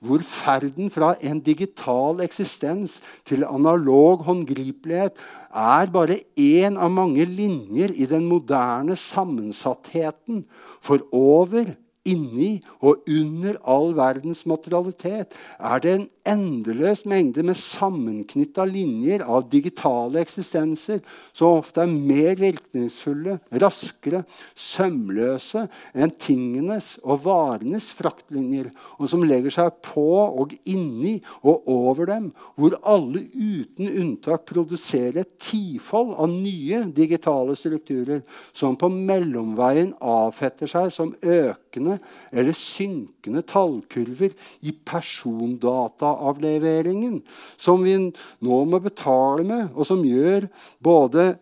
hvor 0.00 0.24
ferden 0.26 0.90
fra 0.92 1.14
en 1.20 1.42
digital 1.44 2.22
eksistens 2.24 2.98
til 3.28 3.44
analog 3.46 4.24
håndgripelighet 4.26 5.18
er 5.52 5.90
bare 5.92 6.18
én 6.40 6.78
av 6.80 6.90
mange 6.90 7.24
linjer 7.28 7.92
i 7.94 8.06
den 8.08 8.24
moderne 8.30 8.96
sammensattheten. 8.96 10.44
For 10.80 11.04
over 11.12 11.74
inni 12.08 12.56
og 12.82 13.04
under 13.06 13.58
all 13.68 13.92
verdens 13.94 14.42
materialitet 14.48 15.36
er 15.58 15.82
det 15.82 15.92
en 15.94 16.08
endeløs 16.32 17.04
mengde 17.08 17.42
med 17.46 17.58
sammenknytta 17.58 18.64
linjer 18.68 19.24
av 19.26 19.48
digitale 19.50 20.22
eksistenser 20.22 21.00
som 21.34 21.58
ofte 21.58 21.82
er 21.82 21.90
mer 21.90 22.36
virkningsfulle, 22.38 23.38
raskere, 23.62 24.22
sømløse 24.54 25.64
enn 25.94 26.14
tingenes 26.22 26.94
og 27.02 27.24
varenes 27.26 27.90
fraktlinjer, 27.98 28.70
og 28.98 29.10
som 29.10 29.24
legger 29.26 29.54
seg 29.54 29.78
på 29.84 30.06
og 30.22 30.54
inni 30.68 31.16
og 31.42 31.66
over 31.70 32.08
dem, 32.10 32.30
hvor 32.56 32.78
alle 32.82 33.24
uten 33.34 33.90
unntak 33.90 34.46
produserer 34.50 35.22
et 35.22 35.34
tifold 35.42 36.14
av 36.16 36.30
nye 36.30 36.84
digitale 36.94 37.56
strukturer 37.58 38.22
som 38.54 38.78
på 38.78 38.90
mellomveien 38.92 39.94
avfetter 39.98 40.70
seg 40.70 40.90
som 40.94 41.14
økende 41.22 41.91
eller 42.32 42.56
synkende 42.56 43.42
tallkurver 43.48 44.34
i 44.66 44.74
persondata 44.86 46.12
avleveringen 46.28 47.20
som 47.60 47.82
vi 47.84 47.96
nå 47.98 48.60
må 48.68 48.80
betale 48.82 49.44
med, 49.46 49.68
og 49.74 49.88
som 49.88 50.04
gjør, 50.06 50.48
både, 50.82 51.32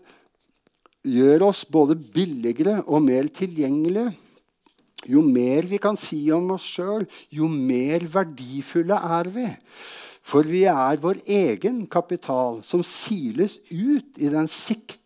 gjør 1.07 1.47
oss 1.51 1.65
både 1.69 1.99
billigere 2.01 2.81
og 2.87 3.05
mer 3.07 3.31
tilgjengelige. 3.35 4.11
Jo 5.09 5.23
mer 5.25 5.65
vi 5.69 5.81
kan 5.81 5.97
si 5.97 6.27
om 6.35 6.53
oss 6.57 6.67
sjøl, 6.77 7.07
jo 7.33 7.49
mer 7.49 8.05
verdifulle 8.13 8.99
er 9.21 9.33
vi. 9.33 9.49
For 10.31 10.47
vi 10.47 10.67
er 10.69 11.01
vår 11.01 11.23
egen 11.25 11.83
kapital, 11.91 12.61
som 12.63 12.85
siles 12.87 13.57
ut 13.71 14.21
i 14.21 14.29
den 14.31 14.47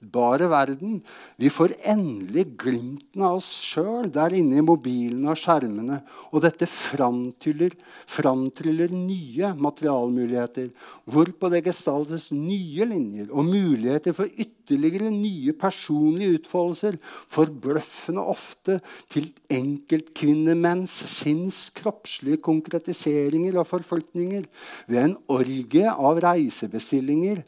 siktbare 0.04 0.48
verden. 0.48 1.02
Vi 1.36 1.50
får 1.50 1.74
endelig 1.82 2.56
glimten 2.58 3.22
av 3.22 3.38
oss 3.38 3.62
sjøl 3.64 4.10
der 4.12 4.34
inne 4.34 4.58
i 4.58 4.64
mobilene 4.64 5.32
og 5.32 5.38
skjermene. 5.38 6.02
Og 6.32 6.42
dette 6.42 6.66
framtryller, 6.66 7.72
framtryller 8.06 8.90
nye 8.92 9.54
materialmuligheter, 9.56 10.70
hvorpå 11.06 11.50
det 11.50 11.64
gestaltes 11.64 12.30
nye 12.32 12.84
linjer 12.84 13.30
og 13.30 13.44
muligheter 13.48 14.14
for 14.14 14.26
ytterligere 14.28 15.10
nye 15.10 15.52
personlige 15.52 16.40
utfoldelser, 16.40 16.98
forbløffende 17.28 18.20
ofte 18.20 18.80
til 19.12 19.30
enkeltkvinnemenns 19.50 20.92
sinns 21.14 21.70
kroppslige 21.74 22.42
konkretiseringer 22.42 23.58
og 23.58 23.66
forflytninger. 23.68 24.44
ved 24.88 24.98
en 24.98 25.16
orgie 25.28 25.88
av 25.88 26.18
reisebestillinger, 26.20 27.42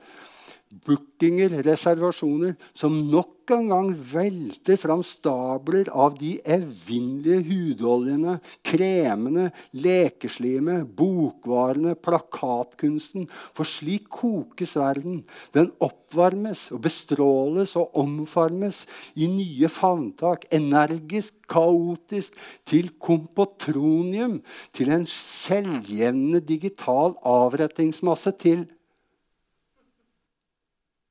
bookinger, 0.71 1.63
reservasjoner, 1.67 2.57
som 2.75 2.95
nok 3.11 3.37
en 3.55 3.69
gang 3.71 3.91
velter 3.95 4.79
fram 4.81 5.03
stabler 5.07 5.87
av 5.95 6.17
de 6.19 6.33
evinnelige 6.43 7.45
hudoljene, 7.47 8.39
kremene, 8.67 9.51
lekeslimet, 9.71 10.89
bokvarene, 10.99 11.95
plakatkunsten. 11.95 13.29
For 13.55 13.69
slik 13.69 14.09
kokes 14.11 14.75
verden. 14.81 15.23
Den 15.55 15.71
oppvarmes 15.79 16.67
og 16.75 16.83
bestråles 16.89 17.77
og 17.79 17.95
omformes 18.03 18.85
i 19.15 19.31
nye 19.31 19.71
favntak. 19.71 20.49
Energisk, 20.51 21.37
kaotisk, 21.51 22.35
til 22.67 22.91
kompotronium. 22.99 24.41
Til 24.75 24.91
en 24.91 25.07
selvjevnende 25.11 26.43
digital 26.43 27.15
avrettingsmasse. 27.23 28.35
Til 28.43 28.67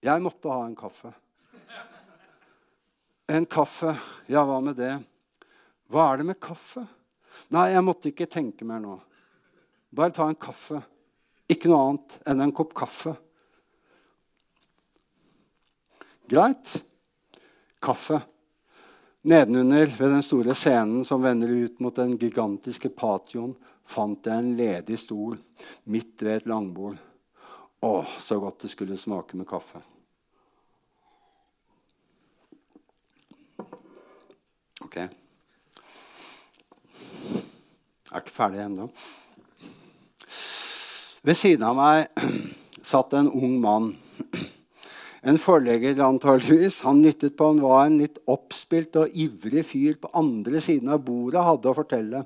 jeg 0.05 0.21
måtte 0.21 0.51
ha 0.53 0.65
en 0.65 0.77
kaffe. 0.77 1.11
En 3.27 3.45
kaffe. 3.49 3.95
Ja, 4.29 4.43
hva 4.45 4.59
med 4.61 4.77
det? 4.77 4.93
Hva 5.89 6.11
er 6.11 6.21
det 6.21 6.27
med 6.29 6.41
kaffe? 6.41 6.85
Nei, 7.53 7.71
jeg 7.73 7.85
måtte 7.85 8.11
ikke 8.11 8.29
tenke 8.29 8.67
mer 8.67 8.81
nå. 8.83 8.99
Bare 9.95 10.13
ta 10.13 10.27
en 10.29 10.37
kaffe. 10.37 10.81
Ikke 11.49 11.69
noe 11.69 11.81
annet 11.89 12.19
enn 12.29 12.43
en 12.45 12.53
kopp 12.55 12.73
kaffe. 12.77 13.15
Greit. 16.29 16.75
Kaffe. 17.81 18.21
Nedenunder, 19.25 19.89
ved 19.89 20.11
den 20.13 20.23
store 20.25 20.53
scenen 20.57 21.05
som 21.05 21.23
vender 21.25 21.49
ut 21.49 21.79
mot 21.81 21.95
den 21.97 22.13
gigantiske 22.21 22.91
patioen, 22.93 23.55
fant 23.85 24.25
jeg 24.25 24.37
en 24.37 24.53
ledig 24.57 24.99
stol 25.01 25.39
midt 25.89 26.21
ved 26.21 26.43
et 26.43 26.49
langbord. 26.49 27.01
Å, 27.81 27.93
så 28.21 28.37
godt 28.41 28.65
det 28.65 28.73
skulle 28.73 28.97
smake 28.97 29.37
med 29.37 29.49
kaffe. 29.49 29.81
Ok. 34.95 35.11
Jeg 38.05 38.13
er 38.15 38.21
ikke 38.21 38.31
ferdig 38.31 38.61
ennå. 38.63 38.85
Ved 41.25 41.35
siden 41.35 41.65
av 41.67 41.75
meg 41.75 42.21
satt 42.91 43.15
en 43.19 43.27
ung 43.27 43.57
mann. 43.63 43.95
En 45.25 45.39
forlegger 45.41 45.97
antageligvis. 46.05 46.83
Han 46.85 46.99
lyttet 47.01 47.33
på 47.33 47.47
han 47.49 47.59
var 47.63 47.87
en 47.87 47.95
litt 47.97 48.19
oppspilt 48.29 48.93
og 49.01 49.15
ivrig 49.17 49.63
fyr 49.65 49.95
på 49.97 50.11
andre 50.13 50.61
siden 50.61 50.91
av 50.93 51.01
bordet 51.01 51.41
hadde 51.41 51.71
å 51.71 51.73
fortelle. 51.73 52.21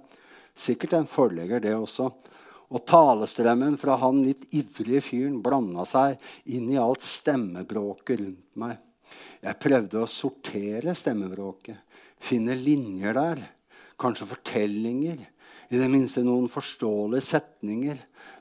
Sikkert 0.51 0.97
en 0.97 1.07
forlegger, 1.07 1.63
det 1.63 1.71
også. 1.77 2.09
Og 2.75 2.83
talestrømmen 2.91 3.79
fra 3.79 3.95
han 4.03 4.19
litt 4.25 4.43
ivrige 4.51 4.99
fyren 5.07 5.39
blanda 5.41 5.87
seg 5.87 6.19
inn 6.51 6.67
i 6.73 6.77
alt 6.77 6.99
stemmebråket 7.07 8.19
rundt 8.19 8.59
meg. 8.59 8.75
Jeg 9.47 9.61
prøvde 9.63 10.03
å 10.03 10.11
sortere 10.11 10.91
stemmebråket 10.91 11.88
finne 12.19 12.55
linjer 12.57 13.15
der. 13.17 13.43
Kanskje 13.99 14.29
fortellinger. 14.29 15.21
I 15.69 15.77
det 15.77 15.89
minste 15.91 16.23
noen 16.25 16.49
forståelige 16.51 17.25
setninger. 17.27 17.99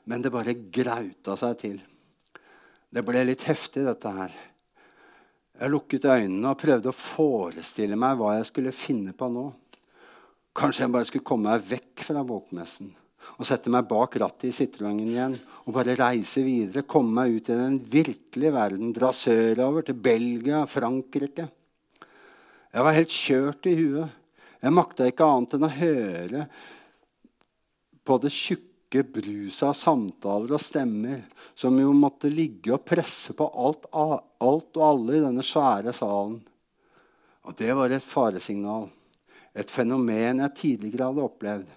Men 0.09 0.23
det 0.23 0.33
bare 0.33 0.57
grauta 0.73 1.37
seg 1.39 1.57
til. 1.61 1.79
Det 2.89 3.03
ble 3.05 3.25
litt 3.27 3.45
heftig, 3.49 3.85
dette 3.85 4.13
her. 4.15 4.37
Jeg 5.59 5.73
lukket 5.73 6.07
øynene 6.07 6.53
og 6.53 6.61
prøvde 6.61 6.89
å 6.89 6.95
forestille 6.95 7.97
meg 7.99 8.15
hva 8.17 8.37
jeg 8.37 8.47
skulle 8.49 8.73
finne 8.73 9.13
på 9.17 9.27
nå. 9.29 9.49
Kanskje 10.55 10.85
jeg 10.85 10.95
bare 10.95 11.07
skulle 11.09 11.27
komme 11.27 11.51
meg 11.51 11.67
vekk 11.67 12.07
fra 12.07 12.23
bokmessen 12.25 12.95
og 13.37 13.47
sette 13.47 13.71
meg 13.71 13.87
bak 13.89 14.15
rattet 14.21 14.49
i 14.49 14.55
Citroën 14.55 14.99
igjen 15.03 15.35
og 15.65 15.73
bare 15.75 15.97
reise 15.99 16.41
videre, 16.45 16.85
komme 16.87 17.13
meg 17.19 17.35
ut 17.37 17.51
i 17.51 17.57
den 17.59 17.77
virkelige 17.91 18.53
verden, 18.55 18.93
dra 18.95 19.11
sørover 19.15 19.85
til 19.87 19.99
Belgia, 19.99 20.63
Frankrike. 20.69 21.49
Jeg 22.69 22.85
var 22.85 22.93
helt 22.93 23.13
kjørt 23.13 23.69
i 23.69 23.75
huet. 23.79 24.17
Jeg 24.59 24.75
makta 24.75 25.07
ikke 25.09 25.25
annet 25.25 25.55
enn 25.55 25.65
å 25.65 25.71
høre 25.73 26.43
på 28.05 28.17
det 28.21 28.31
tjukke 28.33 29.03
bruset 29.15 29.65
av 29.69 29.75
samtaler 29.77 30.53
og 30.57 30.61
stemmer 30.61 31.23
som 31.57 31.77
jo 31.79 31.93
måtte 31.95 32.29
ligge 32.29 32.73
og 32.75 32.85
presse 32.85 33.33
på 33.37 33.47
alt, 33.47 33.87
alt 33.93 34.79
og 34.79 34.85
alle 34.85 35.17
i 35.17 35.23
denne 35.23 35.45
svære 35.45 35.93
salen. 35.95 36.39
Og 37.47 37.57
det 37.57 37.73
var 37.77 37.93
et 37.95 38.05
faresignal. 38.05 38.89
Et 39.57 39.71
fenomen 39.71 40.43
jeg 40.43 40.57
tidligere 40.59 41.09
hadde 41.09 41.25
opplevd 41.25 41.75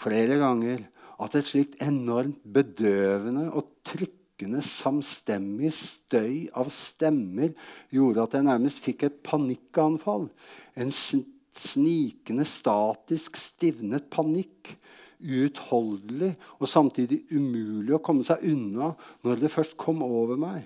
flere 0.00 0.36
ganger. 0.40 0.84
At 1.20 1.36
et 1.36 1.48
slikt 1.48 1.80
enormt 1.84 2.40
bedøvende 2.44 3.48
og 3.52 3.72
trykk 3.86 4.19
trykkende, 4.40 4.62
samstemmig 4.62 5.70
støy 5.72 6.48
av 6.56 6.70
stemmer 6.72 7.52
gjorde 7.92 8.24
at 8.24 8.34
jeg 8.34 8.46
nærmest 8.46 8.80
fikk 8.80 9.04
et 9.04 9.22
panikkanfall. 9.22 10.30
En 10.76 10.90
snikende, 10.90 12.44
statisk, 12.44 13.36
stivnet 13.36 14.10
panikk. 14.10 14.76
Uutholdelig 15.20 16.32
og 16.56 16.68
samtidig 16.70 17.26
umulig 17.28 17.92
å 17.92 18.00
komme 18.00 18.24
seg 18.24 18.40
unna 18.40 18.94
når 19.20 19.42
det 19.42 19.52
først 19.52 19.76
kom 19.76 20.00
over 20.00 20.38
meg. 20.40 20.64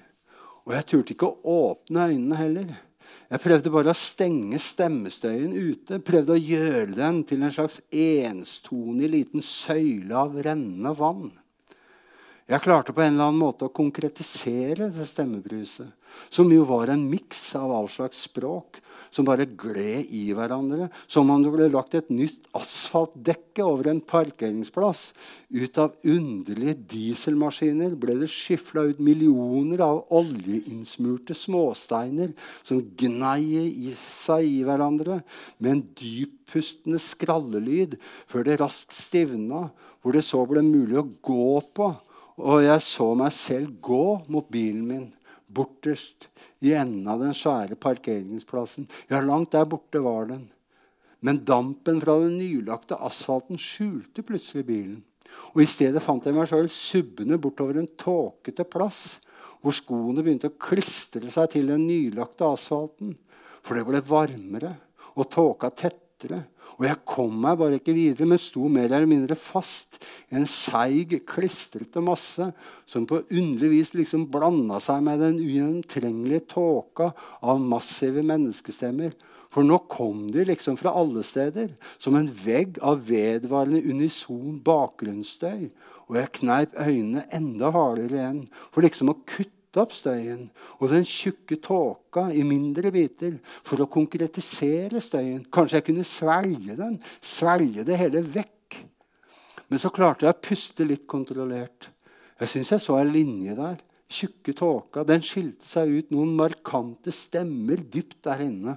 Og 0.65 0.77
jeg 0.77 0.87
turte 0.87 1.15
ikke 1.17 1.27
å 1.27 1.73
åpne 1.73 2.07
øynene 2.13 2.39
heller. 2.39 2.69
Jeg 3.33 3.43
prøvde 3.43 3.73
bare 3.75 3.91
å 3.91 3.99
stenge 3.99 4.61
stemmestøyen 4.63 5.51
ute. 5.59 5.99
Prøvde 5.99 6.37
å 6.37 6.41
gjøre 6.41 6.95
den 6.95 7.25
til 7.27 7.43
en 7.43 7.53
slags 7.53 7.81
enstonig 7.91 9.11
liten 9.11 9.43
søyle 9.43 10.15
av 10.23 10.39
rennende 10.39 10.95
vann. 10.95 11.33
Jeg 12.45 12.61
klarte 12.61 12.93
på 12.93 13.01
en 13.01 13.15
eller 13.15 13.31
annen 13.31 13.41
måte 13.41 13.65
å 13.65 13.73
konkretisere 13.73 14.91
det 14.93 15.07
stemmebruset, 15.09 15.89
som 16.29 16.51
jo 16.53 16.67
var 16.69 16.91
en 16.93 17.07
miks 17.09 17.41
av 17.57 17.73
all 17.73 17.89
slags 17.89 18.21
språk, 18.27 18.83
som 19.09 19.25
bare 19.25 19.47
gled 19.49 20.11
i 20.13 20.27
hverandre, 20.37 20.91
som 21.09 21.33
om 21.33 21.41
det 21.41 21.55
ble 21.55 21.71
lagt 21.73 21.97
et 21.97 22.13
nytt 22.13 22.45
asfaltdekke 22.53 23.65
over 23.65 23.89
en 23.89 24.05
parkeringsplass. 24.05 25.07
Ut 25.57 25.81
av 25.81 25.97
underlige 26.05 26.77
dieselmaskiner 26.93 27.97
ble 27.97 28.21
det 28.21 28.31
skyfla 28.35 28.91
ut 28.93 29.01
millioner 29.01 29.81
av 29.89 30.05
oljeinnsmurte 30.13 31.33
småsteiner 31.33 32.37
som 32.61 32.85
gnei 33.01 33.65
i 33.89 33.97
seg 33.97 34.45
i 34.53 34.65
hverandre 34.69 35.23
med 35.57 35.79
en 35.79 35.87
dyppustende 35.97 37.01
skrallelyd 37.01 37.97
før 38.29 38.51
det 38.51 38.61
raskt 38.61 38.93
stivna, 38.93 39.71
hvor 40.05 40.13
det 40.13 40.29
så 40.29 40.45
ble 40.45 40.61
mulig 40.61 41.01
å 41.01 41.13
gå 41.25 41.55
på 41.73 41.95
og 42.41 42.65
jeg 42.65 42.83
så 42.83 43.13
meg 43.19 43.33
selv 43.35 43.77
gå 43.85 44.07
mot 44.33 44.49
bilen 44.51 44.83
min 44.89 45.07
borterst 45.55 46.29
i 46.65 46.73
enden 46.75 47.07
av 47.11 47.23
den 47.23 47.35
svære 47.37 47.79
parkeringsplassen. 47.79 48.89
Ja, 49.11 49.21
langt 49.23 49.53
der 49.55 49.69
borte 49.71 50.03
var 50.03 50.27
den. 50.33 50.49
Men 51.25 51.45
dampen 51.47 52.01
fra 52.03 52.19
den 52.21 52.39
nylagte 52.41 52.99
asfalten 53.01 53.61
skjulte 53.61 54.25
plutselig 54.27 54.67
bilen. 54.69 55.03
Og 55.55 55.63
I 55.65 55.69
stedet 55.69 56.03
fant 56.05 56.27
jeg 56.27 56.37
meg 56.37 56.51
sjøl 56.51 56.69
subbende 56.71 57.39
bortover 57.41 57.79
en 57.81 57.91
tåkete 57.99 58.67
plass, 58.69 59.21
hvor 59.63 59.75
skoene 59.75 60.23
begynte 60.23 60.51
å 60.51 60.59
klistre 60.61 61.31
seg 61.31 61.55
til 61.55 61.71
den 61.73 61.87
nylagte 61.89 62.51
asfalten. 62.51 63.15
For 63.65 63.79
det 63.79 63.87
ble 63.89 64.03
varmere 64.05 64.75
og 65.15 65.31
tåka 65.33 65.71
tettere. 65.73 66.43
Og 66.75 66.87
jeg 66.89 67.03
kom 67.07 67.37
meg 67.45 67.59
bare 67.61 67.79
ikke 67.79 67.95
videre, 67.95 68.27
men 68.27 68.41
sto 68.41 68.67
mer 68.73 68.89
eller 68.89 69.07
mindre 69.11 69.37
fast 69.39 70.01
i 70.33 70.39
en 70.41 70.49
seig, 70.51 71.21
klistrete 71.29 72.03
masse 72.03 72.49
som 72.91 73.07
på 73.07 73.21
underlig 73.29 73.71
vis 73.77 73.95
liksom 73.95 74.27
blanda 74.33 74.81
seg 74.83 75.05
med 75.07 75.23
den 75.23 75.39
ugjennomtrengelige 75.43 76.49
tåka 76.57 77.13
av 77.47 77.63
massive 77.63 78.25
menneskestemmer. 78.27 79.15
For 79.55 79.63
nå 79.63 79.79
kom 79.87 80.27
de 80.35 80.43
liksom 80.49 80.75
fra 80.81 80.97
alle 80.99 81.23
steder, 81.23 81.77
som 82.03 82.17
en 82.19 82.27
vegg 82.27 82.81
av 82.83 83.05
vedvarende 83.07 83.85
unison 83.87 84.59
bakgrunnsstøy. 84.67 85.69
Og 86.11 86.19
jeg 86.19 86.33
kneip 86.41 86.75
øynene 86.75 87.23
enda 87.33 87.71
hardere 87.73 88.19
igjen 88.19 88.41
for 88.75 88.83
liksom 88.85 89.13
å 89.13 89.21
kutte 89.23 89.54
opp 89.83 89.95
støyen 89.95 90.49
og 90.79 90.91
den 90.93 91.07
tjukke 91.09 91.59
tåka 91.63 92.29
i 92.33 92.45
mindre 92.47 92.93
biter 92.95 93.39
for 93.45 93.83
å 93.83 93.91
konkretisere 93.91 95.03
støyen. 95.03 95.45
Kanskje 95.53 95.81
jeg 95.81 95.87
kunne 95.89 96.07
svelge 96.09 96.77
den, 96.79 96.99
svelge 97.23 97.87
det 97.87 97.99
hele 98.01 98.23
vekk. 98.25 98.79
Men 99.69 99.81
så 99.81 99.91
klarte 99.95 100.27
jeg 100.27 100.37
å 100.37 100.45
puste 100.45 100.87
litt 100.87 101.07
kontrollert. 101.11 101.91
Jeg 102.41 102.51
syns 102.51 102.75
jeg 102.75 102.85
så 102.85 102.99
ei 103.01 103.09
linje 103.09 103.57
der. 103.59 103.81
Tjukke 104.15 104.53
tåka. 104.55 105.03
Den 105.09 105.25
skilte 105.25 105.67
seg 105.67 105.91
ut 105.91 106.13
noen 106.15 106.35
markante 106.39 107.15
stemmer 107.15 107.81
dypt 107.81 108.21
der 108.27 108.45
inne. 108.45 108.77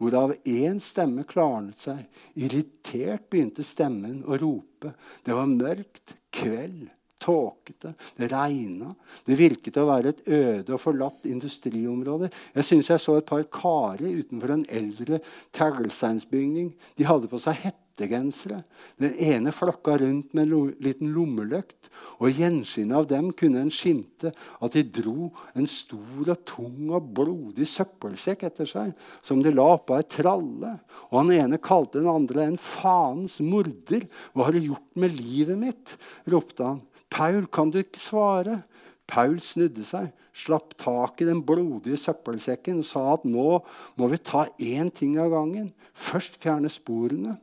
Hvorav 0.00 0.32
én 0.48 0.80
stemme 0.82 1.26
klarnet 1.28 1.78
seg. 1.84 2.00
Irritert 2.40 3.28
begynte 3.30 3.62
stemmen 3.66 4.22
å 4.24 4.38
rope. 4.40 4.94
Det 5.22 5.36
var 5.36 5.50
mørkt. 5.50 6.16
Kveld 6.32 6.88
tåkete, 7.22 7.94
det 8.18 8.30
regna. 8.32 8.92
Det 9.26 9.38
virket 9.38 9.78
å 9.80 9.86
være 9.88 10.12
et 10.12 10.24
øde 10.26 10.74
og 10.74 10.82
forlatt 10.82 11.28
industriområde. 11.30 12.32
Jeg 12.56 12.68
syns 12.68 12.90
jeg 12.92 13.02
så 13.02 13.18
et 13.20 13.28
par 13.28 13.44
karer 13.52 14.18
utenfor 14.22 14.56
en 14.56 14.66
eldre 14.68 15.22
teglsteinsbygning. 15.54 16.72
De 16.98 17.06
hadde 17.08 17.30
på 17.30 17.40
seg 17.42 17.60
hettegensere. 17.62 18.62
Den 19.00 19.14
ene 19.22 19.54
flokka 19.54 19.98
rundt 20.02 20.34
med 20.34 20.48
en 20.50 20.74
liten 20.82 21.12
lommelykt. 21.14 21.90
Og 22.22 22.28
i 22.30 22.36
gjenskinnet 22.38 22.96
av 23.00 23.08
dem 23.10 23.30
kunne 23.34 23.64
en 23.64 23.72
skimte 23.72 24.30
at 24.32 24.76
de 24.76 24.84
dro 25.00 25.30
en 25.58 25.66
stor 25.70 26.28
og 26.34 26.44
tung 26.48 26.92
og 26.94 27.10
blodig 27.16 27.66
søppelsekk 27.68 28.46
etter 28.48 28.68
seg, 28.68 28.92
som 29.24 29.42
de 29.42 29.50
la 29.54 29.66
oppå 29.74 29.96
ei 29.98 30.06
tralle. 30.06 30.76
Og 31.10 31.18
han 31.18 31.34
ene 31.34 31.62
kalte 31.62 31.98
den 31.98 32.10
andre 32.12 32.46
en 32.46 32.60
faens 32.60 33.40
morder. 33.42 34.06
Hva 34.32 34.48
har 34.48 34.56
du 34.56 34.70
gjort 34.70 35.02
med 35.02 35.18
livet 35.18 35.58
mitt? 35.58 35.96
ropte 36.30 36.66
han. 36.66 36.82
Paul, 37.12 37.46
kan 37.52 37.70
du 37.70 37.82
ikke 37.82 38.00
svare? 38.00 38.62
Paul 39.08 39.36
snudde 39.44 39.84
seg, 39.84 40.08
slapp 40.32 40.72
tak 40.80 41.20
i 41.20 41.28
den 41.28 41.42
blodige 41.44 41.98
søppelsekken 42.00 42.80
og 42.80 42.88
sa 42.88 43.02
at 43.12 43.26
nå 43.28 43.60
må 44.00 44.08
vi 44.08 44.20
ta 44.24 44.46
én 44.56 44.88
ting 44.94 45.18
av 45.20 45.32
gangen. 45.34 45.72
Først 45.92 46.38
fjerne 46.40 46.70
sporene, 46.72 47.36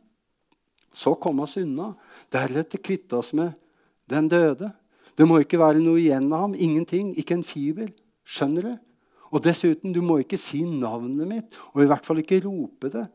så 0.95 1.13
komme 1.22 1.45
oss 1.45 1.59
unna. 1.61 1.91
Deretter 2.34 2.82
kvitte 2.82 3.20
oss 3.20 3.32
med 3.38 3.53
den 4.09 4.28
døde. 4.32 4.72
Det 5.13 5.28
må 5.28 5.41
ikke 5.43 5.59
være 5.61 5.84
noe 5.84 5.99
igjen 6.01 6.32
av 6.32 6.47
ham. 6.47 6.55
Ingenting. 6.57 7.11
Ikke 7.20 7.38
en 7.38 7.45
fiber. 7.45 7.91
Skjønner 8.26 8.65
du? 8.65 8.74
Og 9.30 9.43
dessuten, 9.45 9.93
du 9.93 10.01
må 10.01 10.22
ikke 10.24 10.39
si 10.41 10.63
navnet 10.65 11.28
mitt, 11.30 11.57
og 11.76 11.84
i 11.84 11.89
hvert 11.89 12.05
fall 12.07 12.22
ikke 12.24 12.41
rope 12.47 12.89
det. 12.89 13.05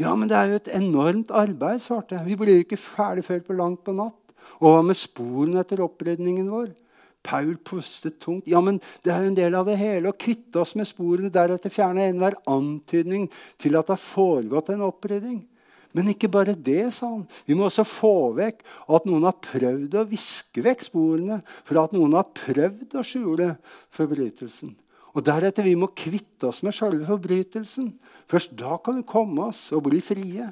Ja, 0.00 0.14
men 0.16 0.30
det 0.30 0.38
er 0.38 0.50
jo 0.50 0.58
et 0.58 0.70
enormt 0.74 1.30
arbeid, 1.36 1.82
svarte 1.84 2.16
jeg. 2.16 2.26
Vi 2.26 2.38
blir 2.40 2.56
jo 2.56 2.64
ikke 2.64 2.80
ferdig 2.80 3.26
før 3.26 3.42
på 3.46 3.56
langt 3.58 3.84
på 3.86 3.94
natt. 3.94 4.19
Og 4.58 4.74
hva 4.74 4.84
med 4.84 4.98
sporene 4.98 5.62
etter 5.62 5.82
opprydningen 5.84 6.50
vår? 6.50 6.72
Paul 7.22 7.54
pustet 7.64 8.18
tungt. 8.20 8.48
Ja, 8.48 8.62
men 8.64 8.80
det 9.04 9.12
er 9.12 9.22
jo 9.22 9.30
en 9.30 9.36
del 9.36 9.56
av 9.56 9.68
det 9.68 9.76
hele. 9.80 10.10
Å 10.10 10.16
kvitte 10.16 10.62
oss 10.62 10.72
med 10.78 10.88
sporene, 10.88 11.32
deretter 11.32 11.72
fjerne 11.72 12.08
enhver 12.08 12.38
antydning 12.48 13.28
til 13.60 13.76
at 13.76 13.88
det 13.88 13.96
har 13.98 14.02
foregått 14.02 14.72
en 14.72 14.86
opprydding. 14.88 15.42
Men 15.96 16.12
ikke 16.12 16.30
bare 16.30 16.54
det, 16.54 16.92
sa 16.94 17.08
han. 17.10 17.24
Vi 17.48 17.56
må 17.58 17.66
også 17.66 17.84
få 17.88 18.30
vekk 18.36 18.62
at 18.94 19.08
noen 19.10 19.26
har 19.26 19.40
prøvd 19.42 19.96
å 19.98 20.06
viske 20.08 20.62
vekk 20.64 20.86
sporene, 20.86 21.40
for 21.66 21.82
at 21.82 21.96
noen 21.96 22.14
har 22.14 22.30
prøvd 22.36 22.94
å 23.00 23.04
skjule 23.06 23.50
forbrytelsen. 23.96 24.76
Og 25.10 25.26
deretter 25.26 25.66
vi 25.66 25.74
må 25.78 25.90
kvitte 25.98 26.46
oss 26.52 26.62
med 26.62 26.76
selve 26.76 27.02
forbrytelsen. 27.08 27.90
Først 28.30 28.54
da 28.58 28.78
kan 28.78 29.00
vi 29.00 29.08
komme 29.08 29.50
oss 29.50 29.66
og 29.74 29.88
bli 29.88 29.98
frie. 30.04 30.46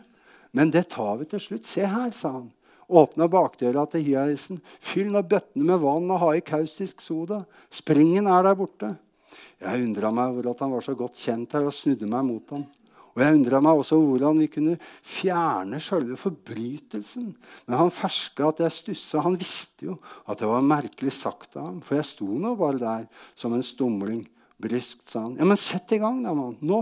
Men 0.50 0.72
det 0.74 0.88
tar 0.90 1.20
vi 1.20 1.28
til 1.30 1.42
slutt. 1.44 1.68
Se 1.68 1.86
her, 1.86 2.10
sa 2.16 2.34
han. 2.40 2.48
Åpna 2.88 3.28
bakdøra 3.28 3.84
til 3.92 4.06
hiaisen. 4.06 4.62
Fyll 4.80 5.10
nå 5.12 5.20
bøttene 5.28 5.66
med 5.68 5.82
vann 5.82 6.08
og 6.08 6.22
ha 6.22 6.32
i 6.36 6.44
kaustisk 6.44 7.02
soda. 7.04 7.42
Springen 7.68 8.30
er 8.32 8.46
der 8.46 8.56
borte. 8.56 8.94
Jeg 9.60 9.84
undra 9.84 10.10
meg 10.14 10.32
over 10.32 10.50
at 10.52 10.64
han 10.64 10.72
var 10.72 10.84
så 10.86 10.94
godt 10.96 11.18
kjent 11.20 11.52
her, 11.56 11.66
og 11.68 11.74
snudde 11.76 12.08
meg 12.08 12.24
mot 12.24 12.54
ham. 12.54 12.64
Og 13.12 13.24
jeg 13.24 13.34
undra 13.34 13.58
meg 13.64 13.80
også 13.80 13.96
hvordan 13.98 14.38
vi 14.38 14.46
kunne 14.52 14.76
fjerne 15.02 15.80
selve 15.82 16.14
forbrytelsen. 16.20 17.32
Men 17.66 17.80
han 17.80 17.92
ferska 17.92 18.52
at 18.52 18.62
jeg 18.62 18.76
stussa. 18.76 19.24
Han 19.26 19.36
visste 19.40 19.88
jo 19.90 19.96
at 20.24 20.38
det 20.38 20.48
var 20.48 20.62
merkelig 20.64 21.12
sagt 21.16 21.58
av 21.58 21.66
ham. 21.66 21.80
For 21.82 21.98
jeg 21.98 22.06
sto 22.06 22.28
nå 22.30 22.54
bare 22.60 22.78
der 22.78 23.08
som 23.34 23.56
en 23.56 23.66
stumling. 23.66 24.22
Bryskt 24.62 25.04
sa 25.10 25.24
han. 25.26 25.34
Ja, 25.38 25.46
men 25.46 25.58
sett 25.58 25.92
i 25.94 26.00
gang, 26.02 26.22
da, 26.22 26.32
mann. 26.34 26.56
Nå. 26.62 26.80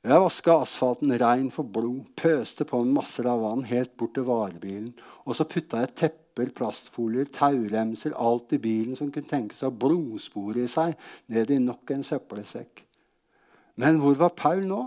Jeg 0.00 0.16
vaska 0.22 0.54
asfalten 0.62 1.12
rein 1.20 1.50
for 1.52 1.68
blod, 1.68 2.06
pøste 2.16 2.64
på 2.64 2.78
med 2.80 2.94
masser 2.96 3.26
av 3.28 3.42
vann 3.44 3.66
helt 3.68 3.92
bort 4.00 4.14
til 4.16 4.24
varebilen. 4.24 4.94
Og 5.28 5.36
så 5.36 5.44
putta 5.44 5.82
jeg 5.82 5.92
tepper, 6.02 6.52
plastfolier, 6.56 7.28
tauremser, 7.28 8.14
alt 8.16 8.54
i 8.56 8.60
bilen 8.62 8.96
som 8.96 9.10
kunne 9.12 9.28
tenkes 9.28 9.60
å 9.60 9.68
ha 9.68 9.76
blodspor 9.82 10.56
i 10.56 10.64
seg, 10.72 10.94
ned 11.28 11.52
i 11.52 11.58
nok 11.60 11.92
en 11.92 12.06
søppelsekk. 12.06 12.86
Men 13.80 14.00
hvor 14.00 14.16
var 14.22 14.32
Paul 14.38 14.64
nå? 14.70 14.86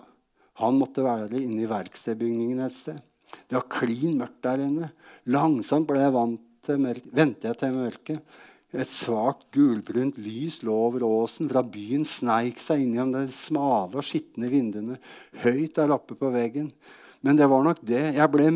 Han 0.62 0.80
måtte 0.82 1.06
være 1.06 1.38
inne 1.42 1.62
i 1.62 1.70
verkstedbygningen 1.70 2.64
et 2.66 2.74
sted. 2.74 2.98
Det 3.46 3.58
var 3.58 3.70
klin 3.70 4.18
mørkt 4.18 4.42
der 4.46 4.66
inne. 4.66 4.90
Langsomt 5.30 5.88
ble 5.90 6.02
jeg 6.02 6.14
vant 6.18 6.42
til 6.66 6.82
mørk, 6.82 7.06
ventet 7.14 7.48
jeg 7.52 7.62
til 7.62 7.78
mørket. 7.78 8.36
Et 8.74 8.90
svakt 8.90 9.46
gulbrunt 9.54 10.18
lys 10.18 10.64
lå 10.66 10.74
over 10.88 11.06
åsen. 11.06 11.50
Fra 11.52 11.62
byen 11.62 12.06
sneik 12.10 12.62
seg 12.62 12.82
inn 12.82 12.96
gjennom 12.98 13.28
de 13.28 13.34
smale 13.36 14.00
og 14.02 14.08
skitne 14.08 14.50
vinduene. 14.50 14.98
Høyt 15.44 15.78
der 15.78 15.94
oppe 15.94 16.18
på 16.18 16.32
veggen. 16.34 16.72
Men 17.24 17.38
det 17.40 17.48
var 17.52 17.64
nok 17.66 17.84
det. 17.86 18.04
Jeg 18.18 18.32
ble 18.34 18.48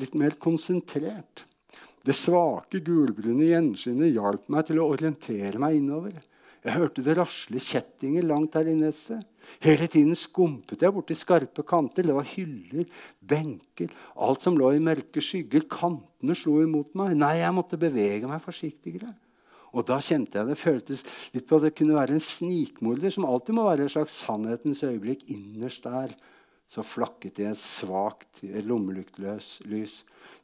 litt 0.00 0.16
mer 0.18 0.38
konsentrert. 0.40 1.44
Det 2.02 2.16
svake 2.18 2.80
gulbrune 2.82 3.46
gjenskinnet 3.46 4.16
hjalp 4.16 4.48
meg 4.50 4.66
til 4.66 4.80
å 4.82 4.88
orientere 4.90 5.60
meg 5.62 5.76
innover. 5.78 6.16
Jeg 6.62 6.78
hørte 6.78 7.04
det 7.04 7.14
rasle 7.18 7.60
kjettinger 7.62 8.24
langt 8.26 8.56
her 8.58 8.66
inne 8.70 8.90
et 8.90 8.98
sted. 8.98 9.22
Hele 9.62 9.88
tiden 9.90 10.16
skumpet 10.18 10.82
jeg 10.82 10.94
borti 10.94 11.16
skarpe 11.18 11.64
kanter. 11.66 12.06
Det 12.06 12.16
var 12.16 12.28
hyller, 12.34 12.86
benker, 13.18 13.92
alt 14.16 14.44
som 14.44 14.56
lå 14.58 14.72
i 14.76 14.82
mørke 14.82 15.22
skygger. 15.22 15.68
Kantene 15.70 16.36
slo 16.38 16.60
imot 16.62 16.96
meg. 16.98 17.16
Nei, 17.20 17.36
jeg 17.40 17.56
måtte 17.56 17.80
bevege 17.80 18.30
meg 18.30 18.42
forsiktigere. 18.44 19.12
Og 19.72 19.86
da 19.88 19.96
kjente 20.04 20.36
jeg 20.36 20.50
det 20.50 20.60
føltes 20.60 21.04
litt 21.32 21.46
på 21.48 21.56
at 21.56 21.66
det 21.66 21.76
kunne 21.78 21.96
være 21.96 22.16
en 22.16 22.22
snikmorder, 22.22 23.12
som 23.12 23.24
alltid 23.28 23.56
må 23.56 23.64
være 23.70 23.86
et 23.86 23.94
slags 23.94 24.18
sannhetens 24.20 24.84
øyeblikk 24.84 25.24
innerst 25.32 25.86
der. 25.88 26.12
Så 26.72 26.84
flakket 26.84 27.36
det 27.36 27.50
et 27.50 27.60
svakt 27.60 28.40
lys. 29.68 29.96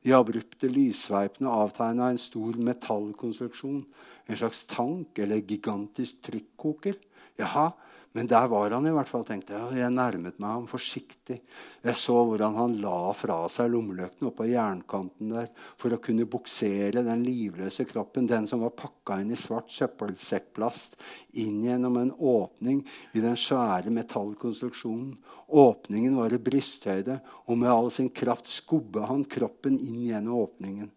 De 0.05 0.13
abrupte 0.13 0.69
lysveipene 0.69 1.49
avtegna 1.49 2.11
en 2.13 2.21
stor 2.21 2.57
metallkonstruksjon. 2.69 3.85
En 4.29 4.37
slags 4.37 4.67
tank 4.69 5.19
eller 5.19 5.41
gigantisk 5.41 6.21
trykkoker. 6.29 6.99
Jaha, 7.41 7.71
men 8.17 8.27
der 8.27 8.47
var 8.49 8.73
han 8.73 8.87
i 8.89 8.93
hvert 8.95 9.09
fall, 9.11 9.25
tenkte 9.27 9.53
jeg. 9.53 9.81
Jeg 9.83 9.93
nærmet 9.93 10.39
meg 10.41 10.55
ham 10.55 10.67
forsiktig. 10.71 11.37
Jeg 11.85 11.97
så 12.01 12.17
hvordan 12.17 12.57
han 12.57 12.77
la 12.81 13.13
fra 13.17 13.37
seg 13.53 13.69
lommelykten 13.75 14.31
oppå 14.31 14.47
jernkanten 14.49 15.35
der 15.35 15.51
for 15.79 15.93
å 15.93 16.01
kunne 16.03 16.27
buksere 16.31 17.05
den 17.05 17.25
livløse 17.27 17.85
kroppen, 17.89 18.27
den 18.31 18.49
som 18.49 18.65
var 18.65 18.73
pakka 18.79 19.21
inn 19.21 19.35
i 19.35 19.39
svart 19.39 19.69
søppelsekkplast, 19.75 20.97
inn 21.45 21.61
gjennom 21.67 21.99
en 22.01 22.15
åpning 22.17 22.81
i 23.13 23.25
den 23.25 23.37
svære 23.39 23.93
metallkonstruksjonen. 23.93 25.19
Åpningen 25.49 26.17
var 26.17 26.33
i 26.33 26.41
brysthøyde, 26.43 27.21
og 27.45 27.61
med 27.61 27.73
all 27.73 27.91
sin 27.93 28.09
kraft 28.09 28.49
skubba 28.51 29.07
han 29.13 29.27
kroppen 29.29 29.77
inn 29.77 30.07
gjennom 30.09 30.41
åpningen. 30.47 30.89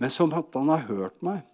Men 0.00 0.12
så 0.12 0.24
måtte 0.24 0.58
han 0.58 0.72
ha 0.72 0.80
hørt 0.88 1.20
meg. 1.24 1.44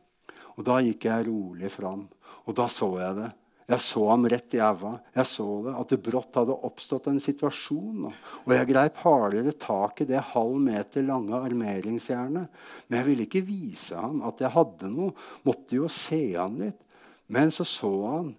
Og 0.57 0.65
da 0.65 0.79
gikk 0.81 1.09
jeg 1.09 1.27
rolig 1.27 1.69
fram, 1.75 2.07
og 2.47 2.55
da 2.57 2.69
så 2.71 2.89
jeg 3.03 3.19
det. 3.19 3.33
Jeg 3.67 3.83
så 3.83 4.05
ham 4.13 4.25
rett 4.31 4.55
i 4.55 4.61
øva. 4.63 4.93
Jeg 5.17 5.27
så 5.27 5.47
det, 5.65 5.73
at 5.75 5.91
det 5.91 5.99
brått 6.07 6.39
hadde 6.39 6.55
oppstått 6.69 7.09
en 7.11 7.19
situasjon. 7.23 8.05
Og 8.45 8.53
jeg 8.55 8.69
greip 8.71 9.01
hardere 9.03 9.55
tak 9.59 10.05
i 10.05 10.07
det 10.07 10.23
halv 10.31 10.61
meter 10.63 11.03
lange 11.07 11.35
armeringsjernet. 11.35 12.61
Men 12.87 13.01
jeg 13.01 13.09
ville 13.09 13.27
ikke 13.27 13.43
vise 13.49 13.99
ham 13.99 14.23
at 14.29 14.43
jeg 14.45 14.55
hadde 14.55 14.91
noe. 14.93 15.17
Måtte 15.49 15.81
jo 15.81 15.91
se 15.91 16.21
han 16.37 16.61
litt. 16.63 16.79
Men 17.27 17.51
så 17.51 17.67
så 17.67 17.93
han 18.07 18.31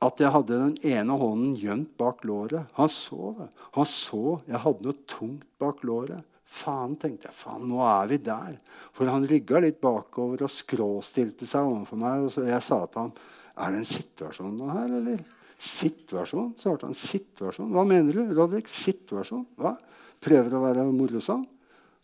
at 0.00 0.18
jeg 0.18 0.32
hadde 0.32 0.56
den 0.56 0.76
ene 0.90 1.16
hånden 1.20 1.54
gjemt 1.60 1.92
bak 2.00 2.24
låret. 2.26 2.66
Han 2.80 2.90
så 2.90 3.34
det. 3.36 3.48
Han 3.76 3.86
så 3.86 4.40
jeg 4.48 4.62
hadde 4.64 4.86
noe 4.86 5.06
tungt 5.06 5.46
bak 5.60 5.84
låret. 5.86 6.24
Faen, 6.50 6.96
tenkte 6.98 7.28
jeg. 7.28 7.36
Faen, 7.38 7.68
nå 7.70 7.78
er 7.86 8.08
vi 8.10 8.18
der. 8.26 8.56
For 8.96 9.08
han 9.10 9.26
rygga 9.30 9.60
litt 9.62 9.78
bakover 9.82 10.42
og 10.44 10.50
skråstilte 10.50 11.46
seg 11.46 11.68
overfor 11.68 12.00
meg. 12.00 12.26
Og 12.26 12.48
jeg 12.50 12.62
sa 12.66 12.86
til 12.86 13.00
ham, 13.06 13.12
'Er 13.56 13.70
det 13.70 13.78
en 13.78 13.84
situasjon 13.84 14.56
nå 14.58 14.66
her, 14.72 14.88
eller?' 14.98 15.24
'Situasjon?' 15.58 16.54
svarte 16.58 16.86
han. 16.86 16.94
'Situasjon? 16.94 17.70
Hva 17.70 17.86
mener 17.86 18.12
du, 18.12 18.34
Rodrik? 18.34 18.66
Situasjon? 18.66 19.46
Hva? 19.56 19.76
Prøver 20.20 20.50
å 20.54 20.64
være 20.64 20.90
morosam?' 20.92 21.46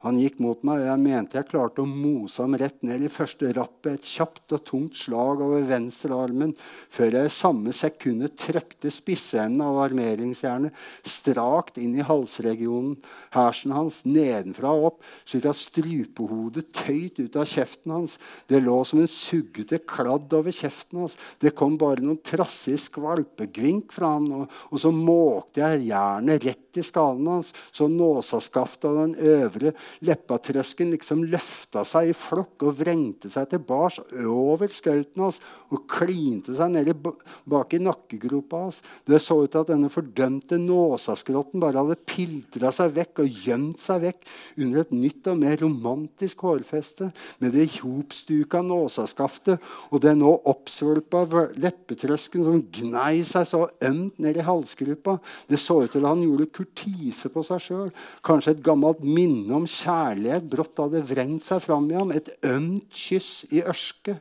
Han 0.04 0.18
gikk 0.20 0.42
mot 0.44 0.60
meg, 0.66 0.82
og 0.82 0.90
jeg 0.90 1.00
mente 1.00 1.38
jeg 1.38 1.48
klarte 1.48 1.80
å 1.80 1.88
mose 1.88 2.42
ham 2.42 2.54
rett 2.60 2.82
ned 2.84 3.06
i 3.06 3.08
første 3.08 3.48
rappet, 3.56 3.96
et 3.96 4.04
kjapt 4.04 4.52
og 4.52 4.64
tungt 4.68 4.98
slag 5.00 5.40
over 5.40 5.64
venstrearmen, 5.64 6.52
før 6.92 7.16
jeg 7.16 7.30
i 7.30 7.32
samme 7.32 7.72
sekundet 7.72 8.36
trøkte 8.42 8.92
spissenden 8.92 9.64
av 9.64 9.78
armeringsjernet 9.86 10.76
strakt 11.00 11.80
inn 11.80 11.94
i 11.96 12.04
halsregionen, 12.04 12.98
hersen 13.32 13.72
hans 13.72 14.02
nedenfra 14.04 14.74
og 14.76 14.90
opp, 14.90 15.00
slik 15.24 15.48
at 15.48 15.60
strupehodet 15.62 16.66
tøyt 16.76 17.22
ut 17.22 17.40
av 17.40 17.48
kjeften 17.48 17.96
hans. 17.96 18.18
Det 18.52 18.60
lå 18.60 18.76
som 18.84 19.00
en 19.00 19.10
suggete 19.10 19.80
kladd 19.88 20.36
over 20.36 20.52
kjeften 20.52 21.06
hans. 21.06 21.16
Det 21.40 21.54
kom 21.56 21.80
bare 21.80 22.04
noen 22.04 22.20
trassige 22.20 22.84
skvalpegvink 22.84 23.96
fra 23.96 24.12
ham, 24.18 24.28
og, 24.42 24.60
og 24.68 24.84
så 24.84 24.92
måkte 24.92 25.64
jeg 25.64 25.88
jernet 25.88 26.44
rett 26.44 26.62
i 26.76 26.84
skallen 26.84 27.32
hans, 27.32 27.54
så 27.72 27.88
nåsaskaftet 27.88 28.90
av 28.90 29.00
den 29.00 29.16
øvre 29.16 29.72
leppatrøsken 30.06 30.92
liksom 30.94 31.24
løfta 31.32 31.84
seg 31.86 32.10
i 32.10 32.16
flokk 32.16 32.66
og 32.66 32.78
vrengte 32.80 33.30
seg 33.32 33.48
tilbake 33.52 34.04
over 34.26 34.70
skauten 34.72 35.24
hans 35.24 35.40
og 35.72 35.84
klinte 35.90 36.54
seg 36.56 36.72
ned 36.74 36.92
bak 37.02 37.74
i 37.76 37.80
nakkegropa 37.82 38.64
hans. 38.66 38.82
Det 39.06 39.20
så 39.22 39.38
ut 39.42 39.52
til 39.52 39.62
at 39.62 39.72
denne 39.72 39.90
fordømte 39.92 40.58
nåsaskrotten 40.62 41.62
bare 41.62 41.82
hadde 41.82 41.98
piltra 42.08 42.72
seg 42.74 42.94
vekk 42.96 43.24
og 43.24 43.40
gjemt 43.46 43.82
seg 43.82 44.04
vekk 44.06 44.28
under 44.62 44.82
et 44.82 44.94
nytt 44.94 45.30
og 45.30 45.40
mer 45.40 45.58
romantisk 45.62 46.44
hårfeste 46.46 47.10
med 47.42 47.56
det 47.56 47.68
hopstuka 47.80 48.62
nåsaskaftet 48.64 49.62
og 49.90 50.02
det 50.04 50.14
nå 50.18 50.32
oppsvulpa 50.50 51.24
leppetrøsken 51.58 52.46
som 52.46 52.62
gnei 52.72 53.22
seg 53.26 53.46
så 53.48 53.62
ømt 53.88 54.20
ned 54.22 54.38
i 54.40 54.46
halsgropa. 54.46 55.18
Det 55.48 55.58
så 55.60 55.80
ut 55.82 55.92
til 55.92 56.04
at 56.04 56.12
han 56.12 56.24
gjorde 56.24 56.48
kurtise 56.54 57.30
på 57.32 57.44
seg 57.46 57.62
sjøl. 57.62 57.90
Kanskje 58.26 58.56
et 58.56 58.64
gammelt 58.64 59.02
minne 59.04 59.54
om 59.56 59.68
kjærlighet 59.76 60.48
brått 60.52 60.80
hadde 60.80 61.04
vrengt 61.06 61.44
seg 61.46 61.60
fram 61.64 61.90
i 61.90 61.98
ham. 61.98 62.14
Et 62.14 62.30
ømt 62.46 62.88
kyss 62.94 63.44
i 63.52 63.62
ørske. 63.64 64.18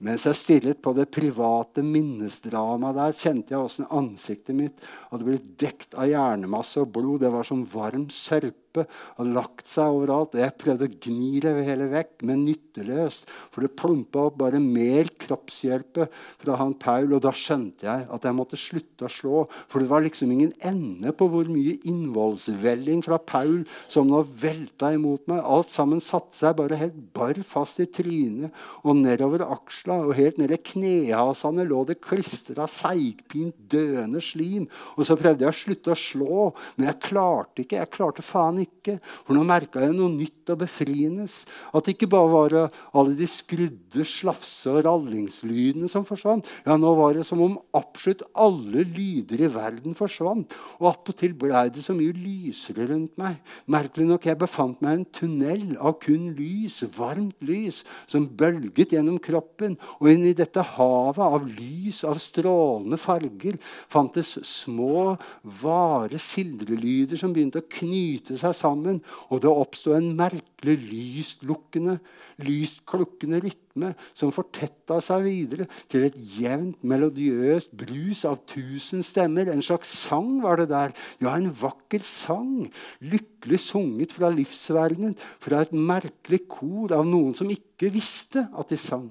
Mens 0.00 0.24
jeg 0.24 0.38
stirret 0.38 0.78
på 0.80 0.94
det 0.96 1.10
private 1.12 1.82
minnesdramaet 1.84 2.96
der, 2.96 3.16
kjente 3.20 3.52
jeg 3.52 3.60
åssen 3.60 3.88
ansiktet 3.92 4.56
mitt 4.56 4.86
hadde 5.10 5.26
blitt 5.26 5.50
dekt 5.60 5.92
av 5.92 6.08
hjernemasse 6.08 6.80
og 6.80 6.94
blod. 6.94 7.20
Det 7.20 7.32
var 7.34 7.44
som 7.44 7.66
varm 7.68 8.06
sørpe 8.08 8.69
teppet 8.70 8.90
og 9.18 9.30
lagt 9.34 9.68
seg 9.68 9.90
overalt. 9.90 10.34
og 10.34 10.40
Jeg 10.40 10.56
prøvde 10.58 10.86
å 10.86 10.94
gni 11.06 11.40
det 11.42 11.54
hele 11.66 11.88
vekk, 11.90 12.22
men 12.26 12.44
nytteløst. 12.46 13.28
For 13.50 13.64
det 13.64 13.74
plumpa 13.78 14.26
opp 14.28 14.38
bare 14.40 14.60
mer 14.60 15.10
kroppshjelpe 15.20 16.08
fra 16.40 16.56
han 16.60 16.74
Paul. 16.74 17.12
Og 17.12 17.22
da 17.22 17.32
skjønte 17.34 17.86
jeg 17.86 18.06
at 18.10 18.26
jeg 18.26 18.36
måtte 18.36 18.58
slutte 18.60 19.06
å 19.06 19.12
slå. 19.12 19.44
For 19.68 19.80
det 19.82 19.90
var 19.90 20.04
liksom 20.04 20.32
ingen 20.32 20.54
ende 20.60 21.12
på 21.12 21.28
hvor 21.30 21.48
mye 21.50 21.78
innvollsvelling 21.88 23.02
fra 23.06 23.18
Paul 23.18 23.64
som 23.88 24.08
nå 24.10 24.22
velta 24.24 24.92
imot 24.94 25.26
meg. 25.30 25.42
Alt 25.42 25.72
sammen 25.74 26.02
satte 26.04 26.36
seg 26.38 26.56
bare 26.58 26.78
helt 26.80 26.98
bar 27.14 27.38
fast 27.46 27.80
i 27.82 27.88
trynet 27.90 28.54
og 28.84 29.00
nedover 29.02 29.44
aksla. 29.46 30.00
Og 30.06 30.16
helt 30.18 30.40
ned 30.40 30.54
i 30.54 30.60
knehasene 30.70 31.66
lå 31.68 31.84
det 31.88 32.00
klistra, 32.04 32.68
seigpint, 32.70 33.56
døende 33.70 34.22
slim. 34.24 34.68
Og 34.96 35.06
så 35.08 35.18
prøvde 35.18 35.46
jeg 35.46 35.52
å 35.52 35.60
slutte 35.60 35.94
å 35.94 35.98
slå, 35.98 36.50
men 36.76 36.90
jeg 36.90 37.02
klarte 37.10 37.64
ikke. 37.64 37.80
Jeg 37.80 37.92
klarte 37.94 38.24
faen 38.24 38.59
ikke. 38.64 38.98
For 39.24 39.36
nå 39.36 39.44
merka 39.46 39.82
jeg 39.84 39.94
noe 39.96 40.12
nytt 40.12 40.52
og 40.52 40.60
befriende. 40.62 41.26
At 41.74 41.86
det 41.86 41.96
ikke 41.96 42.10
bare 42.12 42.30
var 42.30 42.56
alle 42.96 43.16
de 43.18 43.28
skrudde 43.30 44.06
slafse- 44.06 44.70
og 44.70 44.84
rallingslydene 44.86 45.88
som 45.90 46.06
forsvant. 46.08 46.48
Ja, 46.66 46.76
Nå 46.80 46.94
var 46.96 47.14
det 47.16 47.26
som 47.28 47.40
om 47.44 47.58
absolutt 47.76 48.22
alle 48.34 48.84
lyder 48.86 49.44
i 49.44 49.50
verden 49.52 49.96
forsvant. 49.98 50.54
Og 50.80 50.90
attpåtil 50.92 51.34
blei 51.38 51.66
det 51.72 51.84
så 51.84 51.94
mye 51.96 52.14
lysere 52.16 52.88
rundt 52.90 53.16
meg. 53.20 53.40
Merkelig 53.70 54.08
nok, 54.08 54.26
jeg 54.26 54.40
befant 54.40 54.80
meg 54.84 54.94
i 54.94 55.00
en 55.00 55.08
tunnel 55.20 55.66
av 55.78 55.98
kun 56.02 56.30
lys, 56.38 56.80
varmt 56.96 57.36
lys, 57.44 57.82
som 58.10 58.28
bølget 58.28 58.94
gjennom 58.96 59.20
kroppen. 59.22 59.76
Og 60.00 60.10
inni 60.12 60.32
dette 60.36 60.64
havet 60.76 61.22
av 61.24 61.46
lys, 61.46 62.02
av 62.08 62.20
strålende 62.22 62.98
farger, 63.00 63.58
fantes 63.90 64.36
små, 64.46 65.16
vare 65.60 66.20
sildrelyder 66.20 67.20
som 67.20 67.34
begynte 67.34 67.62
å 67.62 67.70
knyte 67.70 68.38
seg 68.40 68.49
seg 68.50 68.58
sammen, 68.58 68.98
og 69.30 69.42
det 69.42 69.50
oppsto 69.50 69.94
en 69.96 70.10
merkelig 70.18 70.76
lyslukkende, 70.90 71.98
lysklukkende 72.44 73.40
rytme 73.44 73.92
som 74.16 74.32
fortetta 74.34 74.98
seg 75.04 75.24
videre 75.28 75.68
til 75.90 76.08
et 76.08 76.18
jevnt, 76.36 76.82
melodiøst 76.82 77.72
brus 77.78 78.24
av 78.28 78.42
tusen 78.50 79.04
stemmer. 79.06 79.48
En 79.52 79.64
slags 79.64 79.92
sang 80.06 80.40
var 80.44 80.60
det 80.60 80.70
der. 80.72 80.94
Ja, 81.22 81.36
en 81.36 81.50
vakker 81.54 82.02
sang. 82.04 82.68
Lykkelig 83.00 83.62
sunget 83.62 84.14
fra 84.16 84.32
livsverdenen, 84.34 85.16
fra 85.40 85.64
et 85.64 85.74
merkelig 85.74 86.44
kor 86.50 86.96
av 86.98 87.06
noen 87.08 87.34
som 87.36 87.50
ikke 87.50 87.92
visste 87.94 88.48
at 88.50 88.72
de 88.72 88.80
sang. 88.80 89.10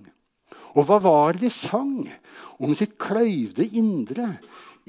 Og 0.78 0.86
hva 0.86 1.00
var 1.02 1.38
det 1.38 1.48
de 1.48 1.54
sang? 1.54 2.04
Om 2.62 2.76
sitt 2.78 2.98
kløyvde 3.02 3.66
indre 3.80 4.36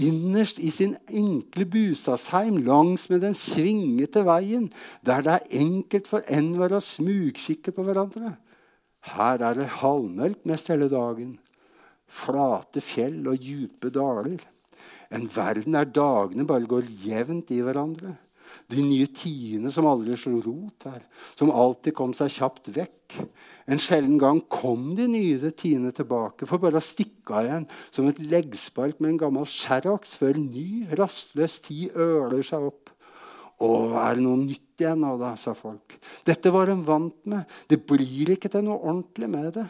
innerst 0.01 0.59
i 0.59 0.71
sin 0.75 0.97
enkle 1.07 1.67
bustadsheim 1.69 2.61
langs 2.67 3.09
med 3.11 3.23
den 3.25 3.37
svingete 3.39 4.25
veien, 4.27 4.71
der 5.07 5.25
det 5.27 5.35
er 5.37 5.61
enkelt 5.63 6.09
for 6.11 6.25
enhver 6.29 6.77
å 6.77 6.85
smugkikke 6.85 7.75
på 7.77 7.85
hverandre. 7.87 8.35
Her 9.15 9.41
er 9.41 9.57
det 9.57 9.69
halvmørkt 9.81 10.49
mest 10.49 10.69
hele 10.73 10.91
dagen. 10.93 11.39
Flate 12.11 12.83
fjell 12.85 13.23
og 13.31 13.45
djupe 13.45 13.93
daler. 13.95 14.41
En 15.11 15.29
verden 15.31 15.77
der 15.77 15.89
dagene 15.89 16.47
bare 16.47 16.69
går 16.69 16.89
jevnt 17.05 17.53
i 17.55 17.61
hverandre. 17.65 18.17
De 18.71 18.83
nye 18.85 19.09
tidene 19.11 19.73
som 19.75 19.89
aldri 19.91 20.15
slo 20.19 20.39
rot 20.45 20.87
her, 20.87 21.01
som 21.39 21.51
alltid 21.51 21.95
kom 21.97 22.13
seg 22.15 22.31
kjapt 22.37 22.71
vekk. 22.75 23.17
En 23.71 23.81
sjelden 23.83 24.19
gang 24.21 24.39
kom 24.51 24.93
de 24.99 25.09
nye 25.11 25.51
tidene 25.51 25.91
tilbake, 25.95 26.47
for 26.47 26.63
bare 26.63 26.79
å 26.79 26.85
stikke 26.85 27.35
av 27.35 27.49
igjen 27.49 27.67
som 27.91 28.07
et 28.11 28.21
leggspark 28.31 29.01
med 29.01 29.15
en 29.15 29.21
gammel 29.25 29.49
skjæraks 29.49 30.15
før 30.21 30.39
en 30.39 30.49
ny, 30.55 30.69
rastløs 30.99 31.59
tid 31.67 31.99
øler 31.99 32.47
seg 32.47 32.71
opp. 32.71 32.95
Å, 33.61 33.69
er 34.07 34.17
det 34.17 34.25
noe 34.25 34.41
nytt 34.41 34.81
igjen 34.81 35.03
nå, 35.05 35.17
da, 35.21 35.35
sa 35.37 35.53
folk. 35.57 35.99
Dette 36.25 36.53
var 36.55 36.71
en 36.73 36.81
vant 36.87 37.19
med. 37.29 37.59
Det 37.69 37.83
blir 37.85 38.33
ikke 38.33 38.49
til 38.53 38.65
noe 38.65 38.81
ordentlig 38.81 39.29
med 39.29 39.51
det. 39.59 39.67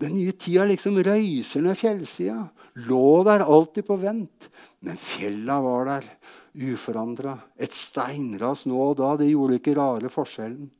Den 0.00 0.14
nye 0.16 0.32
tida 0.32 0.64
liksom 0.64 0.96
røyser 1.04 1.60
ned 1.64 1.76
fjellsida. 1.76 2.46
Lå 2.88 3.20
der 3.28 3.44
alltid 3.44 3.84
på 3.84 3.98
vent. 4.00 4.48
Men 4.86 4.96
fjella 4.96 5.58
var 5.60 5.90
der 5.90 6.06
uforandra. 6.54 7.36
Et 7.56 7.72
steinras 7.74 8.66
nå 8.68 8.78
og 8.90 8.98
da, 9.00 9.14
det 9.20 9.30
gjorde 9.30 9.60
ikke 9.60 9.76
rare 9.78 10.10
forskjellen. 10.12 10.70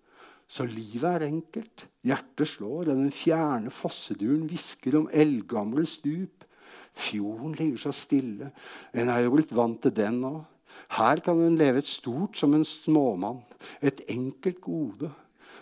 Så 0.50 0.66
livet 0.66 1.06
er 1.06 1.28
enkelt. 1.28 1.86
Hjertet 2.02 2.48
slår, 2.56 2.90
og 2.90 2.96
den 2.96 3.12
fjerne 3.14 3.70
fosseduren 3.70 4.48
hvisker 4.50 4.98
om 4.98 5.10
eldgamle 5.14 5.86
stup. 5.86 6.46
Fjorden 6.98 7.54
ligger 7.54 7.84
så 7.84 7.92
stille. 7.94 8.50
En 8.90 9.12
er 9.12 9.22
jo 9.24 9.36
blitt 9.36 9.54
vant 9.54 9.78
til 9.84 9.94
den 9.94 10.18
nå. 10.24 10.34
Her 10.96 11.22
kan 11.22 11.38
en 11.42 11.58
leve 11.58 11.82
et 11.82 11.88
stort 11.88 12.38
som 12.38 12.54
en 12.54 12.66
småmann. 12.66 13.42
Et 13.82 14.02
enkelt 14.10 14.60
gode. 14.64 15.10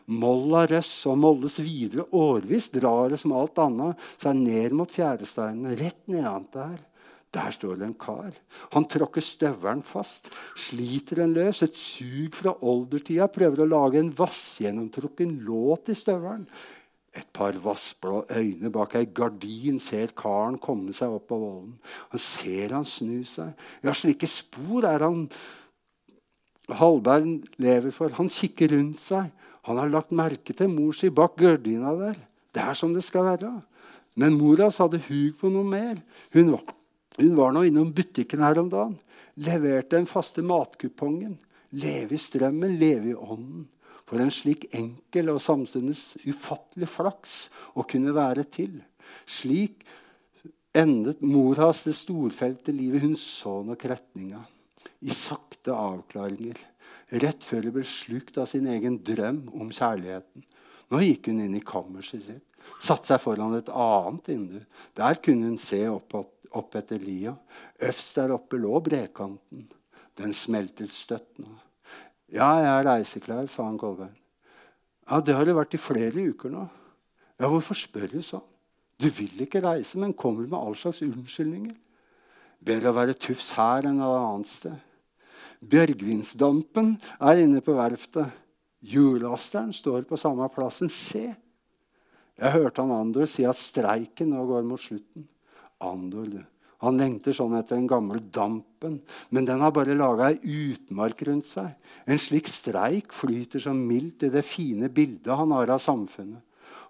Molla 0.09 0.65
Røss 0.69 0.93
og 1.11 1.19
Molles 1.21 1.59
videre 1.61 2.07
årvis 2.17 2.71
drar 2.73 3.13
det 3.13 3.19
som 3.21 3.35
alt 3.37 3.59
annet 3.61 4.07
seg 4.17 4.39
ned 4.41 4.77
mot 4.77 4.93
fjæresteinene, 4.93 5.77
rett 5.77 6.01
nedant 6.09 6.49
der. 6.55 6.79
Der 7.35 7.53
står 7.53 7.77
det 7.77 7.85
en 7.91 7.95
kar. 8.01 8.33
Han 8.73 8.87
tråkker 8.89 9.25
støvelen 9.25 9.83
fast, 9.85 10.31
sliter 10.57 11.21
den 11.21 11.35
løs. 11.37 11.61
Et 11.67 11.77
sug 11.77 12.37
fra 12.39 12.55
oldertida 12.65 13.29
prøver 13.33 13.65
å 13.65 13.69
lage 13.69 14.01
en 14.01 14.13
vassgjennomtrukken 14.17 15.37
låt 15.45 15.93
i 15.93 15.97
støvelen. 15.99 16.47
Et 17.19 17.29
par 17.35 17.57
vassblå 17.61 18.23
øyne 18.37 18.71
bak 18.73 18.95
ei 18.99 19.09
gardin 19.13 19.81
ser 19.83 20.13
karen 20.17 20.59
komme 20.63 20.95
seg 20.97 21.13
opp 21.19 21.29
på 21.29 21.39
vollen. 21.41 21.77
Han 22.13 22.23
ser 22.23 22.77
han 22.77 22.87
snu 22.89 23.23
seg. 23.29 23.53
Ja, 23.85 23.93
slike 23.97 24.29
spor 24.29 24.87
er 24.89 25.05
han 25.05 25.27
Hallberg 26.69 27.47
lever 27.57 27.93
for. 27.97 28.13
Han 28.19 28.29
kikker 28.29 28.75
rundt 28.75 29.01
seg. 29.01 29.33
Han 29.69 29.81
har 29.81 29.93
lagt 29.93 30.13
merke 30.17 30.55
til 30.57 30.69
mor 30.73 30.97
si 30.97 31.09
bak 31.13 31.37
gardina 31.41 31.95
der. 31.97 32.19
Det 32.53 32.65
er 32.65 32.77
som 32.77 32.93
det 32.95 33.05
skal 33.05 33.25
være. 33.33 33.53
Men 34.19 34.37
mora 34.37 34.69
hadde 34.73 35.01
hug 35.09 35.37
på 35.41 35.51
noe 35.53 35.65
mer. 35.65 36.01
Hun 36.35 36.53
var 36.53 36.65
hun 37.19 37.35
var 37.39 37.55
nå 37.55 37.65
innom 37.67 37.91
butikken 37.95 38.45
her 38.45 38.61
om 38.61 38.71
dagen. 38.71 38.97
Leverte 39.43 39.97
den 39.97 40.07
faste 40.07 40.43
matkupongen. 40.47 41.37
Leve 41.75 42.17
i 42.17 42.21
strømmen, 42.21 42.79
leve 42.79 43.13
i 43.13 43.17
ånden. 43.19 43.67
For 44.09 44.23
en 44.23 44.33
slik 44.33 44.69
enkel 44.77 45.29
og 45.35 45.43
samtidig 45.45 45.97
ufattelig 46.31 46.89
flaks 46.89 47.35
å 47.77 47.85
kunne 47.89 48.15
være 48.17 48.47
til. 48.49 48.79
Slik 49.29 49.85
endet 50.77 51.21
mor 51.25 51.59
hans 51.61 51.83
det 51.85 51.97
storfelte 51.99 52.73
livet. 52.73 53.05
Hun 53.05 53.19
så 53.21 53.59
nok 53.67 53.85
retninga. 53.91 54.41
I 55.05 55.13
sakte 55.15 55.77
avklaringer. 55.77 56.61
Rett 57.21 57.45
før 57.45 57.69
hun 57.69 57.77
ble 57.79 57.87
slukt 57.89 58.39
av 58.41 58.49
sin 58.51 58.69
egen 58.71 59.01
drøm 59.05 59.47
om 59.57 59.73
kjærligheten. 59.73 60.47
Nå 60.89 61.03
gikk 61.05 61.29
hun 61.29 61.43
inn 61.45 61.57
i 61.59 61.65
kammerset 61.65 62.25
sitt. 62.25 62.45
Satte 62.81 63.11
seg 63.11 63.21
foran 63.23 63.57
et 63.57 63.69
annet 63.73 64.29
vindu. 64.29 64.59
Der 64.97 65.21
kunne 65.25 65.51
hun 65.51 65.61
se 65.61 65.81
opp 65.91 66.17
at 66.21 66.33
opp 66.57 66.77
etter 66.79 67.01
lia. 67.03 67.35
Øvst 67.85 68.17
der 68.17 68.35
oppe 68.37 68.61
lå 68.61 68.81
brekanten. 68.85 69.67
Den 70.19 70.35
smeltet 70.35 70.91
støtt 70.93 71.39
nå. 71.43 71.51
Ja, 72.29 72.51
jeg 72.61 72.73
er 72.73 72.87
reiseklar, 72.91 73.47
sa 73.49 73.65
han 73.65 73.79
Kolbein. 73.81 74.15
Ja, 75.09 75.21
det 75.25 75.37
har 75.37 75.47
det 75.49 75.57
vært 75.57 75.77
i 75.77 75.81
flere 75.81 76.27
uker 76.33 76.53
nå. 76.53 76.67
Ja, 77.39 77.49
hvorfor 77.49 77.79
spør 77.79 78.11
du 78.13 78.21
sånn? 78.25 78.45
Du 78.99 79.07
vil 79.15 79.45
ikke 79.45 79.63
reise, 79.63 79.97
men 80.01 80.17
kommer 80.19 80.45
med 80.45 80.59
all 80.59 80.75
slags 80.77 81.05
unnskyldninger. 81.07 81.77
Bedre 82.59 82.91
å 82.91 82.97
være 82.97 83.15
tufs 83.15 83.53
her 83.57 83.87
enn 83.87 84.03
et 84.03 84.19
annet 84.19 84.51
sted. 84.51 84.75
Bjørgvinsdampen 85.63 86.97
er 87.23 87.45
inne 87.45 87.63
på 87.65 87.77
verftet. 87.79 88.35
Hjullasteren 88.83 89.73
står 89.75 90.05
på 90.07 90.19
samme 90.19 90.47
plassen. 90.55 90.91
Se! 90.91 91.31
Jeg 92.39 92.55
hørte 92.55 92.85
han 92.85 92.95
Andor 92.95 93.27
si 93.31 93.47
at 93.47 93.59
streiken 93.59 94.31
nå 94.35 94.45
går 94.47 94.67
mot 94.67 94.83
slutten. 94.83 95.27
Andor. 95.85 96.45
Han 96.85 96.99
lengter 97.01 97.35
sånn 97.35 97.57
etter 97.59 97.75
den 97.75 97.89
gamle 97.91 98.21
dampen, 98.23 99.01
men 99.35 99.47
den 99.49 99.63
har 99.65 99.73
bare 99.75 99.97
laga 99.99 100.29
ei 100.31 100.39
utmark 100.71 101.25
rundt 101.27 101.49
seg. 101.49 101.73
En 102.07 102.21
slik 102.23 102.47
streik 102.51 103.15
flyter 103.17 103.63
så 103.65 103.75
mildt 103.75 104.29
i 104.29 104.31
det 104.31 104.45
fine 104.47 104.91
bildet 104.95 105.35
han 105.35 105.55
har 105.57 105.75
av 105.75 105.83
samfunnet. 105.83 106.45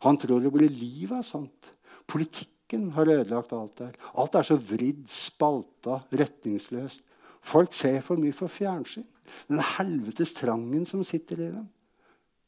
Han 0.05 0.19
tror 0.21 0.45
det 0.45 0.53
blir 0.55 0.71
liv 0.71 1.15
av 1.17 1.25
sånt. 1.27 1.73
Politikken 2.09 2.93
har 2.95 3.09
ødelagt 3.09 3.55
alt 3.57 3.81
der. 3.81 3.97
Alt 4.21 4.37
er 4.37 4.47
så 4.47 4.59
vridd, 4.61 5.07
spalta, 5.11 6.03
retningsløst. 6.13 7.01
Folk 7.49 7.73
ser 7.73 8.03
for 8.05 8.21
mye 8.21 8.37
for 8.37 8.53
fjernsyn. 8.53 9.07
Den 9.49 9.65
helvetes 9.77 10.35
trangen 10.37 10.85
som 10.89 11.01
sitter 11.07 11.41
i 11.41 11.51
dem. 11.55 11.67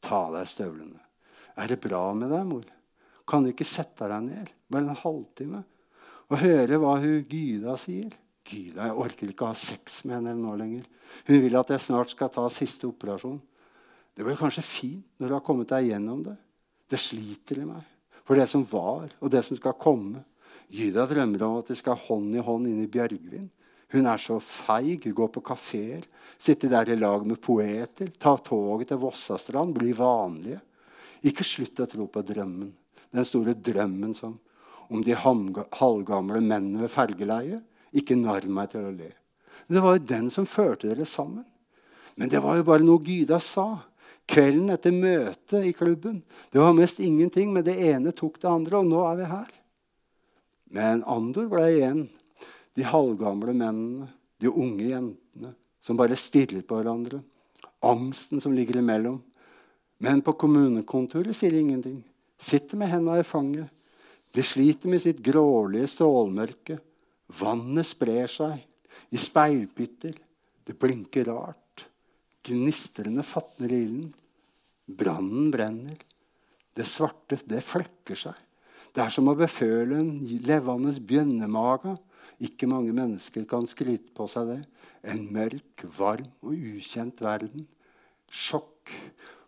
Ta 0.01 0.27
av 0.27 0.37
deg 0.37 0.49
støvlene. 0.49 1.01
Er 1.57 1.73
det 1.73 1.81
bra 1.83 2.05
med 2.17 2.31
deg, 2.31 2.45
mor? 2.47 2.69
Kan 3.27 3.43
du 3.43 3.51
ikke 3.51 3.67
sette 3.67 4.07
deg 4.09 4.29
ned 4.29 4.53
bare 4.71 4.87
en 4.87 5.01
halvtime 5.03 5.65
og 6.31 6.39
høre 6.39 6.79
hva 6.79 6.95
hun 7.03 7.21
Gyda 7.27 7.75
sier? 7.79 8.11
Gyda, 8.47 8.87
jeg 8.87 8.97
orker 9.03 9.31
ikke 9.31 9.45
å 9.45 9.51
ha 9.51 9.57
sex 9.57 10.01
med 10.07 10.17
henne 10.17 10.35
nå 10.39 10.55
lenger. 10.59 10.87
Hun 11.27 11.41
vil 11.43 11.57
at 11.59 11.71
jeg 11.73 11.83
snart 11.83 12.13
skal 12.13 12.31
ta 12.33 12.47
siste 12.51 12.87
operasjon. 12.89 13.39
Det 14.15 14.25
blir 14.25 14.39
kanskje 14.39 14.63
fint 14.65 15.07
når 15.19 15.29
du 15.29 15.37
har 15.37 15.45
kommet 15.45 15.69
deg 15.71 15.91
gjennom 15.91 16.23
det. 16.25 16.35
Det 16.91 16.99
sliter 16.99 17.61
i 17.61 17.67
meg 17.67 17.87
for 18.27 18.37
det 18.37 18.45
som 18.47 18.61
var, 18.69 19.09
og 19.19 19.31
det 19.33 19.41
som 19.43 19.57
skal 19.57 19.75
komme. 19.81 20.21
Gyda 20.71 21.03
drømmer 21.09 21.41
om 21.43 21.57
at 21.59 21.71
de 21.71 21.75
skal 21.75 21.97
hånd 21.99 22.35
i 22.37 22.43
hånd 22.45 22.69
inn 22.69 22.83
i 22.83 22.91
Bjørgvin. 22.91 23.49
Hun 23.91 24.07
er 24.07 24.21
så 24.21 24.37
feig. 24.39 25.03
Hun 25.03 25.15
går 25.17 25.31
på 25.35 25.43
kafeer, 25.43 26.05
sitter 26.39 26.71
der 26.71 26.93
i 26.93 26.99
lag 26.99 27.25
med 27.27 27.41
poeter, 27.43 28.11
tar 28.15 28.39
toget 28.45 28.93
til 28.93 29.01
Vossastrand, 29.01 29.75
blir 29.75 29.97
vanlige. 29.97 30.61
Ikke 31.27 31.43
slutt 31.43 31.83
å 31.83 31.89
tro 31.91 32.07
på 32.07 32.23
drømmen. 32.23 32.71
Den 33.11 33.27
store 33.27 33.57
drømmen 33.57 34.15
som 34.15 34.37
om 34.91 35.03
de 35.05 35.15
halvgamle 35.15 36.41
mennene 36.43 36.83
ved 36.83 36.91
fergeleiet. 36.91 37.63
Ikke 37.95 38.17
narr 38.19 38.47
meg 38.51 38.71
til 38.71 38.87
å 38.87 38.93
le. 38.93 39.11
Det 39.71 39.79
var 39.83 39.95
jo 39.95 40.09
den 40.09 40.27
som 40.33 40.47
førte 40.47 40.89
dere 40.89 41.07
sammen. 41.07 41.45
Men 42.19 42.31
det 42.31 42.41
var 42.43 42.59
jo 42.59 42.67
bare 42.67 42.83
noe 42.83 43.03
Gyda 43.03 43.39
sa. 43.43 43.69
Kvelden 44.31 44.71
etter 44.73 44.95
møtet 44.95 45.65
i 45.67 45.73
klubben. 45.75 46.21
Det 46.51 46.59
var 46.59 46.75
mest 46.75 46.99
ingenting, 47.03 47.53
men 47.55 47.65
det 47.67 47.77
ene 47.79 48.13
tok 48.15 48.39
det 48.41 48.51
andre, 48.51 48.79
og 48.79 48.87
nå 48.91 49.01
er 49.07 49.19
vi 49.19 49.29
her. 49.31 49.49
Men 50.71 51.03
Andor 51.09 51.49
ble 51.51 51.65
igjen. 51.71 52.05
De 52.75 52.87
halvgamle 52.87 53.51
mennene, 53.51 54.07
de 54.39 54.47
unge 54.47 54.87
jentene, 54.87 55.51
som 55.83 55.99
bare 55.99 56.15
stirret 56.19 56.67
på 56.67 56.79
hverandre. 56.79 57.19
Angsten 57.83 58.39
som 58.43 58.55
ligger 58.55 58.79
imellom. 58.79 59.19
Men 60.01 60.23
på 60.23 60.33
kommunekontoret 60.39 61.35
sier 61.35 61.51
de 61.51 61.59
ingenting. 61.61 61.99
Sitter 62.41 62.79
med 62.79 62.89
hendene 62.89 63.19
i 63.21 63.27
fanget. 63.27 63.67
De 64.31 64.43
sliter 64.45 64.91
med 64.91 65.03
sitt 65.03 65.19
grålige 65.23 65.89
stålmørke. 65.91 66.77
Vannet 67.41 67.87
sprer 67.87 68.29
seg 68.31 69.11
i 69.11 69.19
speilpytter. 69.19 70.15
Det 70.63 70.77
blinker 70.79 71.27
rart. 71.31 71.87
Gnistrende 72.47 73.25
fatner 73.27 73.73
ilden. 73.75 74.13
Brannen 74.87 75.51
brenner. 75.51 75.99
Det 76.75 76.87
svarte, 76.87 77.39
det 77.45 77.63
flekker 77.65 78.17
seg. 78.17 78.37
Det 78.91 79.03
er 79.03 79.11
som 79.13 79.29
å 79.31 79.37
beføle 79.39 79.99
en 79.99 80.15
levende 80.47 80.93
bjønnemage. 81.07 81.95
Ikke 82.43 82.69
mange 82.69 82.95
mennesker 82.95 83.45
kan 83.47 83.67
skryte 83.69 84.11
på 84.15 84.27
seg 84.31 84.49
det. 84.49 84.61
En 85.11 85.27
mørk, 85.33 85.85
varm 85.97 86.31
og 86.43 86.55
ukjent 86.55 87.21
verden. 87.23 87.67
Sjokk 88.31 88.91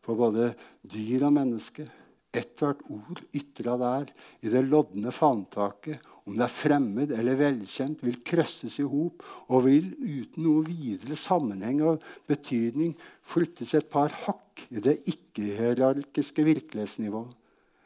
for 0.03 0.19
både 0.19 0.51
dyr 0.84 1.27
og 1.27 1.36
mennesker. 1.39 1.88
Ethvert 2.34 2.81
ord 2.89 3.21
ytra 3.38 3.75
der 3.77 4.09
i 4.41 4.49
det 4.49 4.63
lodne 4.65 5.11
fantaket, 5.13 6.01
om 6.25 6.38
det 6.38 6.47
er 6.47 6.55
fremmed 6.55 7.11
eller 7.13 7.38
velkjent, 7.38 8.01
vil 8.01 8.21
krøsses 8.25 8.79
i 8.81 8.88
hop 8.88 9.21
og 9.51 9.65
vil 9.67 9.91
uten 9.99 10.47
noe 10.47 10.63
videre 10.65 11.17
sammenheng 11.19 11.84
og 11.86 12.01
betydning 12.29 12.95
flyttes 13.27 13.75
et 13.77 13.89
par 13.91 14.15
hakk 14.23 14.65
i 14.71 14.81
det 14.81 15.01
ikke-hierarkiske 15.13 16.45
virkelighetsnivået 16.47 17.39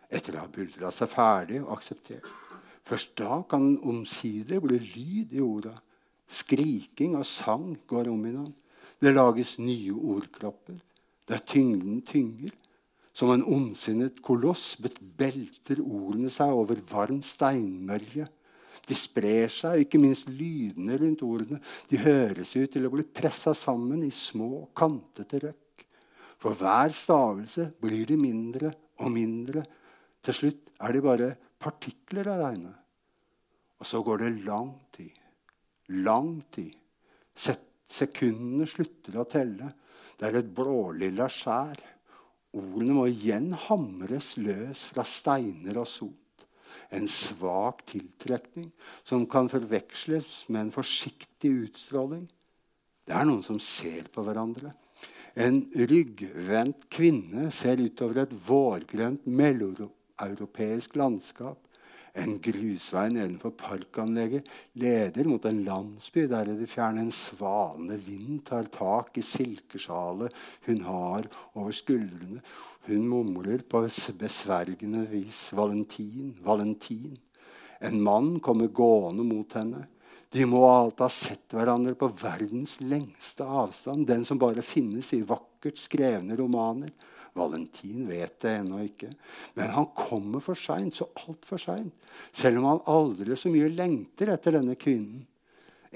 etter 0.08 0.38
å 0.38 0.46
ha 0.46 0.52
buldra 0.52 0.92
seg 0.96 1.12
ferdig 1.12 1.60
og 1.66 1.74
akseptert. 1.76 2.28
Først 2.88 3.18
da 3.20 3.42
kan 3.50 3.74
omsider 3.84 4.62
bli 4.64 4.80
lyd 4.80 5.34
i 5.36 5.44
orda. 5.44 5.74
Skriking 6.28 7.18
og 7.20 7.28
sang 7.28 7.74
går 7.88 8.08
om 8.12 8.24
i 8.28 8.32
den. 8.36 8.54
Det 9.00 9.12
lages 9.12 9.58
nye 9.60 9.92
ordkropper 9.92 10.80
der 11.28 11.44
tyngden 11.44 12.00
tynger. 12.08 12.54
Som 13.18 13.32
en 13.34 13.46
ondsinnet 13.50 14.20
koloss 14.22 14.76
belter 14.78 15.80
ordene 15.82 16.30
seg 16.30 16.54
over 16.54 16.82
varm 16.92 17.24
steinmørje. 17.26 18.28
De 18.88 18.96
sprer 18.96 19.50
seg, 19.52 19.82
ikke 19.84 20.00
minst 20.00 20.30
lydene 20.30 21.00
rundt 21.02 21.24
ordene. 21.26 21.58
De 21.90 21.98
høres 22.04 22.54
ut 22.56 22.70
til 22.76 22.86
å 22.86 22.92
bli 22.94 23.08
pressa 23.10 23.56
sammen 23.58 24.06
i 24.06 24.12
små, 24.14 24.68
kantete 24.78 25.42
røkk. 25.48 25.88
For 26.38 26.54
hver 26.54 26.94
stavelse 26.94 27.72
blir 27.82 28.06
de 28.06 28.20
mindre 28.22 28.72
og 29.02 29.10
mindre. 29.12 29.66
Til 30.22 30.38
slutt 30.38 30.72
er 30.86 30.94
de 30.94 31.04
bare 31.04 31.34
partikler 31.58 32.30
av 32.30 32.44
regne. 32.46 32.76
Og 33.82 33.90
så 33.90 34.04
går 34.06 34.24
det 34.24 34.32
lang 34.46 34.72
tid. 34.94 35.18
Lang 36.06 36.38
tid. 36.54 36.78
Sekundene 37.34 38.70
slutter 38.70 39.18
å 39.18 39.26
telle. 39.30 39.74
Det 40.18 40.30
er 40.30 40.42
et 40.44 40.54
blålilla 40.54 41.26
skjær. 41.34 41.82
Ordene 42.56 42.96
må 42.96 43.08
igjen 43.12 43.52
hamres 43.68 44.36
løs 44.40 44.86
fra 44.92 45.04
steiner 45.08 45.82
og 45.82 45.90
sot. 45.90 46.46
En 46.94 47.08
svak 47.10 47.84
tiltrekning 47.90 48.70
som 49.08 49.26
kan 49.30 49.50
forveksles 49.52 50.48
med 50.52 50.68
en 50.68 50.74
forsiktig 50.76 51.52
utstråling. 51.68 52.26
Det 53.08 53.16
er 53.16 53.28
noen 53.28 53.44
som 53.44 53.60
ser 53.64 54.10
på 54.12 54.24
hverandre. 54.24 54.74
En 55.38 55.62
ryggvendt 55.76 56.88
kvinne 56.92 57.52
ser 57.54 57.80
utover 57.84 58.24
et 58.24 58.34
vårgrønt 58.48 59.28
mellomeuropeisk 59.30 60.98
landskap. 60.98 61.60
En 62.18 62.40
grusvei 62.42 63.12
nedenfor 63.14 63.54
parkanlegget 63.54 64.48
leder 64.82 65.28
mot 65.30 65.44
en 65.46 65.60
landsby 65.66 66.24
der 66.32 66.50
i 66.50 66.56
det 66.58 66.70
fjerne 66.72 67.04
en 67.06 67.14
svalende 67.14 68.00
vind 68.02 68.40
tar 68.48 68.72
tak 68.74 69.20
i 69.22 69.26
silkesjalet 69.26 70.34
hun 70.66 70.82
har 70.88 71.28
over 71.54 71.76
skuldrene. 71.78 72.42
Hun 72.88 73.06
mumler 73.06 73.62
på 73.70 73.84
besvergende 74.18 75.04
vis 75.12 75.52
'Valentin, 75.54 76.34
Valentin'. 76.42 77.20
En 77.82 78.02
mann 78.02 78.40
kommer 78.40 78.68
gående 78.68 79.24
mot 79.24 79.54
henne. 79.54 79.86
De 80.34 80.46
må 80.46 80.64
alt 80.66 81.00
ha 81.00 81.10
sett 81.10 81.54
hverandre 81.54 81.94
på 81.96 82.10
verdens 82.10 82.80
lengste 82.82 83.46
avstand, 83.46 84.08
den 84.08 84.26
som 84.26 84.40
bare 84.42 84.66
finnes 84.66 85.14
i 85.14 85.22
vakkert 85.22 85.78
skrevne 85.78 86.36
romaner. 86.36 86.90
Valentin 87.38 88.08
vet 88.10 88.40
det 88.44 88.54
ennå 88.60 88.82
ikke. 88.86 89.12
Men 89.58 89.74
han 89.76 89.90
kommer 89.98 90.44
for 90.44 90.60
seint, 90.60 90.96
så 90.98 91.08
altfor 91.24 91.62
seint. 91.62 91.96
Selv 92.36 92.62
om 92.62 92.70
han 92.72 92.86
aldri 92.92 93.38
så 93.38 93.52
mye 93.54 93.72
lengter 93.72 94.34
etter 94.34 94.58
denne 94.60 94.78
kvinnen. 94.80 95.26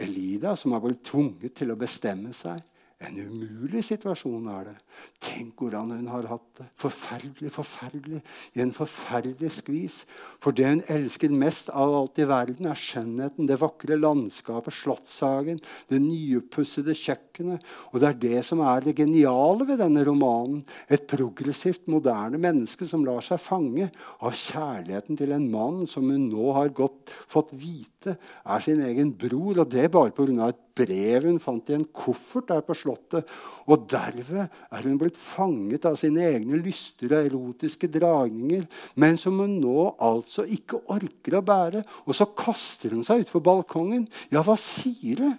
Elida, 0.02 0.56
som 0.56 0.72
har 0.76 0.84
blitt 0.84 1.04
tvunget 1.10 1.58
til 1.60 1.74
å 1.74 1.80
bestemme 1.80 2.32
seg, 2.36 2.62
en 3.02 3.18
umulig 3.18 3.82
situasjon 3.86 4.46
er 4.54 4.68
det. 4.70 4.76
Tenk 5.24 5.62
hvordan 5.62 5.90
hun 5.96 6.10
har 6.12 6.28
hatt 6.30 6.60
det. 6.60 6.68
Forferdelig, 6.80 7.50
forferdelig. 7.56 8.22
I 8.54 8.62
en 8.62 8.74
forferdelig 8.76 9.50
skvis. 9.56 9.96
For 10.44 10.54
det 10.56 10.68
hun 10.68 10.84
elsker 10.92 11.34
mest 11.34 11.72
av 11.74 11.96
alt 11.98 12.22
i 12.22 12.28
verden, 12.30 12.70
er 12.70 12.78
skjønnheten, 12.78 13.50
det 13.50 13.58
vakre 13.62 13.98
landskapet, 13.98 14.76
slottshagen, 14.78 15.62
det 15.90 16.02
nyoppussede 16.04 16.96
kjøkkenet. 16.98 17.66
Og 17.92 18.02
det 18.04 18.10
er 18.12 18.20
det 18.28 18.46
som 18.46 18.62
er 18.66 18.86
det 18.86 18.96
geniale 19.02 19.66
ved 19.70 19.82
denne 19.82 20.06
romanen. 20.06 20.62
Et 20.86 21.08
progressivt, 21.10 21.88
moderne 21.92 22.38
menneske 22.42 22.86
som 22.90 23.06
lar 23.08 23.26
seg 23.26 23.42
fange 23.42 23.90
av 24.22 24.38
kjærligheten 24.38 25.18
til 25.18 25.34
en 25.34 25.50
mann 25.52 25.88
som 25.90 26.06
hun 26.06 26.30
nå 26.30 26.54
har 26.60 26.74
godt, 26.78 27.10
fått 27.32 27.56
vite 27.58 28.18
er 28.46 28.62
sin 28.64 28.82
egen 28.86 29.16
bror, 29.18 29.64
og 29.64 29.72
det 29.74 29.90
bare 29.94 30.14
pga. 30.14 30.52
et 30.52 30.71
brev 30.78 31.28
hun 31.28 31.40
fant 31.42 31.70
i 31.72 31.76
en 31.78 31.86
koffert 31.96 32.50
der 32.52 32.62
på 32.66 32.76
Slottet. 32.78 33.30
Og 33.72 33.86
derved 33.92 34.44
er 34.48 34.88
hun 34.88 34.98
blitt 35.02 35.20
fanget 35.20 35.86
av 35.90 35.96
sine 36.00 36.24
egne 36.30 36.60
lyster 36.62 37.12
og 37.12 37.28
erotiske 37.30 37.90
dragninger, 37.92 38.64
men 39.02 39.20
som 39.20 39.40
hun 39.42 39.60
nå 39.62 39.96
altså 40.02 40.46
ikke 40.50 40.82
orker 40.94 41.38
å 41.38 41.46
bære. 41.46 41.84
Og 42.08 42.14
så 42.18 42.26
kaster 42.38 42.90
hun 42.96 43.06
seg 43.08 43.26
utfor 43.26 43.42
balkongen. 43.46 44.08
Ja, 44.34 44.42
hva 44.46 44.56
sier 44.60 45.16
du? 45.22 45.30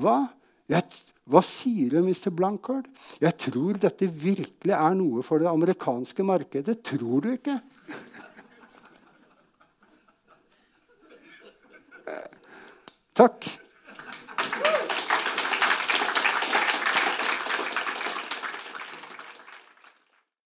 Hva? 0.00 0.16
Jeg, 0.70 0.82
hva 1.28 1.42
sier 1.44 1.90
du, 1.94 1.98
Mr. 2.04 2.30
Blankard? 2.34 2.86
Jeg 3.22 3.34
tror 3.48 3.72
dette 3.80 4.06
virkelig 4.08 4.74
er 4.76 4.94
noe 4.98 5.22
for 5.26 5.38
det 5.42 5.48
amerikanske 5.50 6.22
markedet. 6.26 6.82
Tror 6.84 7.20
du 7.24 7.30
ikke? 7.34 7.56
Takk. 13.20 13.63